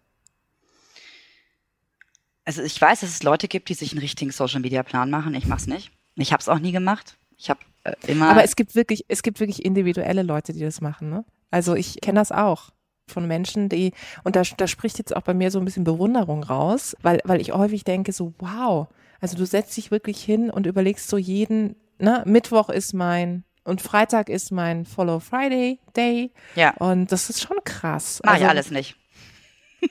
Also 2.45 2.63
ich 2.63 2.81
weiß, 2.81 3.01
dass 3.01 3.11
es 3.11 3.23
Leute 3.23 3.49
gibt, 3.49 3.69
die 3.69 3.75
sich 3.75 3.93
einen 3.93 4.01
richtigen 4.01 4.31
Social 4.31 4.61
Media 4.61 4.83
Plan 4.83 5.11
machen. 5.11 5.35
Ich 5.35 5.47
mach's 5.47 5.67
nicht. 5.67 5.91
Ich 6.17 6.33
habe 6.33 6.41
es 6.41 6.49
auch 6.49 6.59
nie 6.59 6.73
gemacht. 6.73 7.17
Ich 7.37 7.51
habe 7.51 7.61
äh, 7.85 7.95
immer. 8.07 8.29
Aber 8.29 8.45
es 8.45 8.57
gibt 8.57 8.75
wirklich, 8.75 9.05
es 9.09 9.23
gibt 9.23 9.41
wirklich 9.41 9.65
individuelle 9.65 10.23
Leute, 10.23 10.53
die 10.53 10.61
das 10.61 10.81
machen. 10.81 11.11
Ne? 11.11 11.25
Also 11.51 11.75
ich 11.75 12.01
kenne 12.01 12.21
das 12.21 12.33
auch 12.33 12.71
von 13.07 13.27
Menschen, 13.27 13.69
die, 13.69 13.93
und 14.23 14.35
da, 14.35 14.43
da 14.57 14.67
spricht 14.67 14.99
jetzt 14.99 15.15
auch 15.15 15.23
bei 15.23 15.35
mir 15.35 15.51
so 15.51 15.59
ein 15.59 15.65
bisschen 15.65 15.85
Bewunderung 15.85 16.43
raus, 16.43 16.97
weil, 17.03 17.21
weil 17.25 17.41
ich 17.41 17.53
häufig 17.53 17.85
denke, 17.85 18.13
so, 18.13 18.33
wow, 18.39 18.89
also 19.21 19.37
du 19.37 19.45
setzt 19.45 19.77
dich 19.77 19.91
wirklich 19.91 20.23
hin 20.23 20.51
und 20.51 20.67
überlegst 20.67 21.09
so 21.09 21.19
jeden, 21.19 21.77
ne, 21.99 22.23
Mittwoch 22.27 22.71
ist 22.71 22.95
mein 22.95 23.45
und 23.65 23.81
Freitag 23.81 24.29
ist 24.29 24.53
mein 24.53 24.85
Follow 24.85 25.21
Friday 25.21 25.79
Day. 25.97 26.31
Ja. 26.55 26.75
Und 26.79 27.13
das 27.13 27.31
ist 27.31 27.43
schon 27.43 27.57
krass. 27.65 28.21
Mach 28.25 28.35
also, 28.35 28.45
ich 28.45 28.51
alles 28.51 28.71
nicht. 28.71 28.97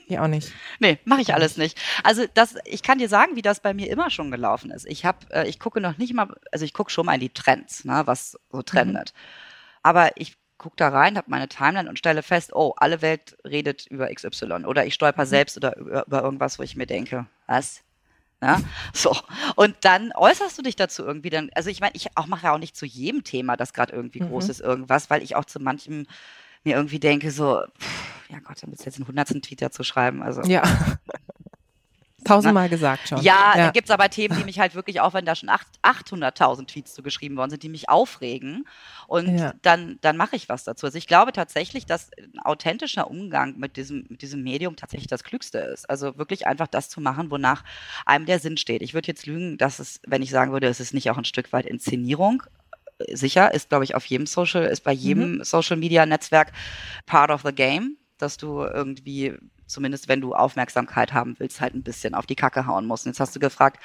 Ich 0.08 0.20
auch 0.20 0.28
nicht. 0.28 0.52
Nee, 0.80 1.00
mache 1.06 1.22
ich 1.22 1.34
alles 1.34 1.58
nicht. 1.58 1.80
Also 2.04 2.26
das, 2.34 2.56
ich 2.66 2.84
kann 2.84 2.98
dir 2.98 3.10
sagen, 3.10 3.36
wie 3.36 3.42
das 3.42 3.60
bei 3.60 3.74
mir 3.74 3.90
immer 3.90 4.10
schon 4.10 4.32
gelaufen 4.32 4.72
ist. 4.72 4.86
Ich 4.86 5.06
habe, 5.06 5.20
äh, 5.32 5.48
ich 5.48 5.60
gucke 5.60 5.82
noch 5.82 5.98
nicht 5.98 6.14
mal, 6.14 6.36
also 6.52 6.66
ich 6.66 6.74
gucke 6.74 6.92
schon 6.92 7.06
mal 7.06 7.16
in 7.16 7.20
die 7.20 7.30
Trends, 7.30 7.86
ne, 7.86 8.04
was 8.06 8.38
so 8.52 8.62
trendet. 8.62 9.14
Mhm. 9.14 9.20
Aber 9.84 10.12
ich 10.16 10.38
gucke 10.58 10.76
da 10.78 10.90
rein, 10.90 11.18
habe 11.18 11.30
meine 11.30 11.50
Timeline 11.50 11.90
und 11.90 12.00
stelle 12.00 12.24
fest, 12.24 12.54
oh, 12.54 12.74
alle 12.78 13.02
Welt 13.02 13.38
redet 13.46 13.86
über 13.88 14.14
XY 14.14 14.66
oder 14.66 14.86
ich 14.86 14.94
stolper 14.94 15.26
mhm. 15.26 15.30
selbst 15.30 15.58
oder 15.58 15.76
über, 15.78 16.06
über 16.06 16.24
irgendwas, 16.24 16.58
wo 16.58 16.64
ich 16.64 16.76
mir 16.76 16.88
denke, 16.88 17.26
was? 17.48 17.82
Ja, 18.42 18.62
so. 18.94 19.16
Und 19.56 19.76
dann 19.82 20.12
äußerst 20.14 20.58
du 20.58 20.62
dich 20.62 20.76
dazu 20.76 21.04
irgendwie 21.04 21.30
dann, 21.30 21.50
also 21.56 21.70
ich 21.70 21.82
meine, 21.82 21.96
ich 21.96 22.18
auch 22.18 22.28
mache 22.28 22.46
ja 22.48 22.54
auch 22.54 22.60
nicht 22.60 22.76
zu 22.76 22.86
jedem 22.86 23.24
Thema, 23.24 23.58
das 23.58 23.74
gerade 23.74 23.94
irgendwie 23.94 24.22
mhm. 24.22 24.30
groß 24.30 24.50
ist, 24.50 24.62
irgendwas, 24.62 25.10
weil 25.10 25.22
ich 25.22 25.36
auch 25.36 25.46
zu 25.46 25.60
manchem 25.60 26.08
mir 26.64 26.76
irgendwie 26.76 27.00
denke, 27.00 27.32
so, 27.32 27.62
pff, 27.80 28.30
ja 28.30 28.40
Gott, 28.40 28.62
dann 28.62 28.72
willst 28.72 28.84
du 28.84 28.90
jetzt 28.90 28.98
einen 28.98 29.08
hundertsten 29.08 29.42
Tweet 29.42 29.62
dazu 29.62 29.84
schreiben. 29.84 30.24
Also. 30.24 30.42
Ja. 30.44 30.64
Tausendmal 32.24 32.70
gesagt 32.70 33.10
schon. 33.10 33.22
Ja, 33.22 33.54
ja. 33.56 33.66
da 33.66 33.72
gibt's 33.72 33.92
aber 33.92 34.10
Themen, 34.10 34.38
die 34.38 34.46
mich 34.46 34.60
halt 34.60 34.76
wirklich, 34.76 35.02
auch 35.02 35.14
wenn 35.14 35.26
da 35.26 35.36
schon 35.36 35.50
800.000 35.50 36.68
Tweets 36.68 36.94
zu 36.94 37.04
geschrieben 37.04 37.36
worden 37.36 37.50
sind, 37.50 37.64
die 37.64 37.70
mich 37.70 37.90
aufregen. 37.90 38.66
Und 39.08 39.38
ja. 39.38 39.54
dann, 39.62 39.98
dann 40.02 40.16
mache 40.16 40.36
ich 40.36 40.50
was 40.50 40.64
dazu. 40.64 40.86
Also 40.86 40.98
ich 40.98 41.08
glaube 41.08 41.34
tatsächlich, 41.34 41.86
dass 41.86 42.12
ein 42.18 42.40
authentischer 42.40 43.10
Umgang 43.10 43.58
mit 43.58 43.78
diesem, 43.78 44.06
mit 44.10 44.22
diesem 44.22 44.42
Medium 44.42 44.76
tatsächlich 44.76 45.08
das 45.08 45.24
Klügste 45.24 45.58
ist. 45.60 45.90
Also 45.90 46.18
wirklich 46.18 46.48
einfach 46.48 46.68
das 46.68 46.90
zu 46.90 47.02
machen, 47.02 47.30
wonach 47.30 47.64
einem 48.06 48.26
der 48.26 48.40
Sinn 48.40 48.58
steht. 48.58 48.82
Ich 48.82 48.94
würde 48.94 49.08
jetzt 49.08 49.26
lügen, 49.26 49.58
dass 49.58 49.80
es, 49.80 50.00
wenn 50.08 50.22
ich 50.22 50.30
sagen 50.30 50.54
würde, 50.54 50.68
es 50.68 50.80
ist 50.80 50.94
nicht 50.94 51.10
auch 51.12 51.18
ein 51.18 51.26
Stück 51.26 51.52
weit 51.52 51.66
Inszenierung, 51.66 52.44
sicher, 53.12 53.54
ist, 53.54 53.70
glaube 53.70 53.84
ich, 53.84 53.96
auf 53.96 54.06
jedem 54.06 54.26
Social, 54.26 54.66
ist 54.66 54.84
bei 54.84 54.92
jedem 54.92 55.38
mhm. 55.38 55.44
Social 55.44 55.78
Media 55.78 56.06
Netzwerk 56.06 56.52
part 57.06 57.32
of 57.32 57.42
the 57.44 57.54
game, 57.54 57.98
dass 58.18 58.38
du 58.38 58.62
irgendwie 58.64 59.38
zumindest 59.74 60.08
wenn 60.08 60.22
du 60.22 60.34
Aufmerksamkeit 60.34 61.14
haben 61.14 61.36
willst, 61.40 61.60
halt 61.60 61.74
ein 61.74 61.84
bisschen 61.84 62.16
auf 62.16 62.26
die 62.26 62.36
Kacke 62.36 62.66
hauen 62.66 62.86
musst. 62.86 63.06
Und 63.06 63.12
jetzt 63.12 63.20
hast 63.20 63.36
du 63.36 63.40
gefragt, 63.40 63.80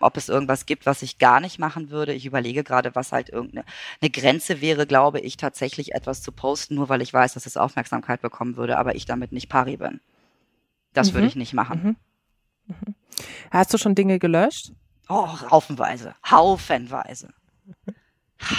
ob 0.00 0.16
es 0.16 0.28
irgendwas 0.28 0.66
gibt, 0.66 0.86
was 0.86 1.02
ich 1.02 1.18
gar 1.18 1.40
nicht 1.40 1.58
machen 1.58 1.90
würde. 1.90 2.12
Ich 2.12 2.26
überlege 2.26 2.64
gerade, 2.64 2.94
was 2.94 3.12
halt 3.12 3.28
irgendeine 3.28 3.64
eine 4.00 4.10
Grenze 4.10 4.60
wäre, 4.60 4.86
glaube 4.86 5.20
ich, 5.20 5.36
tatsächlich 5.36 5.94
etwas 5.94 6.22
zu 6.22 6.32
posten, 6.32 6.74
nur 6.74 6.88
weil 6.88 7.02
ich 7.02 7.12
weiß, 7.12 7.34
dass 7.34 7.46
es 7.46 7.56
Aufmerksamkeit 7.56 8.22
bekommen 8.22 8.56
würde, 8.56 8.78
aber 8.78 8.96
ich 8.96 9.04
damit 9.04 9.32
nicht 9.32 9.48
pari 9.48 9.76
bin. 9.76 10.00
Das 10.92 11.10
mhm. 11.10 11.14
würde 11.14 11.26
ich 11.28 11.36
nicht 11.36 11.54
machen. 11.54 11.96
Mhm. 12.66 12.74
Mhm. 12.74 12.94
Hast 13.50 13.72
du 13.72 13.78
schon 13.78 13.94
Dinge 13.94 14.18
gelöscht? 14.18 14.72
Oh, 15.08 15.28
haufenweise. 15.50 16.14
Haufenweise. 16.28 17.28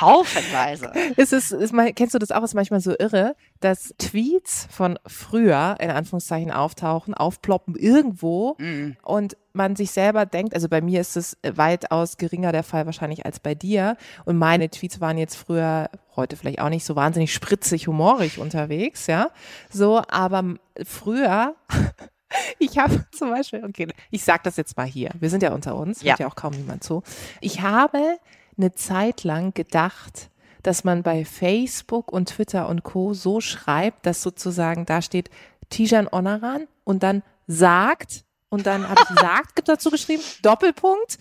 Haufenweise. 0.02 0.92
ist 1.18 1.34
es, 1.34 1.52
ist 1.52 1.74
mal, 1.74 1.94
kennst 1.94 2.14
du 2.14 2.20
das 2.20 2.32
auch? 2.32 2.44
Ist 2.44 2.54
manchmal 2.54 2.80
so 2.80 2.94
irre, 2.98 3.36
dass 3.60 3.94
Tweets 3.98 4.68
von 4.70 5.00
früher 5.06 5.78
in 5.80 5.90
Anführungszeichen 5.90 6.52
auftauchen, 6.52 7.14
aufploppen 7.14 7.76
irgendwo 7.76 8.56
mm. 8.58 8.98
und 9.04 9.38
man 9.54 9.76
sich 9.76 9.92
selber 9.92 10.26
denkt, 10.26 10.54
also 10.54 10.68
bei 10.68 10.82
mir 10.82 11.00
ist 11.00 11.16
es 11.16 11.38
weitaus 11.44 12.18
geringer 12.18 12.52
der 12.52 12.64
Fall 12.64 12.86
wahrscheinlich 12.86 13.26
als 13.26 13.40
bei 13.40 13.56
dir. 13.56 13.96
Und 14.26 14.38
meine 14.38 14.70
Tweets 14.70 15.00
waren 15.00 15.18
jetzt 15.18 15.36
früher, 15.36 15.90
heute 16.16 16.36
vielleicht 16.36 16.60
auch 16.60 16.70
nicht 16.70 16.86
so 16.86 16.96
wahnsinnig 16.96 17.34
spritzig, 17.34 17.88
humorig 17.88 18.38
unterwegs, 18.38 19.08
ja. 19.08 19.30
So, 19.70 20.02
aber 20.10 20.56
früher 20.84 21.56
Ich 22.60 22.78
habe 22.78 23.06
zum 23.12 23.30
Beispiel, 23.30 23.64
okay, 23.64 23.88
ich 24.12 24.24
sag 24.24 24.44
das 24.44 24.58
jetzt 24.58 24.78
mal 24.78 24.86
hier. 24.86 25.10
Wir 25.20 25.30
sind 25.30 25.44
ja 25.44 25.54
unter 25.54 25.76
uns, 25.76 26.02
ja. 26.02 26.14
hört 26.14 26.20
ja 26.20 26.28
auch 26.28 26.36
kaum 26.36 26.54
niemand 26.54 26.84
zu. 26.84 27.04
Ich 27.42 27.62
habe 27.62 28.18
eine 28.58 28.74
Zeit 28.74 29.24
lang 29.24 29.54
gedacht, 29.54 30.30
dass 30.64 30.84
man 30.84 31.04
bei 31.04 31.26
Facebook 31.26 32.12
und 32.12 32.30
Twitter 32.30 32.68
und 32.68 32.84
Co. 32.84 33.14
so 33.14 33.40
schreibt, 33.42 34.06
dass 34.06 34.22
sozusagen 34.22 34.86
da 34.86 35.02
steht 35.02 35.30
Tijan 35.70 36.08
Onaran 36.12 36.68
und 36.84 37.04
dann 37.04 37.24
sagt, 37.48 38.26
und 38.50 38.66
dann 38.66 38.88
habe 38.88 39.02
ich 39.02 39.20
sagt 39.20 39.68
dazu 39.68 39.90
geschrieben, 39.90 40.24
Doppelpunkt. 40.42 41.18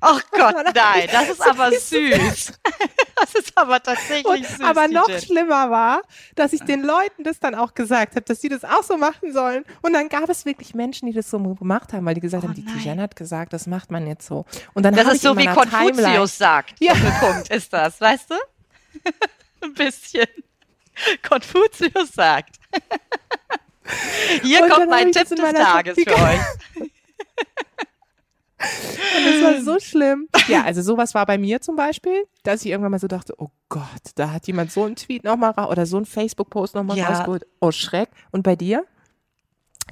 Ach 0.00 0.20
Gott, 0.32 0.54
nein, 0.74 1.08
das 1.10 1.30
ist 1.30 1.40
aber 1.40 1.70
süß. 1.70 2.52
Das 3.16 3.34
ist 3.34 3.56
aber 3.56 3.82
tatsächlich 3.82 4.26
und, 4.26 4.46
süß. 4.46 4.60
Aber 4.60 4.88
noch 4.88 5.08
Jen. 5.08 5.20
schlimmer 5.20 5.70
war, 5.70 6.02
dass 6.34 6.52
ich 6.52 6.60
den 6.60 6.82
Leuten 6.82 7.24
das 7.24 7.38
dann 7.40 7.54
auch 7.54 7.74
gesagt 7.74 8.16
habe, 8.16 8.22
dass 8.22 8.40
sie 8.40 8.48
das 8.48 8.64
auch 8.64 8.82
so 8.82 8.96
machen 8.96 9.32
sollen. 9.32 9.64
Und 9.82 9.92
dann 9.92 10.08
gab 10.08 10.28
es 10.28 10.44
wirklich 10.44 10.74
Menschen, 10.74 11.06
die 11.06 11.12
das 11.12 11.30
so 11.30 11.38
gemacht 11.38 11.92
haben, 11.92 12.04
weil 12.04 12.14
die 12.14 12.20
gesagt 12.20 12.44
oh, 12.44 12.48
haben, 12.48 12.54
die 12.54 12.64
Tijan 12.64 13.00
hat 13.00 13.16
gesagt, 13.16 13.52
das 13.52 13.66
macht 13.66 13.90
man 13.90 14.06
jetzt 14.06 14.26
so. 14.26 14.44
Und 14.74 14.82
dann 14.82 14.94
das 14.94 15.14
ist 15.14 15.22
so 15.22 15.36
wie 15.36 15.46
Konfuzius 15.46 15.96
Timeline, 15.96 16.26
sagt. 16.26 16.74
Ja. 16.80 16.94
Doppelpunkt 16.94 17.50
ist 17.50 17.72
das, 17.72 18.00
weißt 18.00 18.30
du? 18.30 18.34
Ein 19.62 19.74
bisschen. 19.74 20.26
Konfuzius 21.26 22.12
sagt. 22.12 22.56
Hier 24.42 24.62
und 24.62 24.70
kommt 24.70 24.90
mein 24.90 25.12
Tipp 25.12 25.28
des 25.28 25.38
Tages 25.38 25.98
für 25.98 26.14
euch. 26.14 26.40
Und 28.60 29.24
das 29.24 29.42
war 29.42 29.62
so 29.62 29.78
schlimm. 29.78 30.28
Ja, 30.48 30.64
also 30.64 30.82
sowas 30.82 31.14
war 31.14 31.24
bei 31.26 31.38
mir 31.38 31.60
zum 31.60 31.76
Beispiel, 31.76 32.24
dass 32.42 32.64
ich 32.64 32.70
irgendwann 32.70 32.90
mal 32.90 32.98
so 32.98 33.06
dachte, 33.06 33.34
oh 33.38 33.50
Gott, 33.68 33.82
da 34.16 34.32
hat 34.32 34.46
jemand 34.48 34.72
so 34.72 34.84
einen 34.84 34.96
Tweet 34.96 35.22
nochmal 35.22 35.52
raus 35.52 35.70
oder 35.70 35.86
so 35.86 35.96
einen 35.96 36.06
Facebook-Post 36.06 36.74
nochmal 36.74 36.98
ja. 36.98 37.08
rausgeholt. 37.08 37.46
Oh 37.60 37.70
Schreck. 37.70 38.10
Und 38.32 38.42
bei 38.42 38.56
dir? 38.56 38.84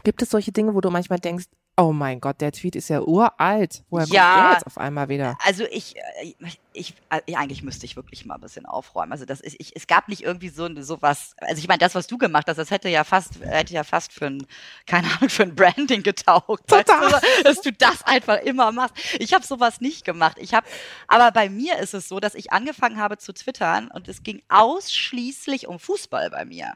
Gibt 0.02 0.20
es 0.20 0.30
solche 0.30 0.52
Dinge, 0.52 0.74
wo 0.74 0.80
du 0.80 0.90
manchmal 0.90 1.20
denkst, 1.20 1.46
Oh 1.78 1.92
mein 1.92 2.20
Gott, 2.20 2.40
der 2.40 2.52
Tweet 2.52 2.74
ist 2.74 2.88
ja 2.88 3.02
uralt. 3.02 3.84
Woher 3.90 4.06
ja, 4.06 4.32
kommt 4.32 4.44
der 4.44 4.52
jetzt 4.54 4.66
auf 4.66 4.78
einmal 4.78 5.10
wieder? 5.10 5.36
Also 5.44 5.64
ich, 5.70 5.94
äh, 5.96 6.32
ich, 6.72 6.94
äh, 7.10 7.34
eigentlich 7.34 7.62
müsste 7.62 7.84
ich 7.84 7.96
wirklich 7.96 8.24
mal 8.24 8.36
ein 8.36 8.40
bisschen 8.40 8.64
aufräumen. 8.64 9.12
Also 9.12 9.26
das 9.26 9.42
ist, 9.42 9.56
ich, 9.60 9.76
es 9.76 9.86
gab 9.86 10.08
nicht 10.08 10.22
irgendwie 10.22 10.48
so, 10.48 10.68
so 10.80 11.02
was, 11.02 11.34
also 11.38 11.58
ich 11.58 11.68
meine, 11.68 11.80
das, 11.80 11.94
was 11.94 12.06
du 12.06 12.16
gemacht 12.16 12.46
hast, 12.48 12.56
das 12.56 12.70
hätte 12.70 12.88
ja 12.88 13.04
fast, 13.04 13.40
hätte 13.42 13.74
ja 13.74 13.84
fast 13.84 14.10
für 14.14 14.24
ein, 14.24 14.46
keine 14.86 15.06
Ahnung, 15.16 15.28
für 15.28 15.42
ein 15.42 15.54
Branding 15.54 16.02
getaugt. 16.02 16.66
Total. 16.66 17.12
Weißt 17.12 17.22
du, 17.22 17.44
dass 17.44 17.60
du 17.60 17.72
das 17.72 18.02
einfach 18.04 18.38
immer 18.38 18.72
machst. 18.72 18.94
Ich 19.18 19.34
habe 19.34 19.44
sowas 19.44 19.82
nicht 19.82 20.06
gemacht. 20.06 20.38
Ich 20.40 20.54
habe, 20.54 20.66
aber 21.08 21.30
bei 21.30 21.50
mir 21.50 21.78
ist 21.78 21.92
es 21.92 22.08
so, 22.08 22.20
dass 22.20 22.34
ich 22.34 22.52
angefangen 22.52 22.96
habe 22.96 23.18
zu 23.18 23.34
twittern 23.34 23.90
und 23.92 24.08
es 24.08 24.22
ging 24.22 24.40
ausschließlich 24.48 25.66
um 25.66 25.78
Fußball 25.78 26.30
bei 26.30 26.46
mir. 26.46 26.72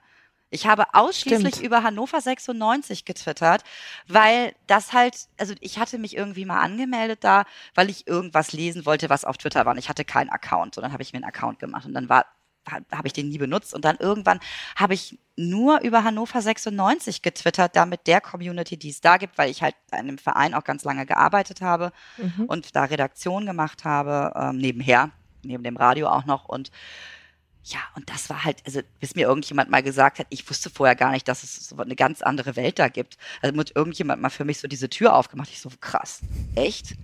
Ich 0.50 0.66
habe 0.66 0.94
ausschließlich 0.94 1.54
Stimmt. 1.54 1.66
über 1.66 1.82
Hannover 1.82 2.20
96 2.20 3.04
getwittert, 3.04 3.62
weil 4.08 4.54
das 4.66 4.92
halt, 4.92 5.16
also 5.38 5.54
ich 5.60 5.78
hatte 5.78 5.98
mich 5.98 6.16
irgendwie 6.16 6.44
mal 6.44 6.60
angemeldet 6.60 7.22
da, 7.22 7.44
weil 7.74 7.88
ich 7.88 8.06
irgendwas 8.06 8.52
lesen 8.52 8.84
wollte, 8.84 9.08
was 9.08 9.24
auf 9.24 9.38
Twitter 9.38 9.64
war. 9.64 9.72
Und 9.72 9.78
ich 9.78 9.88
hatte 9.88 10.04
keinen 10.04 10.30
Account, 10.30 10.76
und 10.76 10.82
dann 10.82 10.92
habe 10.92 11.02
ich 11.02 11.12
mir 11.12 11.18
einen 11.18 11.24
Account 11.24 11.58
gemacht 11.58 11.86
und 11.86 11.94
dann 11.94 12.08
war 12.08 12.26
habe 12.92 13.06
ich 13.06 13.12
den 13.12 13.28
nie 13.28 13.38
benutzt 13.38 13.74
und 13.74 13.84
dann 13.84 13.96
irgendwann 13.96 14.38
habe 14.76 14.94
ich 14.94 15.18
nur 15.36 15.80
über 15.80 16.04
Hannover 16.04 16.42
96 16.42 17.22
getwittert, 17.22 17.74
da 17.74 17.86
mit 17.86 18.06
der 18.06 18.20
Community, 18.20 18.76
die 18.76 18.90
es 18.90 19.00
da 19.00 19.16
gibt, 19.16 19.38
weil 19.38 19.50
ich 19.50 19.62
halt 19.62 19.74
in 19.92 19.98
einem 19.98 20.18
Verein 20.18 20.54
auch 20.54 20.64
ganz 20.64 20.84
lange 20.84 21.06
gearbeitet 21.06 21.62
habe 21.62 21.92
mhm. 22.18 22.44
und 22.44 22.76
da 22.76 22.84
Redaktion 22.84 23.46
gemacht 23.46 23.84
habe, 23.84 24.32
ähm, 24.36 24.58
nebenher, 24.58 25.10
neben 25.42 25.64
dem 25.64 25.76
Radio 25.76 26.08
auch 26.08 26.26
noch 26.26 26.44
und 26.44 26.70
ja, 27.62 27.80
und 27.94 28.08
das 28.08 28.30
war 28.30 28.44
halt, 28.44 28.62
also 28.64 28.80
bis 29.00 29.14
mir 29.14 29.26
irgendjemand 29.26 29.70
mal 29.70 29.82
gesagt 29.82 30.18
hat, 30.18 30.26
ich 30.30 30.48
wusste 30.48 30.70
vorher 30.70 30.96
gar 30.96 31.10
nicht, 31.10 31.28
dass 31.28 31.42
es 31.42 31.68
so 31.68 31.76
eine 31.76 31.94
ganz 31.94 32.22
andere 32.22 32.56
Welt 32.56 32.78
da 32.78 32.88
gibt. 32.88 33.18
Also 33.42 33.54
mit 33.54 33.76
irgendjemand 33.76 34.22
mal 34.22 34.30
für 34.30 34.44
mich 34.44 34.58
so 34.58 34.68
diese 34.68 34.88
Tür 34.88 35.14
aufgemacht. 35.14 35.50
Ich 35.50 35.60
so, 35.60 35.70
krass, 35.80 36.20
echt? 36.54 36.94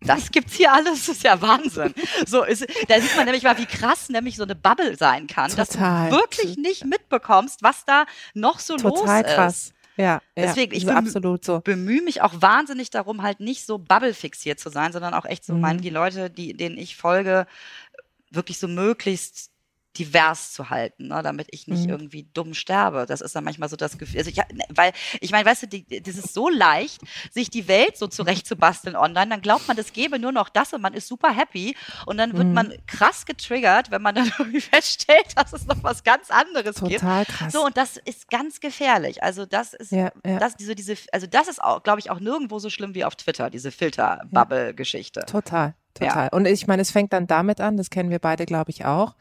Das 0.00 0.30
gibt's 0.30 0.54
hier 0.54 0.72
alles, 0.72 1.06
das 1.06 1.16
ist 1.16 1.24
ja 1.24 1.40
Wahnsinn. 1.40 1.94
So 2.26 2.44
ist, 2.44 2.66
da 2.88 3.00
sieht 3.00 3.16
man 3.16 3.24
nämlich 3.24 3.44
mal, 3.44 3.56
wie 3.56 3.66
krass 3.66 4.08
nämlich 4.08 4.36
so 4.36 4.42
eine 4.42 4.54
Bubble 4.54 4.96
sein 4.96 5.26
kann, 5.26 5.50
Total. 5.50 6.10
dass 6.10 6.10
du 6.10 6.16
wirklich 6.16 6.56
nicht 6.58 6.84
mitbekommst, 6.84 7.62
was 7.62 7.84
da 7.84 8.04
noch 8.34 8.58
so 8.58 8.76
Total 8.76 8.90
los 8.90 9.00
ist. 9.00 9.06
Total 9.06 9.24
krass. 9.24 9.74
Ja, 9.96 10.20
deswegen, 10.36 10.72
ja, 10.72 10.78
ich 10.78 10.84
bemühe, 10.84 10.98
absolut 10.98 11.44
so. 11.44 11.60
bemühe 11.60 12.02
mich 12.02 12.20
auch 12.20 12.34
wahnsinnig 12.42 12.90
darum, 12.90 13.22
halt 13.22 13.38
nicht 13.38 13.64
so 13.64 13.78
bubble 13.78 14.12
fixiert 14.12 14.58
zu 14.58 14.68
sein, 14.68 14.92
sondern 14.92 15.14
auch 15.14 15.24
echt 15.24 15.44
so, 15.44 15.54
mhm. 15.54 15.60
meine, 15.60 15.80
die 15.80 15.90
Leute, 15.90 16.30
die, 16.30 16.54
denen 16.54 16.76
ich 16.76 16.96
folge, 16.96 17.46
wirklich 18.30 18.58
so 18.58 18.66
möglichst 18.66 19.53
divers 19.98 20.52
zu 20.52 20.70
halten, 20.70 21.08
ne, 21.08 21.22
damit 21.22 21.48
ich 21.50 21.68
nicht 21.68 21.84
Mhm. 21.84 21.90
irgendwie 21.90 22.28
dumm 22.34 22.54
sterbe. 22.54 23.06
Das 23.06 23.20
ist 23.20 23.36
dann 23.36 23.44
manchmal 23.44 23.68
so 23.68 23.76
das 23.76 23.96
Gefühl. 23.98 24.18
Also 24.18 24.30
ich, 24.30 24.38
weil 24.70 24.92
ich 25.20 25.30
meine, 25.30 25.44
weißt 25.46 25.62
du, 25.62 25.66
die, 25.68 26.02
das 26.02 26.16
ist 26.16 26.34
so 26.34 26.48
leicht, 26.48 27.00
sich 27.30 27.48
die 27.50 27.68
Welt 27.68 27.96
so 27.96 28.06
zurechtzubasteln 28.08 28.96
online. 28.96 29.28
Dann 29.30 29.40
glaubt 29.40 29.68
man, 29.68 29.78
es 29.78 29.92
gäbe 29.92 30.18
nur 30.18 30.32
noch 30.32 30.48
das 30.48 30.72
und 30.72 30.82
man 30.82 30.94
ist 30.94 31.06
super 31.08 31.30
happy. 31.32 31.76
Und 32.06 32.18
dann 32.18 32.32
wird 32.36 32.46
Mhm. 32.48 32.54
man 32.54 32.72
krass 32.86 33.24
getriggert, 33.26 33.90
wenn 33.90 34.02
man 34.02 34.14
dann 34.14 34.24
irgendwie 34.38 34.60
feststellt, 34.60 35.26
dass 35.36 35.52
es 35.52 35.66
noch 35.66 35.82
was 35.82 36.02
ganz 36.04 36.30
anderes 36.30 36.76
gibt. 36.80 37.00
Total 37.00 37.24
krass. 37.24 37.52
So, 37.52 37.64
und 37.64 37.76
das 37.76 37.96
ist 37.96 38.28
ganz 38.30 38.60
gefährlich. 38.60 39.22
Also 39.22 39.46
das 39.46 39.74
ist, 39.74 39.92
ja, 39.92 40.10
ja. 40.26 40.38
das, 40.38 40.56
diese, 40.56 40.74
diese, 40.74 40.96
also 41.12 41.26
das 41.26 41.48
ist 41.48 41.62
auch, 41.62 41.82
glaube 41.82 42.00
ich, 42.00 42.10
auch 42.10 42.20
nirgendwo 42.20 42.58
so 42.58 42.68
schlimm 42.70 42.94
wie 42.94 43.04
auf 43.04 43.14
Twitter, 43.16 43.48
diese 43.50 43.70
Filter-Bubble-Geschichte. 44.28 45.22
Total, 45.26 45.74
Ja. 46.00 46.08
total. 46.08 46.28
Und 46.32 46.46
ich 46.46 46.66
meine, 46.66 46.82
es 46.82 46.90
fängt 46.90 47.12
dann 47.12 47.26
damit 47.26 47.60
an, 47.60 47.76
das 47.76 47.90
kennen 47.90 48.10
wir 48.10 48.18
beide, 48.18 48.46
glaube 48.46 48.70
ich, 48.70 48.84
auch. 48.84 49.14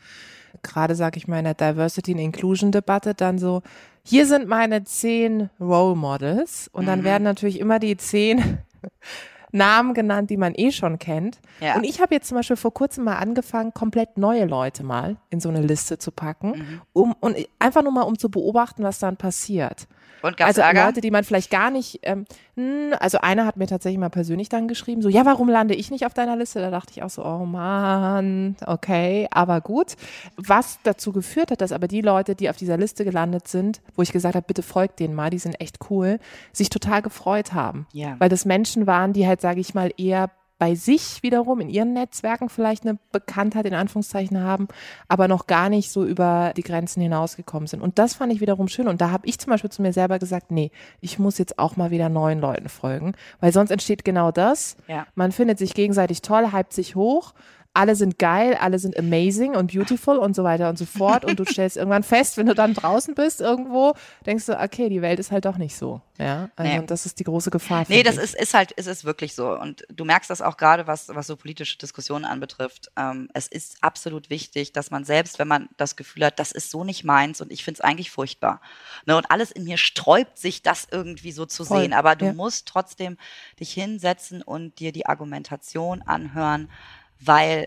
Gerade 0.62 0.96
sage 0.96 1.18
ich 1.18 1.28
mal 1.28 1.40
in 1.40 1.46
der 1.46 1.54
Diversity 1.56 2.12
and 2.12 2.22
Inclusion 2.22 2.72
Debatte 2.72 3.14
dann 3.14 3.38
so, 3.40 3.62
hier 4.04 4.26
sind 4.28 4.48
meine 4.48 4.84
zehn 4.84 5.50
Role 5.60 5.96
Models 5.96 6.70
und 6.74 6.86
dann 6.86 7.00
Mhm. 7.00 7.04
werden 7.06 7.24
natürlich 7.24 7.60
immer 7.60 7.80
die 7.80 7.98
zehn 7.98 8.60
Namen 9.52 9.94
genannt, 9.94 10.30
die 10.32 10.38
man 10.38 10.54
eh 10.56 10.72
schon 10.72 10.98
kennt. 10.98 11.40
Ja. 11.60 11.76
Und 11.76 11.84
ich 11.84 12.02
habe 12.02 12.16
jetzt 12.16 12.28
zum 12.28 12.38
Beispiel 12.38 12.56
vor 12.56 12.74
kurzem 12.74 13.04
mal 13.04 13.18
angefangen, 13.18 13.72
komplett 13.74 14.18
neue 14.18 14.46
Leute 14.46 14.84
mal 14.84 15.18
in 15.30 15.40
so 15.40 15.50
eine 15.50 15.62
Liste 15.62 15.98
zu 16.00 16.12
packen, 16.12 16.50
Mhm. 16.52 16.82
um 16.94 17.16
und 17.20 17.38
einfach 17.60 17.84
nur 17.84 17.92
mal 17.92 18.02
um 18.02 18.18
zu 18.18 18.30
beobachten, 18.30 18.84
was 18.84 18.98
dann 19.00 19.16
passiert. 19.16 19.88
Und 20.24 20.38
gab's 20.38 20.58
also 20.58 20.62
Ärger? 20.62 20.86
Leute, 20.86 21.02
die 21.02 21.12
man 21.12 21.24
vielleicht 21.26 21.52
gar 21.52 21.70
nicht, 21.70 22.00
ähm, 22.04 22.26
hm, 22.56 22.94
also 23.00 23.20
einer 23.20 23.46
hat 23.46 23.58
mir 23.58 23.68
tatsächlich 23.68 24.00
mal 24.00 24.10
persönlich 24.10 24.48
dann 24.48 24.70
geschrieben, 24.70 25.02
so, 25.02 25.10
ja, 25.10 25.26
warum 25.26 25.50
lande 25.50 25.76
ich 25.76 25.92
nicht 25.92 26.06
auf 26.06 26.14
deiner 26.14 26.38
Liste? 26.38 26.62
Da 26.62 26.72
dachte 26.72 26.94
ich 26.96 27.04
auch 27.04 27.10
so, 27.10 27.26
oh 27.26 27.46
Mann, 27.46 28.56
okay, 28.66 29.28
aber 29.32 29.60
gut. 29.60 29.96
Was 30.38 30.80
dazu 30.84 31.12
geführt 31.12 31.52
hat, 31.52 31.60
dass 31.60 31.74
aber 31.74 31.90
die 31.90 32.02
Leute, 32.02 32.36
die 32.36 32.50
auf 32.50 32.56
dieser 32.56 32.78
Liste 32.78 33.04
gelandet 33.04 33.50
sind, 33.50 33.82
wo 33.96 34.02
ich 34.02 34.14
gesagt 34.14 34.36
habe, 34.36 34.46
bitte 34.48 34.64
folgt 34.64 35.02
denen 35.02 35.14
mal, 35.14 35.30
die 35.30 35.40
sind 35.40 35.60
echt 35.60 35.80
cool, 35.90 36.20
sich 36.54 36.70
total 36.70 37.02
gefreut 37.02 37.54
haben. 37.54 37.86
Ja. 37.92 38.16
Weil 38.20 38.30
das 38.30 38.46
Menschen 38.46 38.88
waren, 38.88 39.12
die 39.12 39.28
halt, 39.28 39.42
sage 39.42 39.60
ich 39.60 39.74
mal, 39.74 39.92
eher 39.98 40.30
bei 40.64 40.76
sich 40.76 41.22
wiederum 41.24 41.60
in 41.60 41.68
ihren 41.68 41.92
Netzwerken 41.92 42.48
vielleicht 42.48 42.84
eine 42.84 42.98
Bekanntheit 43.12 43.66
in 43.66 43.74
Anführungszeichen 43.74 44.40
haben, 44.40 44.70
aber 45.10 45.28
noch 45.28 45.46
gar 45.46 45.68
nicht 45.68 45.92
so 45.92 46.06
über 46.06 46.54
die 46.56 46.64
Grenzen 46.64 47.02
hinausgekommen 47.02 47.68
sind. 47.68 47.82
Und 47.82 48.00
das 48.00 48.14
fand 48.14 48.32
ich 48.32 48.40
wiederum 48.40 48.70
schön. 48.70 48.88
Und 48.88 49.02
da 49.02 49.12
habe 49.12 49.28
ich 49.28 49.38
zum 49.40 49.52
Beispiel 49.52 49.72
zu 49.72 49.82
mir 49.82 49.92
selber 49.92 50.20
gesagt, 50.20 50.52
nee, 50.52 50.72
ich 51.02 51.20
muss 51.20 51.38
jetzt 51.38 51.60
auch 51.60 51.76
mal 51.76 51.92
wieder 51.92 52.08
neuen 52.08 52.40
Leuten 52.40 52.70
folgen, 52.70 53.12
weil 53.42 53.52
sonst 53.52 53.72
entsteht 53.72 54.06
genau 54.06 54.32
das. 54.32 54.78
Ja. 54.88 55.06
Man 55.16 55.34
findet 55.34 55.58
sich 55.58 55.74
gegenseitig 55.74 56.22
toll, 56.22 56.54
hypt 56.54 56.72
sich 56.72 56.96
hoch. 56.96 57.34
Alle 57.74 57.96
sind 57.96 58.20
geil, 58.20 58.56
alle 58.60 58.78
sind 58.80 58.98
amazing 58.98 59.56
und 59.56 59.74
beautiful 59.74 60.18
und 60.18 60.36
so 60.36 60.44
weiter 60.44 60.70
und 60.70 60.78
so 60.78 60.86
fort. 60.86 61.26
Und 61.26 61.40
du 61.40 61.46
stellst 61.50 61.78
irgendwann 61.78 62.04
fest, 62.04 62.38
wenn 62.38 62.46
du 62.46 62.56
dann 62.56 62.74
draußen 62.74 63.16
bist 63.16 63.42
irgendwo, 63.42 63.94
denkst 64.26 64.46
du, 64.46 64.60
okay, 64.60 64.90
die 64.90 65.02
Welt 65.02 65.20
ist 65.20 65.32
halt 65.32 65.46
doch 65.46 65.58
nicht 65.58 65.76
so. 65.76 66.02
Ja, 66.20 66.50
also 66.56 66.72
Nee. 66.72 66.80
und 66.80 66.92
das 66.92 67.08
ist 67.08 67.20
die 67.20 67.24
große 67.24 67.50
Gefahr. 67.50 67.86
Nee, 67.88 68.04
das 68.04 68.18
ich. 68.18 68.24
ist, 68.24 68.36
ist 68.36 68.54
halt, 68.54 68.74
es 68.78 68.86
ist 68.86 69.04
wirklich 69.04 69.34
so. 69.34 69.58
Und 69.58 69.84
du 69.92 70.06
merkst 70.06 70.30
das 70.30 70.42
auch 70.42 70.58
gerade, 70.58 70.86
was, 70.86 71.10
was 71.10 71.26
so 71.26 71.36
politische 71.36 71.78
Diskussionen 71.78 72.26
anbetrifft. 72.26 72.92
Ähm, 72.96 73.30
es 73.34 73.48
ist 73.48 73.78
absolut 73.82 74.30
wichtig, 74.30 74.74
dass 74.74 74.92
man 74.92 75.06
selbst, 75.06 75.40
wenn 75.40 75.48
man 75.48 75.70
das 75.78 75.96
Gefühl 75.96 76.26
hat, 76.26 76.38
das 76.38 76.52
ist 76.52 76.70
so 76.70 76.84
nicht 76.84 77.04
meins 77.04 77.42
und 77.42 77.52
ich 77.52 77.64
finde 77.64 77.80
es 77.80 77.82
eigentlich 77.82 78.12
furchtbar. 78.12 78.62
Ne, 79.06 79.18
und 79.18 79.32
alles 79.32 79.50
in 79.52 79.64
mir 79.64 79.78
sträubt 79.78 80.38
sich, 80.38 80.62
das 80.62 80.88
irgendwie 80.92 81.32
so 81.32 81.46
zu 81.48 81.66
Voll, 81.66 81.82
sehen. 81.82 81.94
Aber 81.94 82.16
du 82.16 82.26
ja. 82.26 82.34
musst 82.34 82.68
trotzdem 82.68 83.18
dich 83.60 83.74
hinsetzen 83.74 84.44
und 84.44 84.80
dir 84.80 84.92
die 84.92 85.08
Argumentation 85.08 86.04
anhören, 86.04 86.70
weil 87.20 87.66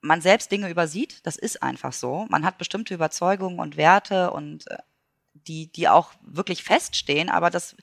man 0.00 0.20
selbst 0.20 0.50
Dinge 0.50 0.70
übersieht. 0.70 1.26
Das 1.26 1.36
ist 1.36 1.62
einfach 1.62 1.92
so. 1.92 2.26
Man 2.28 2.44
hat 2.44 2.58
bestimmte 2.58 2.94
Überzeugungen 2.94 3.58
und 3.58 3.76
Werte 3.76 4.30
und 4.30 4.70
äh, 4.70 4.78
die, 5.34 5.70
die 5.72 5.88
auch 5.88 6.12
wirklich 6.22 6.62
feststehen, 6.62 7.28
aber 7.28 7.50
das 7.50 7.76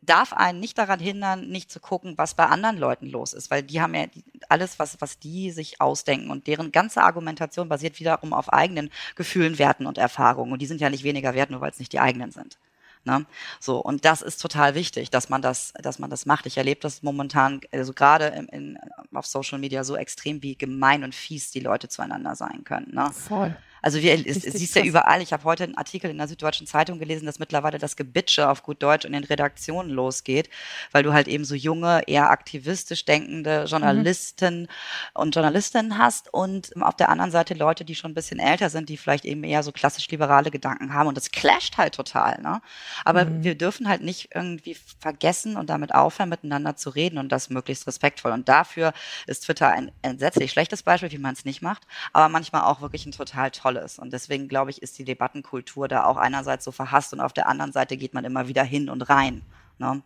darf 0.00 0.32
einen 0.32 0.58
nicht 0.58 0.78
daran 0.78 0.98
hindern, 0.98 1.48
nicht 1.48 1.70
zu 1.70 1.78
gucken, 1.78 2.18
was 2.18 2.34
bei 2.34 2.46
anderen 2.46 2.76
Leuten 2.76 3.06
los 3.06 3.32
ist, 3.32 3.50
weil 3.50 3.62
die 3.62 3.80
haben 3.80 3.94
ja 3.94 4.06
alles, 4.48 4.80
was, 4.80 5.00
was 5.00 5.20
die 5.20 5.52
sich 5.52 5.80
ausdenken 5.80 6.30
und 6.30 6.48
deren 6.48 6.72
ganze 6.72 7.02
Argumentation 7.02 7.68
basiert 7.68 8.00
wiederum 8.00 8.32
auf 8.32 8.52
eigenen 8.52 8.90
Gefühlen, 9.14 9.58
Werten 9.58 9.86
und 9.86 9.98
Erfahrungen 9.98 10.52
und 10.52 10.60
die 10.60 10.66
sind 10.66 10.80
ja 10.80 10.90
nicht 10.90 11.04
weniger 11.04 11.34
wert, 11.34 11.50
nur 11.50 11.60
weil 11.60 11.70
es 11.70 11.78
nicht 11.78 11.92
die 11.92 12.00
eigenen 12.00 12.32
sind. 12.32 12.58
Ne? 13.04 13.26
So, 13.60 13.78
und 13.78 14.04
das 14.04 14.22
ist 14.22 14.40
total 14.40 14.74
wichtig, 14.74 15.10
dass 15.10 15.28
man 15.28 15.42
das, 15.42 15.72
dass 15.82 15.98
man 15.98 16.10
das 16.10 16.26
macht. 16.26 16.46
Ich 16.46 16.56
erlebe 16.56 16.80
das 16.80 17.02
momentan, 17.02 17.60
also 17.72 17.92
gerade 17.92 18.26
in, 18.26 18.46
in, 18.48 18.78
auf 19.12 19.26
Social 19.26 19.58
Media 19.58 19.84
so 19.84 19.96
extrem, 19.96 20.42
wie 20.42 20.56
gemein 20.56 21.04
und 21.04 21.14
fies 21.14 21.50
die 21.50 21.60
Leute 21.60 21.88
zueinander 21.88 22.36
sein 22.36 22.64
können. 22.64 22.94
Ne? 22.94 23.10
voll. 23.12 23.56
Also 23.82 24.00
wir, 24.00 24.14
es, 24.14 24.24
Richtig 24.24 24.46
es 24.46 24.54
siehst 24.54 24.76
ja 24.76 24.84
überall. 24.84 25.20
Ich 25.20 25.32
habe 25.32 25.42
heute 25.44 25.64
einen 25.64 25.76
Artikel 25.76 26.08
in 26.08 26.18
der 26.18 26.28
Süddeutschen 26.28 26.66
Zeitung 26.66 27.00
gelesen, 27.00 27.26
dass 27.26 27.40
mittlerweile 27.40 27.78
das 27.78 27.96
Gebitsche 27.96 28.48
auf 28.48 28.62
gut 28.62 28.82
Deutsch 28.82 29.04
in 29.04 29.12
den 29.12 29.24
Redaktionen 29.24 29.90
losgeht, 29.90 30.48
weil 30.92 31.02
du 31.02 31.12
halt 31.12 31.26
eben 31.26 31.44
so 31.44 31.56
junge, 31.56 32.02
eher 32.06 32.30
aktivistisch 32.30 33.04
denkende 33.04 33.64
Journalisten 33.64 34.68
und 35.14 35.34
Journalistinnen 35.34 35.98
hast 35.98 36.32
und 36.32 36.70
auf 36.80 36.96
der 36.96 37.08
anderen 37.08 37.32
Seite 37.32 37.54
Leute, 37.54 37.84
die 37.84 37.96
schon 37.96 38.12
ein 38.12 38.14
bisschen 38.14 38.38
älter 38.38 38.70
sind, 38.70 38.88
die 38.88 38.96
vielleicht 38.96 39.24
eben 39.24 39.42
eher 39.42 39.62
so 39.62 39.72
klassisch 39.72 40.08
liberale 40.08 40.50
Gedanken 40.50 40.94
haben 40.94 41.08
und 41.08 41.16
das 41.16 41.32
clasht 41.32 41.76
halt 41.76 41.94
total. 41.94 42.40
Ne? 42.40 42.62
Aber 43.04 43.26
wir 43.42 43.56
dürfen 43.56 43.88
halt 43.88 44.02
nicht 44.02 44.30
irgendwie 44.34 44.76
vergessen 45.00 45.56
und 45.56 45.68
damit 45.70 45.92
aufhören, 45.92 46.28
miteinander 46.28 46.76
zu 46.76 46.90
reden 46.90 47.18
und 47.18 47.30
das 47.30 47.50
möglichst 47.50 47.86
respektvoll. 47.86 48.30
Und 48.30 48.48
dafür 48.48 48.92
ist 49.26 49.44
Twitter 49.44 49.68
ein 49.68 49.90
entsetzlich 50.02 50.52
schlechtes 50.52 50.84
Beispiel, 50.84 51.10
wie 51.10 51.18
man 51.18 51.34
es 51.34 51.44
nicht 51.44 51.62
macht, 51.62 51.82
aber 52.12 52.28
manchmal 52.28 52.62
auch 52.62 52.80
wirklich 52.80 53.06
ein 53.06 53.12
total 53.12 53.50
tolles. 53.50 53.71
Und 53.98 54.12
deswegen 54.12 54.48
glaube 54.48 54.70
ich, 54.70 54.82
ist 54.82 54.98
die 54.98 55.04
Debattenkultur 55.04 55.88
da 55.88 56.04
auch 56.04 56.16
einerseits 56.16 56.64
so 56.64 56.72
verhasst 56.72 57.12
und 57.12 57.20
auf 57.20 57.32
der 57.32 57.48
anderen 57.48 57.72
Seite 57.72 57.96
geht 57.96 58.14
man 58.14 58.24
immer 58.24 58.48
wieder 58.48 58.64
hin 58.64 58.88
und 58.88 59.02
rein. 59.08 59.42
Ne? 59.78 60.02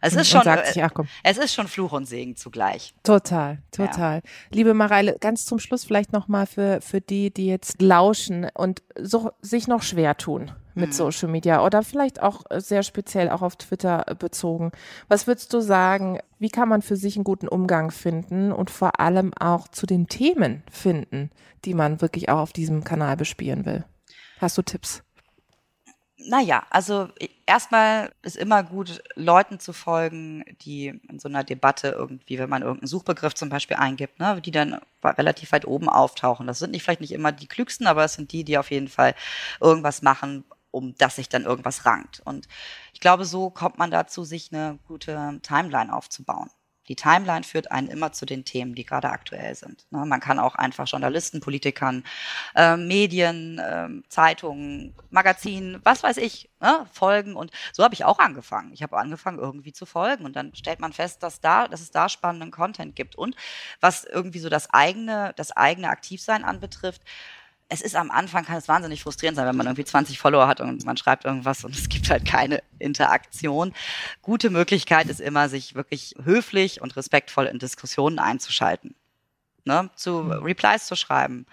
Es 0.00 0.14
ist 0.14 0.28
schon, 0.28 0.46
äh, 0.46 0.72
sich, 0.72 0.82
ach 0.84 0.92
es 1.24 1.36
ist 1.36 1.54
schon 1.54 1.66
Fluch 1.66 1.92
und 1.92 2.06
Segen 2.06 2.36
zugleich. 2.36 2.94
Total, 3.02 3.58
total. 3.72 4.22
Liebe 4.50 4.74
Mareile, 4.74 5.16
ganz 5.20 5.44
zum 5.44 5.58
Schluss 5.58 5.84
vielleicht 5.84 6.12
nochmal 6.12 6.46
für, 6.46 6.80
für 6.80 7.00
die, 7.00 7.32
die 7.32 7.46
jetzt 7.46 7.82
lauschen 7.82 8.48
und 8.54 8.82
so, 8.96 9.32
sich 9.40 9.66
noch 9.66 9.82
schwer 9.82 10.16
tun 10.16 10.52
mit 10.80 10.94
Social 10.94 11.28
Media 11.28 11.64
oder 11.64 11.82
vielleicht 11.82 12.22
auch 12.22 12.42
sehr 12.56 12.82
speziell 12.82 13.30
auch 13.30 13.42
auf 13.42 13.56
Twitter 13.56 14.04
äh, 14.06 14.14
bezogen. 14.14 14.72
Was 15.08 15.26
würdest 15.26 15.52
du 15.52 15.60
sagen, 15.60 16.18
wie 16.38 16.48
kann 16.48 16.68
man 16.68 16.82
für 16.82 16.96
sich 16.96 17.16
einen 17.16 17.24
guten 17.24 17.48
Umgang 17.48 17.90
finden 17.90 18.52
und 18.52 18.70
vor 18.70 19.00
allem 19.00 19.32
auch 19.38 19.68
zu 19.68 19.86
den 19.86 20.08
Themen 20.08 20.62
finden, 20.70 21.30
die 21.64 21.74
man 21.74 22.00
wirklich 22.00 22.28
auch 22.28 22.38
auf 22.38 22.52
diesem 22.52 22.84
Kanal 22.84 23.16
bespielen 23.16 23.66
will? 23.66 23.84
Hast 24.40 24.56
du 24.56 24.62
Tipps? 24.62 25.02
Naja, 26.28 26.64
also 26.68 27.08
erstmal 27.46 28.12
ist 28.22 28.36
immer 28.36 28.62
gut, 28.62 29.02
Leuten 29.14 29.58
zu 29.58 29.72
folgen, 29.72 30.44
die 30.60 30.88
in 31.08 31.18
so 31.18 31.28
einer 31.28 31.44
Debatte 31.44 31.88
irgendwie, 31.88 32.38
wenn 32.38 32.50
man 32.50 32.62
irgendeinen 32.62 32.88
Suchbegriff 32.88 33.34
zum 33.34 33.48
Beispiel 33.48 33.78
eingibt, 33.78 34.20
ne, 34.20 34.40
die 34.40 34.50
dann 34.50 34.80
relativ 35.02 35.52
weit 35.52 35.66
oben 35.66 35.88
auftauchen. 35.88 36.46
Das 36.46 36.58
sind 36.58 36.72
nicht 36.72 36.82
vielleicht 36.82 37.00
nicht 37.00 37.12
immer 37.12 37.32
die 37.32 37.46
klügsten, 37.46 37.86
aber 37.86 38.04
es 38.04 38.14
sind 38.14 38.32
die, 38.32 38.44
die 38.44 38.58
auf 38.58 38.70
jeden 38.70 38.88
Fall 38.88 39.14
irgendwas 39.60 40.02
machen, 40.02 40.44
um 40.70 40.94
das 40.96 41.16
sich 41.16 41.28
dann 41.28 41.44
irgendwas 41.44 41.84
rankt. 41.86 42.20
Und 42.24 42.48
ich 42.92 43.00
glaube, 43.00 43.24
so 43.24 43.50
kommt 43.50 43.78
man 43.78 43.90
dazu, 43.90 44.24
sich 44.24 44.52
eine 44.52 44.78
gute 44.86 45.40
Timeline 45.42 45.92
aufzubauen. 45.92 46.50
Die 46.90 46.96
Timeline 46.96 47.44
führt 47.44 47.70
einen 47.70 47.86
immer 47.86 48.10
zu 48.10 48.26
den 48.26 48.44
Themen, 48.44 48.74
die 48.74 48.84
gerade 48.84 49.10
aktuell 49.10 49.54
sind. 49.54 49.86
Ne, 49.92 50.04
man 50.06 50.18
kann 50.18 50.40
auch 50.40 50.56
einfach 50.56 50.88
Journalisten, 50.88 51.38
Politikern, 51.38 52.02
äh, 52.56 52.76
Medien, 52.76 53.60
ähm, 53.64 54.02
Zeitungen, 54.08 54.96
Magazinen, 55.08 55.80
was 55.84 56.02
weiß 56.02 56.16
ich, 56.16 56.50
ne, 56.58 56.84
folgen. 56.92 57.36
Und 57.36 57.52
so 57.72 57.84
habe 57.84 57.94
ich 57.94 58.04
auch 58.04 58.18
angefangen. 58.18 58.72
Ich 58.72 58.82
habe 58.82 58.98
angefangen, 58.98 59.38
irgendwie 59.38 59.72
zu 59.72 59.86
folgen. 59.86 60.24
Und 60.24 60.34
dann 60.34 60.52
stellt 60.56 60.80
man 60.80 60.92
fest, 60.92 61.22
dass 61.22 61.40
da, 61.40 61.68
dass 61.68 61.80
es 61.80 61.92
da 61.92 62.08
spannenden 62.08 62.50
Content 62.50 62.96
gibt. 62.96 63.14
Und 63.14 63.36
was 63.80 64.02
irgendwie 64.02 64.40
so 64.40 64.48
das 64.48 64.68
eigene, 64.70 65.32
das 65.36 65.52
eigene 65.52 65.90
Aktivsein 65.90 66.42
anbetrifft, 66.42 67.02
es 67.70 67.80
ist 67.80 67.94
am 67.94 68.10
Anfang, 68.10 68.44
kann 68.44 68.56
es 68.56 68.68
wahnsinnig 68.68 69.02
frustrierend 69.02 69.36
sein, 69.36 69.46
wenn 69.46 69.56
man 69.56 69.66
irgendwie 69.66 69.84
20 69.84 70.18
Follower 70.18 70.48
hat 70.48 70.60
und 70.60 70.84
man 70.84 70.96
schreibt 70.96 71.24
irgendwas 71.24 71.64
und 71.64 71.74
es 71.78 71.88
gibt 71.88 72.10
halt 72.10 72.26
keine 72.26 72.62
Interaktion. 72.78 73.72
Gute 74.22 74.50
Möglichkeit 74.50 75.06
ist 75.06 75.20
immer, 75.20 75.48
sich 75.48 75.74
wirklich 75.74 76.14
höflich 76.22 76.82
und 76.82 76.96
respektvoll 76.96 77.46
in 77.46 77.58
Diskussionen 77.58 78.18
einzuschalten. 78.18 78.94
Ne? 79.64 79.88
Zu 79.94 80.20
Replies 80.20 80.86
zu 80.86 80.96
schreiben. 80.96 81.46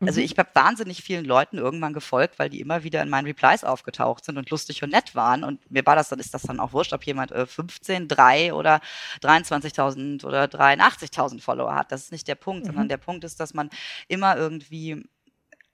Also 0.00 0.20
ich 0.20 0.36
habe 0.36 0.48
wahnsinnig 0.54 1.02
vielen 1.02 1.24
Leuten 1.24 1.58
irgendwann 1.58 1.92
gefolgt, 1.92 2.38
weil 2.40 2.50
die 2.50 2.60
immer 2.60 2.82
wieder 2.82 3.02
in 3.02 3.08
meinen 3.08 3.26
Replies 3.26 3.62
aufgetaucht 3.62 4.24
sind 4.24 4.36
und 4.36 4.50
lustig 4.50 4.82
und 4.82 4.90
nett 4.90 5.14
waren. 5.14 5.44
Und 5.44 5.70
mir 5.70 5.86
war 5.86 5.94
das 5.94 6.08
dann, 6.08 6.18
ist 6.18 6.34
das 6.34 6.42
dann 6.42 6.58
auch 6.58 6.72
wurscht, 6.72 6.92
ob 6.92 7.04
jemand 7.04 7.30
äh, 7.30 7.46
15, 7.46 8.08
3 8.08 8.52
oder 8.52 8.80
23.000 9.22 10.24
oder 10.24 10.44
83.000 10.44 11.40
Follower 11.40 11.74
hat. 11.74 11.92
Das 11.92 12.02
ist 12.02 12.12
nicht 12.12 12.26
der 12.26 12.34
Punkt, 12.34 12.66
sondern 12.66 12.88
der 12.88 12.96
Punkt 12.96 13.22
ist, 13.22 13.38
dass 13.38 13.54
man 13.54 13.70
immer 14.08 14.36
irgendwie 14.36 15.04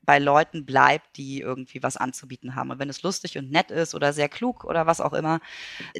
bei 0.08 0.18
Leuten 0.18 0.64
bleibt, 0.64 1.18
die 1.18 1.40
irgendwie 1.40 1.82
was 1.82 1.98
anzubieten 1.98 2.54
haben. 2.54 2.70
Und 2.70 2.78
wenn 2.78 2.88
es 2.88 3.02
lustig 3.02 3.36
und 3.36 3.50
nett 3.50 3.70
ist 3.70 3.94
oder 3.94 4.14
sehr 4.14 4.30
klug 4.30 4.64
oder 4.64 4.86
was 4.86 5.02
auch 5.02 5.12
immer, 5.12 5.38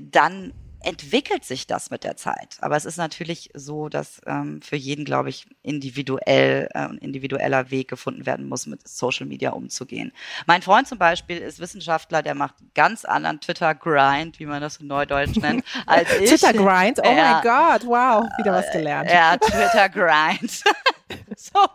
dann 0.00 0.54
entwickelt 0.80 1.44
sich 1.44 1.66
das 1.66 1.90
mit 1.90 2.04
der 2.04 2.16
Zeit. 2.16 2.56
Aber 2.62 2.74
es 2.74 2.86
ist 2.86 2.96
natürlich 2.96 3.50
so, 3.52 3.90
dass 3.90 4.22
ähm, 4.26 4.62
für 4.62 4.76
jeden, 4.76 5.04
glaube 5.04 5.28
ich, 5.28 5.46
individuell 5.60 6.70
äh, 6.72 6.88
individueller 7.00 7.70
Weg 7.70 7.88
gefunden 7.88 8.24
werden 8.24 8.48
muss, 8.48 8.66
mit 8.66 8.88
Social 8.88 9.26
Media 9.26 9.50
umzugehen. 9.50 10.12
Mein 10.46 10.62
Freund 10.62 10.88
zum 10.88 10.96
Beispiel 10.96 11.36
ist 11.36 11.58
Wissenschaftler, 11.58 12.22
der 12.22 12.34
macht 12.34 12.54
ganz 12.74 13.04
anderen 13.04 13.42
Twitter-Grind, 13.42 14.38
wie 14.38 14.46
man 14.46 14.62
das 14.62 14.78
in 14.78 14.86
Neudeutsch 14.86 15.36
nennt, 15.36 15.66
als 15.86 16.10
ich. 16.18 16.30
Twitter-Grind? 16.30 17.00
Oh 17.04 17.12
mein 17.12 17.42
Gott, 17.42 17.84
wow, 17.84 18.26
wieder 18.38 18.52
was 18.52 18.72
gelernt. 18.72 19.10
Ja, 19.10 19.36
Twitter-Grind. 19.36 20.62
so, 21.38 21.66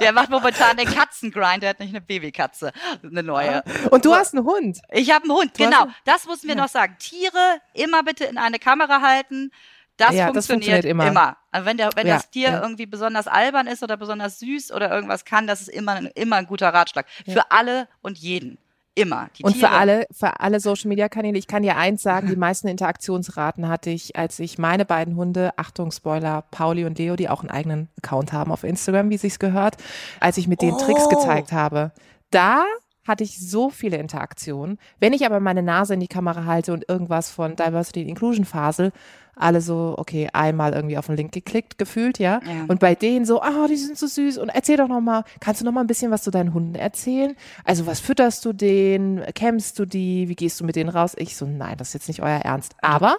der 0.00 0.12
macht 0.12 0.30
momentan 0.30 0.76
den 0.76 0.86
Katzengrind, 0.86 1.62
der 1.62 1.70
hat 1.70 1.80
nicht 1.80 1.90
eine 1.90 2.00
Babykatze, 2.00 2.72
eine 3.02 3.22
neue. 3.22 3.62
Und 3.90 4.04
du 4.04 4.14
hast 4.14 4.34
einen 4.34 4.44
Hund. 4.44 4.80
Ich 4.90 5.10
habe 5.12 5.24
einen 5.24 5.32
Hund, 5.32 5.58
du 5.58 5.64
genau. 5.64 5.86
Das 6.04 6.26
müssen 6.26 6.48
wir 6.48 6.56
ja. 6.56 6.62
noch 6.62 6.68
sagen. 6.68 6.96
Tiere 6.98 7.60
immer 7.72 8.02
bitte 8.02 8.24
in 8.24 8.38
eine 8.38 8.58
Kamera 8.58 9.00
halten. 9.00 9.52
Das, 9.96 10.14
ja, 10.14 10.26
funktioniert, 10.26 10.36
das 10.36 10.46
funktioniert 10.46 10.84
immer. 10.84 11.06
immer. 11.06 11.36
Also 11.50 11.66
wenn, 11.66 11.76
der, 11.78 11.90
wenn 11.94 12.06
ja, 12.06 12.16
das 12.16 12.30
Tier 12.30 12.50
ja. 12.50 12.60
irgendwie 12.60 12.86
besonders 12.86 13.26
albern 13.26 13.66
ist 13.66 13.82
oder 13.82 13.96
besonders 13.96 14.38
süß 14.40 14.72
oder 14.72 14.90
irgendwas 14.90 15.24
kann, 15.24 15.46
das 15.46 15.62
ist 15.62 15.68
immer, 15.68 16.14
immer 16.16 16.36
ein 16.36 16.46
guter 16.46 16.68
Ratschlag. 16.68 17.06
Für 17.26 17.50
alle 17.50 17.88
und 18.02 18.18
jeden. 18.18 18.58
Immer. 18.96 19.28
und 19.42 19.52
Tiere. 19.52 19.68
für 19.68 19.70
alle, 19.70 20.06
für 20.10 20.40
alle 20.40 20.58
Social 20.58 20.88
Media 20.88 21.08
Kanäle, 21.08 21.38
ich 21.38 21.46
kann 21.46 21.62
dir 21.62 21.76
eins 21.76 22.02
sagen, 22.02 22.28
die 22.28 22.36
meisten 22.36 22.66
Interaktionsraten 22.66 23.68
hatte 23.68 23.90
ich, 23.90 24.16
als 24.16 24.40
ich 24.40 24.58
meine 24.58 24.84
beiden 24.84 25.16
Hunde, 25.16 25.52
Achtung, 25.56 25.92
Spoiler, 25.92 26.42
Pauli 26.50 26.84
und 26.86 26.98
Leo, 26.98 27.14
die 27.14 27.28
auch 27.28 27.40
einen 27.40 27.50
eigenen 27.50 27.88
Account 27.98 28.32
haben 28.32 28.50
auf 28.50 28.64
Instagram, 28.64 29.10
wie 29.10 29.18
sich's 29.18 29.38
gehört, 29.38 29.76
als 30.18 30.38
ich 30.38 30.48
mit 30.48 30.62
denen 30.62 30.74
oh. 30.74 30.78
Tricks 30.78 31.08
gezeigt 31.08 31.52
habe. 31.52 31.92
Da 32.30 32.64
hatte 33.06 33.22
ich 33.22 33.38
so 33.38 33.70
viele 33.70 33.98
Interaktionen. 33.98 34.78
Wenn 34.98 35.12
ich 35.12 35.24
aber 35.26 35.40
meine 35.40 35.62
Nase 35.62 35.94
in 35.94 36.00
die 36.00 36.08
Kamera 36.08 36.44
halte 36.44 36.72
und 36.72 36.88
irgendwas 36.88 37.30
von 37.30 37.54
Diversity 37.54 38.00
and 38.00 38.10
Inclusion 38.10 38.44
fasel, 38.44 38.92
alle 39.36 39.60
so, 39.60 39.94
okay, 39.98 40.28
einmal 40.32 40.72
irgendwie 40.72 40.98
auf 40.98 41.06
den 41.06 41.16
Link 41.16 41.32
geklickt, 41.32 41.78
gefühlt, 41.78 42.18
ja. 42.18 42.40
ja. 42.44 42.64
Und 42.68 42.80
bei 42.80 42.94
denen 42.94 43.26
so, 43.26 43.42
ah, 43.42 43.64
oh, 43.64 43.66
die 43.68 43.76
sind 43.76 43.98
so 43.98 44.06
süß 44.06 44.38
und 44.38 44.48
erzähl 44.48 44.78
doch 44.78 44.88
noch 44.88 45.00
mal, 45.00 45.24
kannst 45.40 45.60
du 45.60 45.64
noch 45.64 45.72
mal 45.72 45.82
ein 45.82 45.86
bisschen 45.86 46.10
was 46.10 46.22
zu 46.22 46.30
deinen 46.30 46.54
Hunden 46.54 46.74
erzählen? 46.74 47.36
Also, 47.64 47.86
was 47.86 48.00
fütterst 48.00 48.44
du 48.44 48.52
denen? 48.52 49.22
Kämmst 49.34 49.78
du 49.78 49.84
die? 49.84 50.28
Wie 50.28 50.34
gehst 50.34 50.58
du 50.58 50.64
mit 50.64 50.74
denen 50.74 50.90
raus? 50.90 51.12
Ich 51.16 51.36
so, 51.36 51.46
nein, 51.46 51.76
das 51.76 51.88
ist 51.88 51.94
jetzt 51.94 52.08
nicht 52.08 52.22
euer 52.22 52.40
Ernst. 52.40 52.74
Aber 52.80 53.18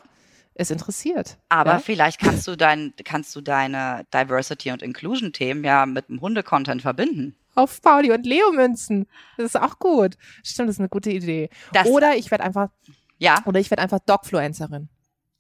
es 0.56 0.72
interessiert. 0.72 1.38
Aber 1.50 1.74
ja? 1.74 1.80
vielleicht 1.80 2.20
kannst 2.20 2.48
du 2.48 2.56
dein, 2.56 2.94
kannst 3.06 3.36
du 3.36 3.42
deine 3.42 4.06
Diversity 4.12 4.72
und 4.72 4.82
Inclusion 4.82 5.32
Themen 5.32 5.64
ja 5.64 5.86
mit 5.86 6.10
dem 6.10 6.20
Hunde-Content 6.20 6.82
verbinden 6.82 7.36
auf 7.58 7.82
Pauli 7.82 8.12
und 8.12 8.26
Leo 8.26 8.52
münzen. 8.52 9.08
Das 9.36 9.48
ist 9.48 9.56
auch 9.60 9.80
gut. 9.80 10.16
Stimmt, 10.44 10.70
das 10.70 10.76
ist 10.76 10.80
eine 10.80 10.90
gute 10.90 11.10
Idee. 11.10 11.50
Das, 11.74 11.88
oder 11.88 12.16
ich 12.16 12.30
werde 12.30 12.44
einfach, 12.44 12.70
ja. 13.18 13.40
Oder 13.46 13.60
ich 13.60 13.72
werde 13.72 13.82
einfach 13.82 14.00
Dogfluencerin. 14.06 14.90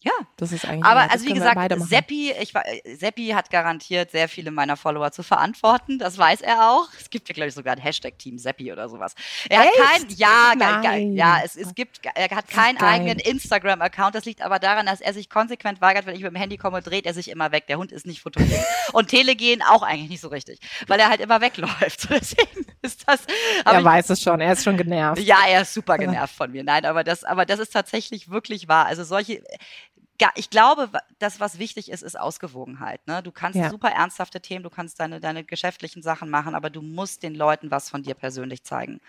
Ja, 0.01 0.11
das 0.35 0.51
ist 0.51 0.63
eigentlich. 0.63 0.85
Aber 0.85 1.11
also 1.11 1.25
wie 1.25 1.33
gesagt, 1.33 1.59
Seppi, 1.89 2.31
ich, 2.39 2.53
Seppi 2.85 3.29
hat 3.29 3.49
garantiert 3.49 4.11
sehr 4.11 4.29
viele 4.29 4.51
meiner 4.51 4.77
Follower 4.77 5.11
zu 5.11 5.23
verantworten. 5.23 5.97
Das 5.97 6.19
weiß 6.19 6.41
er 6.41 6.69
auch. 6.69 6.87
Es 6.99 7.09
gibt 7.09 7.27
ja 7.29 7.33
glaube 7.33 7.49
ich 7.49 7.55
sogar 7.55 7.73
ein 7.75 7.81
Hashtag 7.81 8.19
Team 8.19 8.37
Seppi 8.37 8.71
oder 8.71 8.89
sowas. 8.89 9.15
Er 9.49 9.61
Echt? 9.61 9.71
hat 9.79 10.01
kein, 10.01 10.09
ja, 10.15 10.53
Nein. 10.55 11.13
ja, 11.13 11.39
es, 11.43 11.55
es 11.55 11.73
gibt, 11.73 12.01
er 12.13 12.29
hat 12.29 12.47
keinen 12.47 12.77
eigenen 12.77 13.17
Instagram-Account. 13.17 14.13
Das 14.13 14.25
liegt 14.25 14.43
aber 14.43 14.59
daran, 14.59 14.85
dass 14.85 15.01
er 15.01 15.13
sich 15.13 15.31
konsequent 15.31 15.81
weigert, 15.81 16.05
wenn 16.05 16.15
ich 16.15 16.21
mit 16.21 16.31
dem 16.31 16.37
Handy 16.37 16.57
komme, 16.57 16.83
dreht 16.83 17.07
er 17.07 17.15
sich 17.15 17.29
immer 17.31 17.51
weg. 17.51 17.65
Der 17.65 17.79
Hund 17.79 17.91
ist 17.91 18.05
nicht 18.05 18.21
fotogen. 18.21 18.53
Und 18.93 19.07
Telegehen 19.07 19.63
auch 19.63 19.81
eigentlich 19.81 20.11
nicht 20.11 20.21
so 20.21 20.27
richtig, 20.27 20.59
weil 20.85 20.99
er 20.99 21.09
halt 21.09 21.21
immer 21.21 21.41
wegläuft. 21.41 22.07
Deswegen 22.11 22.67
ist 22.83 23.03
das. 23.07 23.21
Er 23.65 23.79
ich, 23.79 23.83
weiß 23.83 24.11
es 24.11 24.21
schon. 24.21 24.41
Er 24.41 24.53
ist 24.53 24.63
schon 24.63 24.77
genervt. 24.77 25.23
Ja, 25.23 25.39
er 25.49 25.63
ist 25.63 25.73
super 25.73 25.97
genervt 25.97 26.35
von 26.35 26.51
mir. 26.51 26.63
Nein, 26.63 26.85
aber 26.85 27.03
das, 27.03 27.23
aber 27.23 27.47
das 27.47 27.59
ist 27.59 27.73
tatsächlich 27.73 28.29
wirklich 28.29 28.67
wahr. 28.67 28.85
Also 28.85 29.03
solche 29.03 29.41
ich 30.35 30.49
glaube, 30.49 30.89
das, 31.19 31.39
was 31.39 31.59
wichtig 31.59 31.91
ist, 31.91 32.01
ist 32.01 32.19
Ausgewogenheit. 32.19 33.05
Ne? 33.07 33.21
Du 33.21 33.31
kannst 33.31 33.59
ja. 33.59 33.69
super 33.69 33.89
ernsthafte 33.89 34.41
Themen, 34.41 34.63
du 34.63 34.69
kannst 34.69 34.99
deine, 34.99 35.19
deine 35.19 35.43
geschäftlichen 35.43 36.01
Sachen 36.01 36.29
machen, 36.29 36.55
aber 36.55 36.69
du 36.69 36.81
musst 36.81 37.23
den 37.23 37.35
Leuten 37.35 37.69
was 37.71 37.89
von 37.89 38.03
dir 38.03 38.15
persönlich 38.15 38.63
zeigen. 38.63 38.99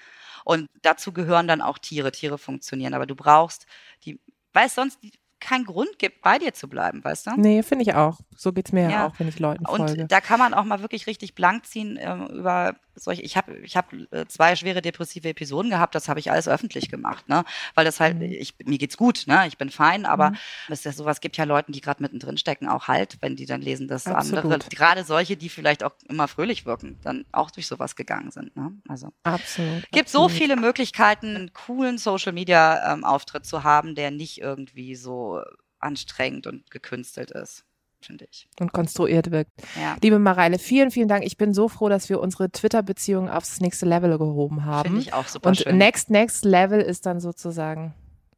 Und 0.45 0.69
dazu 0.83 1.13
gehören 1.13 1.49
dann 1.49 1.63
auch 1.63 1.79
Tiere. 1.79 2.13
Tiere 2.13 2.39
funktionieren, 2.39 2.95
aber 2.95 3.07
du 3.07 3.15
brauchst 3.15 3.67
die, 4.05 4.21
weißt 4.53 4.75
sonst, 4.75 5.03
die, 5.03 5.13
keinen 5.41 5.65
Grund 5.65 5.99
gibt, 5.99 6.23
bei 6.23 6.39
dir 6.39 6.55
zu 6.55 6.69
bleiben, 6.69 7.03
weißt 7.05 7.29
du? 7.29 7.31
Nee, 7.37 7.63
finde 7.63 7.85
ich 7.85 7.95
auch. 7.95 8.19
So 8.37 8.53
geht's 8.53 8.73
mir 8.73 8.91
ja 8.91 9.07
auch, 9.07 9.15
wenn 9.19 9.29
ich 9.29 9.39
Leuten 9.39 9.65
folge. 9.65 10.03
Und 10.03 10.13
da 10.13 10.21
kann 10.21 10.39
man 10.39 10.55
auch 10.55 10.65
mal 10.65 10.81
wirklich 10.81 11.07
richtig 11.07 11.35
blank 11.35 11.67
ziehen 11.67 11.99
ähm, 12.01 12.27
über 12.27 12.75
solche. 12.95 13.23
Ich 13.23 13.37
habe 13.37 13.57
ich 13.59 13.77
hab, 13.77 13.93
äh, 13.93 14.27
zwei 14.29 14.57
schwere 14.57 14.83
depressive 14.83 15.29
Episoden 15.29 15.71
gehabt. 15.71 15.95
Das 15.95 16.09
habe 16.09 16.21
ich 16.21 16.31
alles 16.31 16.49
öffentlich 16.49 16.91
gemacht, 16.91 17.29
ne? 17.29 17.45
Weil 17.75 17.85
das 17.85 18.01
halt, 18.01 18.17
mhm. 18.17 18.23
ich, 18.23 18.55
mir 18.65 18.79
geht's 18.79 18.97
gut, 18.97 19.25
ne? 19.27 19.47
Ich 19.47 19.59
bin 19.59 19.71
fein, 19.71 20.07
aber 20.07 20.31
mhm. 20.31 20.37
es 20.69 20.85
ja 20.85 20.93
sowas 20.93 21.21
gibt 21.21 21.37
ja 21.37 21.45
Leuten, 21.45 21.73
die 21.73 21.81
gerade 21.81 22.03
mittendrin 22.03 22.39
stecken, 22.39 22.69
auch 22.69 22.89
halt, 22.89 23.19
wenn 23.21 23.37
die 23.37 23.47
dann 23.47 23.61
lesen, 23.61 23.89
dass 23.89 24.07
Absolut. 24.07 24.45
andere, 24.45 24.59
gerade 24.71 25.05
solche, 25.05 25.37
die 25.37 25.49
vielleicht 25.49 25.85
auch 25.85 25.93
immer 26.09 26.29
fröhlich 26.29 26.67
wirken, 26.67 26.99
dann 27.03 27.25
auch 27.33 27.51
durch 27.51 27.67
sowas 27.67 27.97
gegangen 27.97 28.31
sind. 28.31 28.57
Ne? 28.57 28.73
Also 28.89 29.13
Absolut. 29.23 29.83
Gibt 29.91 30.07
Absolut. 30.07 30.31
so 30.31 30.37
viele 30.37 30.57
Möglichkeiten, 30.57 31.37
einen 31.37 31.53
coolen 31.53 31.99
Social 31.99 32.33
Media 32.33 32.93
ähm, 32.93 33.05
Auftritt 33.05 33.47
zu 33.47 33.65
haben, 33.65 33.95
der 33.95 34.11
nicht 34.11 34.41
irgendwie 34.41 34.97
so 35.29 35.43
anstrengend 35.79 36.47
und 36.47 36.71
gekünstelt 36.71 37.31
ist 37.31 37.65
finde 38.01 38.27
ich. 38.31 38.49
Und 38.61 38.73
konstruiert 38.73 39.31
wirkt. 39.31 39.51
Ja. 39.81 39.97
Liebe 40.03 40.19
Mareile, 40.19 40.59
vielen, 40.59 40.91
vielen 40.91 41.09
Dank. 41.09 41.25
Ich 41.25 41.37
bin 41.37 41.55
so 41.55 41.69
froh, 41.69 41.89
dass 41.89 42.09
wir 42.09 42.21
unsere 42.21 42.51
Twitter-Beziehung 42.51 43.29
aufs 43.29 43.61
nächste 43.61 43.87
Level 43.87 44.19
gehoben 44.19 44.65
haben. 44.65 44.87
Finde 44.89 45.01
ich 45.01 45.13
auch 45.13 45.27
super 45.27 45.49
Und 45.49 45.59
schön. 45.59 45.77
next, 45.77 46.11
next 46.11 46.45
Level 46.45 46.81
ist 46.81 47.07
dann 47.07 47.21
sozusagen, 47.21 47.95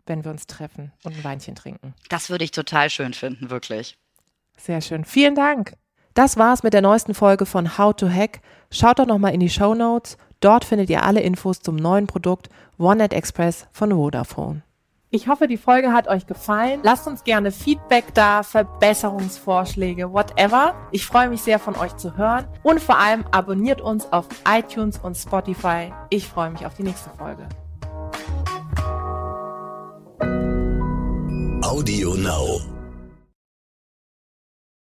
wenn 0.06 0.24
wir 0.24 0.30
uns 0.30 0.46
treffen 0.46 0.92
und 1.04 1.16
ein 1.16 1.24
Weinchen 1.24 1.54
trinken. 1.54 1.94
Das 2.08 2.30
würde 2.30 2.44
ich 2.44 2.50
total 2.50 2.90
schön 2.90 3.14
finden, 3.14 3.50
wirklich. 3.50 3.98
Sehr 4.56 4.80
schön. 4.80 5.04
Vielen 5.04 5.34
Dank. 5.34 5.74
Das 6.14 6.36
war's 6.36 6.62
mit 6.62 6.74
der 6.74 6.82
neuesten 6.82 7.14
Folge 7.14 7.46
von 7.46 7.78
How 7.78 7.94
to 7.94 8.08
Hack. 8.08 8.40
Schaut 8.70 8.98
doch 8.98 9.06
nochmal 9.06 9.32
in 9.32 9.40
die 9.40 9.50
Show 9.50 9.74
Notes. 9.74 10.16
Dort 10.40 10.64
findet 10.64 10.90
ihr 10.90 11.04
alle 11.04 11.20
Infos 11.20 11.60
zum 11.60 11.76
neuen 11.76 12.06
Produkt 12.06 12.48
OneNet 12.78 13.12
Express 13.12 13.66
von 13.72 13.90
Vodafone. 13.90 14.62
Ich 15.12 15.26
hoffe, 15.26 15.48
die 15.48 15.56
Folge 15.56 15.92
hat 15.92 16.06
euch 16.06 16.28
gefallen. 16.28 16.78
Lasst 16.84 17.08
uns 17.08 17.24
gerne 17.24 17.50
Feedback 17.50 18.14
da, 18.14 18.44
Verbesserungsvorschläge, 18.44 20.12
whatever. 20.12 20.76
Ich 20.92 21.04
freue 21.04 21.28
mich 21.28 21.42
sehr 21.42 21.58
von 21.58 21.74
euch 21.74 21.96
zu 21.96 22.16
hören 22.16 22.46
und 22.62 22.80
vor 22.80 22.96
allem 22.96 23.24
abonniert 23.32 23.80
uns 23.80 24.12
auf 24.12 24.28
iTunes 24.48 24.98
und 24.98 25.16
Spotify. 25.16 25.92
Ich 26.10 26.28
freue 26.28 26.50
mich 26.50 26.64
auf 26.64 26.74
die 26.74 26.84
nächste 26.84 27.10
Folge. 27.10 27.48
Audio 31.64 32.14
Now. 32.14 32.79